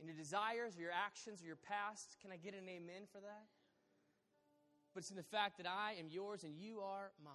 in 0.00 0.06
your 0.06 0.16
desires 0.16 0.76
or 0.76 0.80
your 0.80 0.92
actions 0.92 1.42
or 1.42 1.46
your 1.46 1.56
past. 1.56 2.16
Can 2.20 2.32
I 2.32 2.36
get 2.36 2.54
an 2.54 2.68
amen 2.68 3.06
for 3.12 3.20
that? 3.20 3.46
But 4.92 5.00
it's 5.00 5.10
in 5.10 5.16
the 5.16 5.22
fact 5.22 5.58
that 5.58 5.66
I 5.66 5.94
am 5.98 6.08
yours 6.10 6.42
and 6.42 6.56
you 6.56 6.80
are 6.80 7.12
mine. 7.22 7.32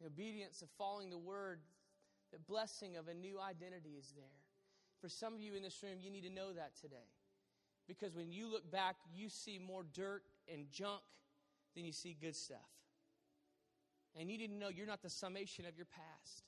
The 0.00 0.06
obedience 0.06 0.62
of 0.62 0.68
following 0.78 1.10
the 1.10 1.18
word, 1.18 1.60
the 2.32 2.38
blessing 2.38 2.96
of 2.96 3.08
a 3.08 3.14
new 3.14 3.40
identity 3.40 3.96
is 3.98 4.12
there. 4.14 4.37
For 5.00 5.08
some 5.08 5.34
of 5.34 5.40
you 5.40 5.54
in 5.54 5.62
this 5.62 5.82
room, 5.82 5.98
you 6.00 6.10
need 6.10 6.24
to 6.24 6.30
know 6.30 6.52
that 6.52 6.72
today. 6.80 7.08
Because 7.86 8.14
when 8.14 8.30
you 8.30 8.50
look 8.50 8.70
back, 8.70 8.96
you 9.14 9.28
see 9.28 9.58
more 9.58 9.84
dirt 9.94 10.22
and 10.52 10.70
junk 10.70 11.00
than 11.74 11.84
you 11.84 11.92
see 11.92 12.16
good 12.20 12.36
stuff. 12.36 12.58
And 14.18 14.30
you 14.30 14.38
need 14.38 14.48
to 14.48 14.54
know 14.54 14.68
you're 14.68 14.86
not 14.86 15.02
the 15.02 15.10
summation 15.10 15.64
of 15.64 15.76
your 15.76 15.86
past. 15.86 16.42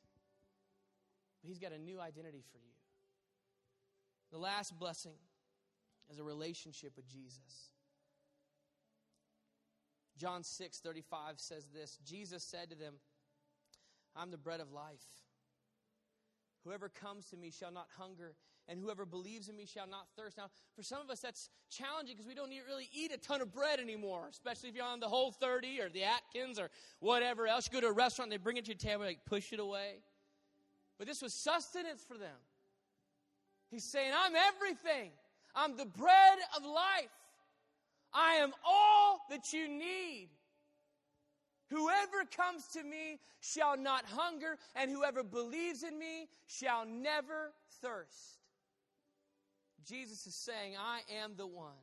But 1.40 1.48
He's 1.48 1.58
got 1.58 1.72
a 1.72 1.78
new 1.78 2.00
identity 2.00 2.42
for 2.52 2.58
you. 2.58 2.74
The 4.32 4.38
last 4.38 4.78
blessing 4.78 5.16
is 6.10 6.18
a 6.18 6.24
relationship 6.24 6.92
with 6.96 7.08
Jesus. 7.08 7.70
John 10.18 10.44
6 10.44 10.78
35 10.80 11.40
says 11.40 11.66
this 11.72 11.98
Jesus 12.04 12.42
said 12.42 12.70
to 12.70 12.76
them, 12.76 12.94
I'm 14.14 14.30
the 14.30 14.36
bread 14.36 14.60
of 14.60 14.72
life. 14.72 15.19
Whoever 16.64 16.88
comes 16.88 17.26
to 17.30 17.36
me 17.36 17.50
shall 17.50 17.72
not 17.72 17.86
hunger, 17.96 18.34
and 18.68 18.78
whoever 18.78 19.06
believes 19.06 19.48
in 19.48 19.56
me 19.56 19.64
shall 19.64 19.86
not 19.86 20.08
thirst. 20.16 20.36
Now, 20.36 20.50
for 20.76 20.82
some 20.82 21.00
of 21.00 21.08
us, 21.08 21.20
that's 21.20 21.48
challenging 21.70 22.16
because 22.16 22.28
we 22.28 22.34
don't 22.34 22.50
really 22.68 22.88
eat 22.92 23.12
a 23.12 23.16
ton 23.16 23.40
of 23.40 23.52
bread 23.52 23.80
anymore, 23.80 24.28
especially 24.30 24.68
if 24.68 24.74
you're 24.74 24.84
on 24.84 25.00
the 25.00 25.08
Whole 25.08 25.32
30 25.32 25.80
or 25.80 25.88
the 25.88 26.04
Atkins 26.04 26.58
or 26.58 26.70
whatever 26.98 27.46
else. 27.46 27.66
You 27.66 27.80
go 27.80 27.86
to 27.86 27.90
a 27.90 27.92
restaurant, 27.92 28.30
they 28.30 28.36
bring 28.36 28.58
it 28.58 28.66
to 28.66 28.72
your 28.72 28.78
table, 28.78 29.04
like 29.04 29.24
push 29.24 29.52
it 29.52 29.60
away. 29.60 30.02
But 30.98 31.06
this 31.06 31.22
was 31.22 31.32
sustenance 31.32 32.04
for 32.06 32.18
them. 32.18 32.36
He's 33.70 33.84
saying, 33.84 34.12
I'm 34.14 34.34
everything. 34.36 35.12
I'm 35.54 35.76
the 35.76 35.86
bread 35.86 36.38
of 36.56 36.64
life. 36.64 37.10
I 38.12 38.34
am 38.34 38.52
all 38.66 39.20
that 39.30 39.52
you 39.52 39.66
need. 39.66 40.28
Whoever 41.70 42.24
comes 42.36 42.66
to 42.74 42.82
me 42.82 43.20
shall 43.40 43.76
not 43.76 44.04
hunger, 44.04 44.58
and 44.74 44.90
whoever 44.90 45.22
believes 45.22 45.84
in 45.84 45.98
me 45.98 46.28
shall 46.46 46.84
never 46.84 47.52
thirst. 47.80 48.38
Jesus 49.86 50.26
is 50.26 50.34
saying, 50.34 50.74
I 50.78 51.00
am 51.22 51.36
the 51.36 51.46
one 51.46 51.78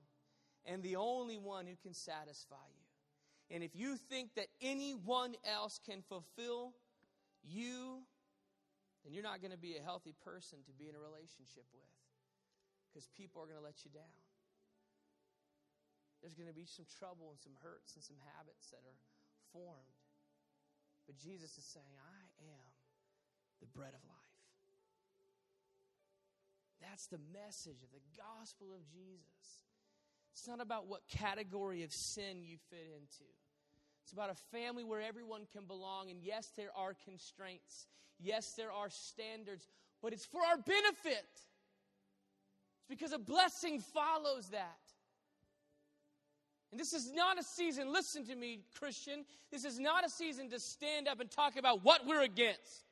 and 0.66 0.84
the 0.84 0.98
only 0.98 1.38
one 1.38 1.66
who 1.66 1.76
can 1.82 1.94
satisfy 1.94 2.56
you. 2.76 3.56
And 3.56 3.64
if 3.64 3.76
you 3.76 3.96
think 3.96 4.36
that 4.36 4.48
anyone 4.62 5.36
else 5.48 5.80
can 5.80 6.04
fulfill 6.04 6.76
you, 7.44 8.04
then 9.04 9.14
you're 9.14 9.24
not 9.24 9.40
going 9.40 9.56
to 9.56 9.58
be 9.58 9.78
a 9.80 9.84
healthy 9.84 10.14
person 10.24 10.60
to 10.68 10.74
be 10.76 10.90
in 10.90 10.96
a 10.96 11.00
relationship 11.00 11.64
with 11.72 11.96
because 12.92 13.08
people 13.16 13.42
are 13.42 13.48
going 13.48 13.58
to 13.58 13.64
let 13.64 13.88
you 13.88 13.92
down. 13.92 14.20
There's 16.20 16.36
going 16.36 16.50
to 16.50 16.56
be 16.56 16.68
some 16.68 16.86
trouble 17.00 17.32
and 17.32 17.40
some 17.40 17.56
hurts 17.64 17.96
and 17.96 18.04
some 18.04 18.18
habits 18.36 18.68
that 18.76 18.84
are 18.84 19.00
formed. 19.54 19.98
But 21.06 21.18
Jesus 21.18 21.58
is 21.58 21.64
saying, 21.64 21.96
I 21.96 22.24
am 22.44 22.68
the 23.60 23.68
bread 23.68 23.94
of 23.94 24.04
life. 24.08 24.18
That's 26.82 27.08
the 27.08 27.20
message 27.34 27.82
of 27.84 27.92
the 27.92 28.04
gospel 28.18 28.68
of 28.76 28.86
Jesus. 28.92 29.66
It's 30.34 30.48
not 30.48 30.62
about 30.62 30.88
what 30.88 31.02
category 31.08 31.84
of 31.84 31.92
sin 31.92 32.44
you 32.44 32.58
fit 32.70 32.88
into. 32.94 33.26
It's 34.04 34.14
about 34.14 34.30
a 34.30 34.36
family 34.56 34.84
where 34.84 35.02
everyone 35.02 35.48
can 35.52 35.66
belong. 35.66 36.10
And 36.12 36.22
yes, 36.22 36.52
there 36.56 36.70
are 36.76 36.96
constraints. 37.06 37.88
Yes, 38.20 38.54
there 38.56 38.72
are 38.72 38.90
standards. 38.90 39.68
But 40.02 40.14
it's 40.14 40.26
for 40.26 40.42
our 40.42 40.58
benefit. 40.58 41.28
It's 41.34 42.88
because 42.88 43.12
a 43.12 43.18
blessing 43.18 43.80
follows 43.80 44.50
that. 44.52 44.78
And 46.72 46.80
this 46.80 46.94
is 46.94 47.12
not 47.14 47.40
a 47.40 47.44
season, 47.44 47.92
listen 47.94 48.26
to 48.26 48.36
me, 48.36 48.60
Christian. 48.78 49.24
This 49.52 49.64
is 49.64 49.80
not 49.80 50.06
a 50.06 50.10
season 50.10 50.50
to 50.50 50.60
stand 50.60 51.08
up 51.08 51.20
and 51.20 51.32
talk 51.32 51.58
about 51.58 51.84
what 51.84 52.06
we're 52.06 52.24
against. 52.24 52.84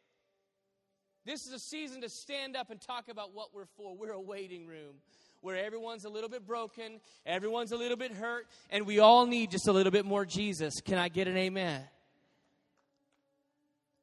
This 1.25 1.45
is 1.47 1.53
a 1.53 1.59
season 1.59 2.01
to 2.01 2.09
stand 2.09 2.55
up 2.55 2.69
and 2.69 2.79
talk 2.79 3.09
about 3.09 3.33
what 3.33 3.53
we're 3.53 3.65
for. 3.77 3.95
We're 3.95 4.11
a 4.11 4.21
waiting 4.21 4.67
room 4.67 4.95
where 5.41 5.57
everyone's 5.57 6.05
a 6.05 6.09
little 6.09 6.29
bit 6.29 6.45
broken, 6.45 6.99
everyone's 7.25 7.71
a 7.71 7.77
little 7.77 7.97
bit 7.97 8.11
hurt, 8.11 8.47
and 8.69 8.85
we 8.85 8.99
all 8.99 9.25
need 9.25 9.51
just 9.51 9.67
a 9.67 9.71
little 9.71 9.91
bit 9.91 10.05
more 10.05 10.25
Jesus. 10.25 10.81
Can 10.81 10.97
I 10.97 11.09
get 11.09 11.27
an 11.27 11.35
amen? 11.35 11.83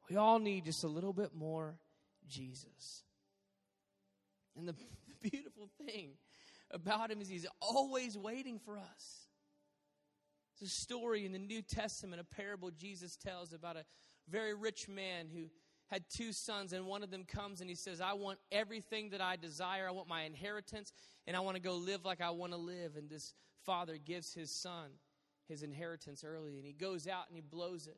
We 0.09 0.17
all 0.17 0.39
need 0.39 0.65
just 0.65 0.83
a 0.83 0.87
little 0.87 1.13
bit 1.13 1.33
more 1.33 1.75
Jesus. 2.29 3.03
And 4.57 4.67
the 4.67 4.75
beautiful 5.21 5.69
thing 5.83 6.11
about 6.71 7.09
him 7.09 7.21
is 7.21 7.29
he's 7.29 7.47
always 7.61 8.17
waiting 8.17 8.59
for 8.59 8.77
us. 8.77 9.22
A 10.63 10.67
story 10.67 11.25
in 11.25 11.33
the 11.33 11.39
New 11.39 11.61
Testament, 11.61 12.21
a 12.21 12.23
parable 12.23 12.71
Jesus 12.71 13.17
tells 13.17 13.51
about 13.51 13.75
a 13.75 13.83
very 14.29 14.53
rich 14.53 14.87
man 14.87 15.27
who 15.33 15.49
had 15.87 16.03
two 16.09 16.31
sons, 16.31 16.73
and 16.73 16.85
one 16.85 17.03
of 17.03 17.11
them 17.11 17.25
comes 17.25 17.59
and 17.59 17.69
he 17.69 17.75
says, 17.75 17.99
I 17.99 18.13
want 18.13 18.39
everything 18.51 19.09
that 19.09 19.21
I 19.21 19.35
desire. 19.35 19.87
I 19.87 19.91
want 19.91 20.07
my 20.07 20.23
inheritance, 20.23 20.93
and 21.27 21.35
I 21.35 21.41
want 21.41 21.55
to 21.55 21.61
go 21.61 21.75
live 21.75 22.05
like 22.05 22.21
I 22.21 22.29
want 22.29 22.53
to 22.53 22.57
live. 22.57 22.95
And 22.95 23.09
this 23.09 23.33
father 23.65 23.97
gives 23.97 24.33
his 24.33 24.51
son 24.51 24.91
his 25.47 25.63
inheritance 25.63 26.23
early, 26.23 26.57
and 26.57 26.65
he 26.65 26.73
goes 26.73 27.07
out 27.07 27.25
and 27.27 27.35
he 27.35 27.41
blows 27.41 27.87
it. 27.87 27.97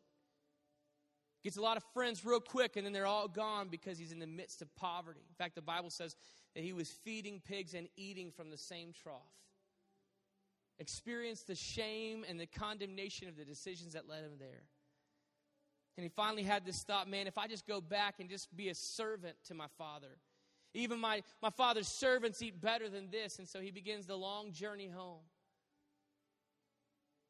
Gets 1.44 1.58
a 1.58 1.62
lot 1.62 1.78
of 1.78 1.84
friends 1.94 2.26
real 2.26 2.40
quick, 2.40 2.76
and 2.76 2.86
then 2.86 2.92
they're 2.92 3.06
all 3.06 3.28
gone 3.28 3.68
because 3.70 4.00
he's 4.00 4.12
in 4.12 4.20
the 4.20 4.26
midst 4.26 4.64
of 4.64 4.76
poverty. 4.76 5.22
In 5.30 5.36
fact, 5.36 5.54
the 5.54 5.62
Bible 5.62 5.92
says 5.92 6.16
that 6.56 6.64
he 6.64 6.74
was 6.74 6.90
feeding 6.90 7.42
pigs 7.46 7.76
and 7.76 7.88
eating 7.96 8.32
from 8.32 8.50
the 8.50 8.58
same 8.58 8.92
trough 8.92 9.45
experienced 10.80 11.48
the 11.48 11.56
shame 11.56 12.26
and 12.28 12.40
the 12.40 12.46
condemnation 12.46 13.28
of 13.28 13.38
the 13.38 13.46
decisions 13.46 13.94
that 13.94 14.10
led 14.10 14.24
him 14.24 14.34
there. 14.40 14.64
And 15.98 16.04
he 16.04 16.10
finally 16.10 16.44
had 16.44 16.66
this 16.66 16.84
thought 16.84 17.10
man, 17.10 17.28
if 17.28 17.38
I 17.38 17.48
just 17.48 17.66
go 17.66 17.80
back 17.80 18.16
and 18.20 18.30
just 18.30 18.56
be 18.56 18.70
a 18.70 18.76
servant 18.76 19.36
to 19.46 19.54
my 19.54 19.68
father, 19.78 20.18
even 20.74 21.00
my, 21.00 21.24
my 21.42 21.50
father's 21.50 21.88
servants 21.88 22.42
eat 22.42 22.60
better 22.60 22.90
than 22.90 23.10
this. 23.10 23.40
And 23.40 23.48
so 23.48 23.62
he 23.62 23.72
begins 23.72 24.06
the 24.06 24.18
long 24.18 24.52
journey 24.52 24.90
home. 24.90 25.22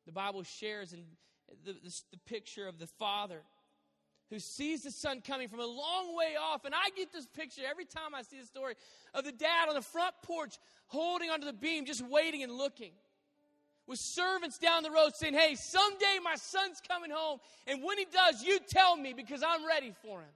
The 0.07 0.11
Bible 0.11 0.43
shares 0.43 0.93
in 0.93 1.03
the, 1.63 1.73
the, 1.73 2.01
the 2.11 2.17
picture 2.25 2.67
of 2.67 2.79
the 2.79 2.87
father 2.87 3.43
who 4.31 4.39
sees 4.39 4.81
the 4.81 4.89
son 4.89 5.21
coming 5.21 5.47
from 5.47 5.59
a 5.59 5.65
long 5.65 6.15
way 6.15 6.35
off. 6.41 6.65
And 6.65 6.73
I 6.73 6.89
get 6.97 7.13
this 7.13 7.27
picture 7.27 7.61
every 7.69 7.85
time 7.85 8.15
I 8.15 8.23
see 8.23 8.39
the 8.39 8.47
story 8.47 8.73
of 9.13 9.23
the 9.23 9.31
dad 9.31 9.69
on 9.69 9.75
the 9.75 9.81
front 9.83 10.15
porch 10.23 10.57
holding 10.87 11.29
onto 11.29 11.45
the 11.45 11.53
beam, 11.53 11.85
just 11.85 12.01
waiting 12.01 12.41
and 12.41 12.51
looking 12.51 12.91
with 13.87 13.99
servants 13.99 14.57
down 14.57 14.83
the 14.83 14.91
road 14.91 15.15
saying, 15.15 15.33
Hey, 15.33 15.55
someday 15.55 16.19
my 16.23 16.35
son's 16.35 16.81
coming 16.87 17.11
home. 17.11 17.39
And 17.67 17.83
when 17.83 17.97
he 17.97 18.05
does, 18.05 18.43
you 18.43 18.59
tell 18.67 18.95
me 18.95 19.13
because 19.13 19.43
I'm 19.43 19.65
ready 19.65 19.93
for 20.03 20.21
him. 20.21 20.29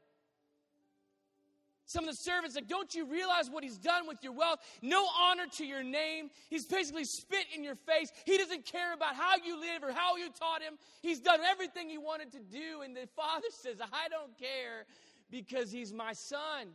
Some 1.86 2.04
of 2.04 2.12
the 2.12 2.18
servants 2.18 2.56
like, 2.56 2.68
Don't 2.68 2.93
you 2.93 3.06
realize 3.06 3.50
what 3.50 3.64
he's 3.64 3.78
done 3.78 4.08
with 4.08 4.18
your 4.24 4.34
wealth? 4.34 4.60
No 4.82 5.08
honor 5.20 5.45
to 5.58 5.66
your 5.66 5.82
name. 5.82 6.30
He's 6.50 6.66
basically 6.66 7.06
spit 7.06 7.45
in 7.56 7.64
your 7.64 7.76
face. 7.76 8.12
He 8.26 8.38
doesn't 8.38 8.66
care 8.66 8.93
about 8.93 9.16
how 9.16 9.38
you 9.43 9.60
live 9.60 9.84
or 9.84 9.91
how 9.91 10.16
you 10.18 10.30
taught 10.38 10.62
him. 10.62 10.76
He's 11.02 11.20
done 11.20 11.39
everything 11.50 11.89
he 11.89 11.97
wanted 11.97 12.32
to 12.34 12.39
do. 12.39 12.82
And 12.84 12.95
the 12.95 13.08
father 13.16 13.47
says, 13.52 13.78
I 13.82 14.08
don't 14.10 14.38
care 14.38 14.86
because 15.32 15.72
he's 15.72 15.91
my 15.91 16.14
son. 16.14 16.68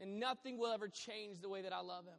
And 0.00 0.18
nothing 0.18 0.58
will 0.58 0.72
ever 0.72 0.88
change 0.88 1.40
the 1.40 1.48
way 1.48 1.62
that 1.62 1.72
I 1.72 1.80
love 1.80 2.04
him. 2.04 2.18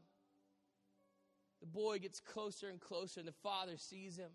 The 1.65 1.71
boy 1.71 1.97
gets 1.97 2.19
closer 2.19 2.69
and 2.69 2.79
closer, 2.79 3.19
and 3.19 3.27
the 3.27 3.33
father 3.41 3.75
sees 3.75 4.17
him. 4.17 4.29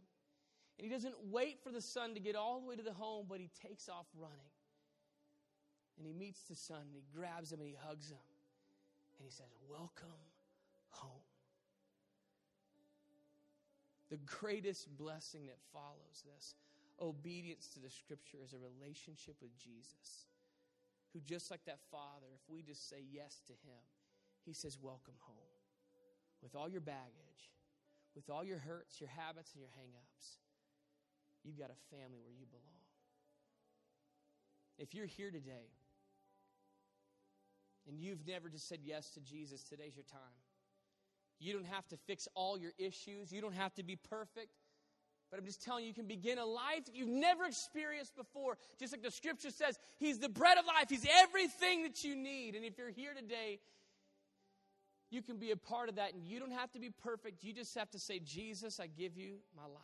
And 0.76 0.84
he 0.84 0.92
doesn't 0.92 1.14
wait 1.30 1.62
for 1.62 1.70
the 1.70 1.80
son 1.80 2.14
to 2.14 2.20
get 2.20 2.34
all 2.34 2.60
the 2.60 2.66
way 2.66 2.74
to 2.74 2.82
the 2.82 2.92
home, 2.92 3.26
but 3.28 3.38
he 3.38 3.50
takes 3.62 3.88
off 3.88 4.06
running. 4.18 4.50
And 5.96 6.04
he 6.04 6.12
meets 6.12 6.42
the 6.42 6.56
son, 6.56 6.80
and 6.80 6.94
he 6.94 7.04
grabs 7.14 7.52
him, 7.52 7.60
and 7.60 7.68
he 7.68 7.76
hugs 7.86 8.10
him. 8.10 8.18
And 9.16 9.24
he 9.24 9.30
says, 9.30 9.46
Welcome 9.68 10.08
home. 10.88 11.22
The 14.10 14.18
greatest 14.26 14.88
blessing 14.98 15.46
that 15.46 15.58
follows 15.72 16.24
this 16.34 16.56
obedience 17.00 17.68
to 17.74 17.78
the 17.78 17.90
scripture 17.90 18.38
is 18.44 18.54
a 18.54 18.58
relationship 18.58 19.36
with 19.40 19.56
Jesus, 19.56 20.26
who, 21.12 21.20
just 21.20 21.48
like 21.48 21.64
that 21.66 21.78
father, 21.92 22.26
if 22.34 22.42
we 22.52 22.62
just 22.62 22.90
say 22.90 23.04
yes 23.12 23.40
to 23.46 23.52
him, 23.52 23.78
he 24.44 24.52
says, 24.52 24.78
Welcome 24.82 25.14
home 25.20 25.49
with 26.42 26.54
all 26.54 26.68
your 26.68 26.80
baggage, 26.80 27.52
with 28.14 28.30
all 28.30 28.44
your 28.44 28.58
hurts, 28.58 29.00
your 29.00 29.10
habits, 29.10 29.52
and 29.52 29.60
your 29.60 29.70
hangups, 29.70 30.38
you've 31.44 31.58
got 31.58 31.70
a 31.70 31.94
family 31.94 32.20
where 32.24 32.34
you 32.38 32.46
belong. 32.50 32.64
If 34.78 34.94
you're 34.94 35.06
here 35.06 35.30
today 35.30 35.68
and 37.86 37.98
you've 38.00 38.26
never 38.26 38.48
just 38.48 38.68
said 38.68 38.78
yes 38.82 39.10
to 39.10 39.20
Jesus, 39.20 39.62
today's 39.62 39.96
your 39.96 40.04
time. 40.04 40.20
You 41.38 41.54
don't 41.54 41.66
have 41.66 41.86
to 41.88 41.96
fix 42.06 42.28
all 42.34 42.58
your 42.58 42.72
issues, 42.78 43.32
you 43.32 43.40
don't 43.40 43.54
have 43.54 43.74
to 43.74 43.82
be 43.82 43.96
perfect. 43.96 44.52
But 45.30 45.38
I'm 45.38 45.46
just 45.46 45.62
telling 45.62 45.84
you, 45.84 45.88
you 45.88 45.94
can 45.94 46.08
begin 46.08 46.38
a 46.38 46.44
life 46.44 46.86
that 46.86 46.96
you've 46.96 47.08
never 47.08 47.44
experienced 47.44 48.16
before. 48.16 48.58
Just 48.80 48.92
like 48.92 49.02
the 49.02 49.12
scripture 49.12 49.50
says, 49.50 49.78
He's 49.98 50.18
the 50.18 50.28
bread 50.28 50.58
of 50.58 50.66
life, 50.66 50.88
He's 50.88 51.06
everything 51.22 51.84
that 51.84 52.02
you 52.02 52.16
need. 52.16 52.56
And 52.56 52.64
if 52.64 52.76
you're 52.76 52.90
here 52.90 53.14
today, 53.14 53.60
you 55.10 55.22
can 55.22 55.36
be 55.36 55.50
a 55.50 55.56
part 55.56 55.88
of 55.88 55.96
that. 55.96 56.14
And 56.14 56.24
you 56.24 56.38
don't 56.38 56.52
have 56.52 56.70
to 56.72 56.78
be 56.78 56.90
perfect. 56.90 57.42
You 57.42 57.52
just 57.52 57.74
have 57.76 57.90
to 57.90 57.98
say, 57.98 58.20
Jesus, 58.20 58.80
I 58.80 58.86
give 58.86 59.16
you 59.16 59.36
my 59.56 59.64
life. 59.64 59.80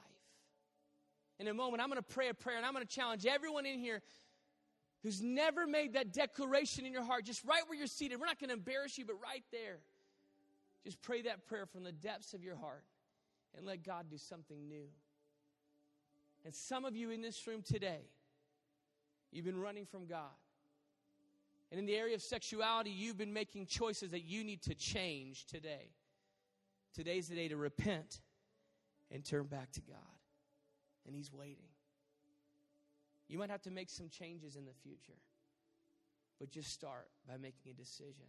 In 1.39 1.49
a 1.49 1.55
moment, 1.55 1.83
I'm 1.83 1.89
going 1.89 2.03
to 2.03 2.15
pray 2.15 2.29
a 2.29 2.35
prayer 2.35 2.57
and 2.57 2.65
I'm 2.65 2.73
going 2.73 2.87
to 2.87 2.95
challenge 2.95 3.27
everyone 3.27 3.67
in 3.67 3.79
here 3.79 4.01
who's 5.03 5.21
never 5.21 5.67
made 5.67 5.93
that 5.93 6.13
declaration 6.13 6.87
in 6.87 6.93
your 6.93 7.05
heart, 7.05 7.25
just 7.25 7.45
right 7.45 7.63
where 7.67 7.77
you're 7.77 7.87
seated. 7.87 8.19
We're 8.19 8.27
not 8.27 8.41
going 8.41 8.49
to 8.49 8.55
embarrass 8.55 8.97
you, 8.97 9.05
but 9.05 9.17
right 9.23 9.45
there. 9.53 9.79
Just 10.85 11.03
pray 11.03 11.23
that 11.23 11.47
prayer 11.47 11.67
from 11.67 11.83
the 11.83 11.93
depths 11.93 12.33
of 12.33 12.43
your 12.43 12.57
heart 12.57 12.85
and 13.57 13.67
let 13.67 13.83
God 13.85 14.07
do 14.11 14.17
something 14.17 14.69
new. 14.69 14.87
And 16.45 16.55
some 16.55 16.85
of 16.85 16.95
you 16.95 17.11
in 17.11 17.21
this 17.21 17.47
room 17.47 17.63
today, 17.63 18.03
you've 19.33 19.45
been 19.45 19.61
running 19.61 19.85
from 19.85 20.07
God. 20.07 20.31
And 21.71 21.81
in 21.81 21.87
the 21.87 21.97
area 21.97 22.15
of 22.15 22.23
sexuality, 22.23 22.91
you've 22.91 23.19
been 23.19 23.33
making 23.33 23.67
choices 23.67 24.13
that 24.13 24.25
you 24.25 24.45
need 24.45 24.63
to 24.63 24.75
change 24.75 25.47
today. 25.47 25.91
Today's 26.95 27.29
the 27.29 27.35
day 27.35 27.49
to 27.49 27.57
repent 27.57 28.21
and 29.11 29.25
turn 29.25 29.45
back 29.45 29.73
to 29.73 29.81
God. 29.81 29.99
And 31.07 31.15
He's 31.15 31.33
waiting. 31.33 31.69
You 33.29 33.39
might 33.39 33.51
have 33.51 33.63
to 33.63 33.71
make 33.71 33.91
some 33.91 34.09
changes 34.09 34.55
in 34.57 34.65
the 34.65 34.73
future, 34.83 35.19
but 36.39 36.51
just 36.51 36.73
start 36.73 37.09
by 37.29 37.37
making 37.37 37.73
a 37.73 37.75
decision 37.75 38.27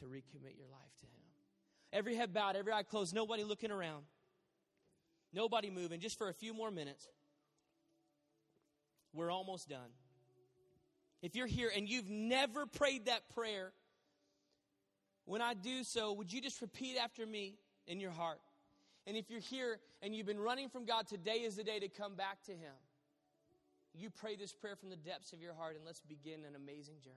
to 0.00 0.06
recommit 0.06 0.56
your 0.56 0.66
life 0.70 0.94
to 1.00 1.06
Him. 1.06 1.22
Every 1.92 2.16
head 2.16 2.32
bowed, 2.32 2.56
every 2.56 2.72
eye 2.72 2.82
closed, 2.82 3.14
nobody 3.14 3.44
looking 3.44 3.70
around, 3.70 4.04
nobody 5.32 5.70
moving, 5.70 6.00
just 6.00 6.18
for 6.18 6.28
a 6.28 6.34
few 6.34 6.52
more 6.52 6.70
minutes. 6.70 7.06
We're 9.12 9.30
almost 9.30 9.68
done. 9.68 9.90
If 11.22 11.36
you're 11.36 11.46
here 11.46 11.70
and 11.74 11.88
you've 11.88 12.08
never 12.08 12.66
prayed 12.66 13.06
that 13.06 13.28
prayer, 13.34 13.72
when 15.24 15.42
I 15.42 15.54
do 15.54 15.84
so, 15.84 16.12
would 16.14 16.32
you 16.32 16.40
just 16.40 16.60
repeat 16.60 16.96
after 16.96 17.26
me 17.26 17.54
in 17.86 18.00
your 18.00 18.10
heart? 18.10 18.40
And 19.06 19.16
if 19.16 19.30
you're 19.30 19.40
here 19.40 19.78
and 20.02 20.14
you've 20.14 20.26
been 20.26 20.40
running 20.40 20.68
from 20.68 20.84
God, 20.84 21.06
today 21.06 21.42
is 21.42 21.56
the 21.56 21.64
day 21.64 21.78
to 21.78 21.88
come 21.88 22.14
back 22.14 22.42
to 22.44 22.52
Him. 22.52 22.72
You 23.94 24.10
pray 24.10 24.36
this 24.36 24.52
prayer 24.52 24.76
from 24.76 24.90
the 24.90 24.96
depths 24.96 25.32
of 25.32 25.40
your 25.40 25.54
heart 25.54 25.76
and 25.76 25.84
let's 25.84 26.00
begin 26.00 26.44
an 26.44 26.54
amazing 26.54 26.96
journey. 27.02 27.16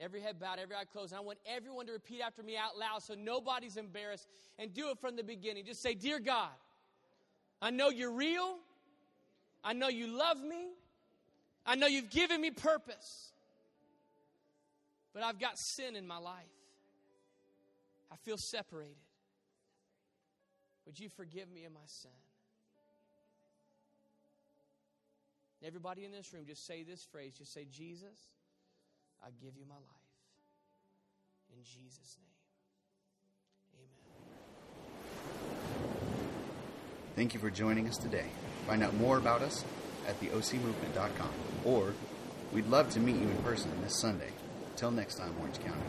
Every 0.00 0.20
head 0.20 0.38
bowed, 0.38 0.60
every 0.60 0.76
eye 0.76 0.84
closed. 0.84 1.12
And 1.12 1.18
I 1.18 1.22
want 1.22 1.38
everyone 1.44 1.86
to 1.86 1.92
repeat 1.92 2.20
after 2.20 2.42
me 2.42 2.56
out 2.56 2.78
loud 2.78 3.02
so 3.02 3.14
nobody's 3.14 3.76
embarrassed 3.76 4.28
and 4.58 4.72
do 4.72 4.90
it 4.90 4.98
from 5.00 5.16
the 5.16 5.24
beginning. 5.24 5.64
Just 5.64 5.82
say, 5.82 5.94
Dear 5.94 6.20
God, 6.20 6.50
I 7.60 7.70
know 7.70 7.88
you're 7.90 8.12
real. 8.12 8.58
I 9.64 9.72
know 9.72 9.88
you 9.88 10.06
love 10.16 10.40
me. 10.40 10.68
I 11.68 11.74
know 11.74 11.86
you've 11.86 12.08
given 12.08 12.40
me 12.40 12.50
purpose. 12.50 13.32
But 15.12 15.22
I've 15.22 15.38
got 15.38 15.58
sin 15.58 15.96
in 15.96 16.06
my 16.06 16.16
life. 16.16 16.34
I 18.10 18.16
feel 18.16 18.38
separated. 18.38 18.96
Would 20.86 20.98
you 20.98 21.10
forgive 21.10 21.50
me 21.50 21.66
of 21.66 21.72
my 21.72 21.84
sin? 21.84 22.10
Everybody 25.62 26.06
in 26.06 26.12
this 26.12 26.32
room, 26.32 26.44
just 26.46 26.66
say 26.66 26.84
this 26.84 27.04
phrase. 27.12 27.34
Just 27.36 27.52
say, 27.52 27.66
Jesus, 27.70 28.30
I 29.22 29.26
give 29.42 29.54
you 29.58 29.66
my 29.68 29.74
life. 29.74 29.84
In 31.52 31.62
Jesus' 31.64 32.16
name, 32.18 32.28
amen. 33.76 34.36
Thank 37.16 37.34
you 37.34 37.40
for 37.40 37.50
joining 37.50 37.88
us 37.88 37.98
today. 37.98 38.26
Find 38.66 38.82
out 38.82 38.94
more 38.94 39.18
about 39.18 39.42
us 39.42 39.64
at 40.08 40.20
theocmovement.com 40.20 41.30
or 41.64 41.92
we'd 42.52 42.66
love 42.66 42.90
to 42.90 43.00
meet 43.00 43.16
you 43.16 43.28
in 43.28 43.36
person 43.42 43.70
this 43.82 44.00
Sunday. 44.00 44.30
Till 44.76 44.90
next 44.90 45.16
time, 45.16 45.34
Orange 45.40 45.58
County. 45.60 45.82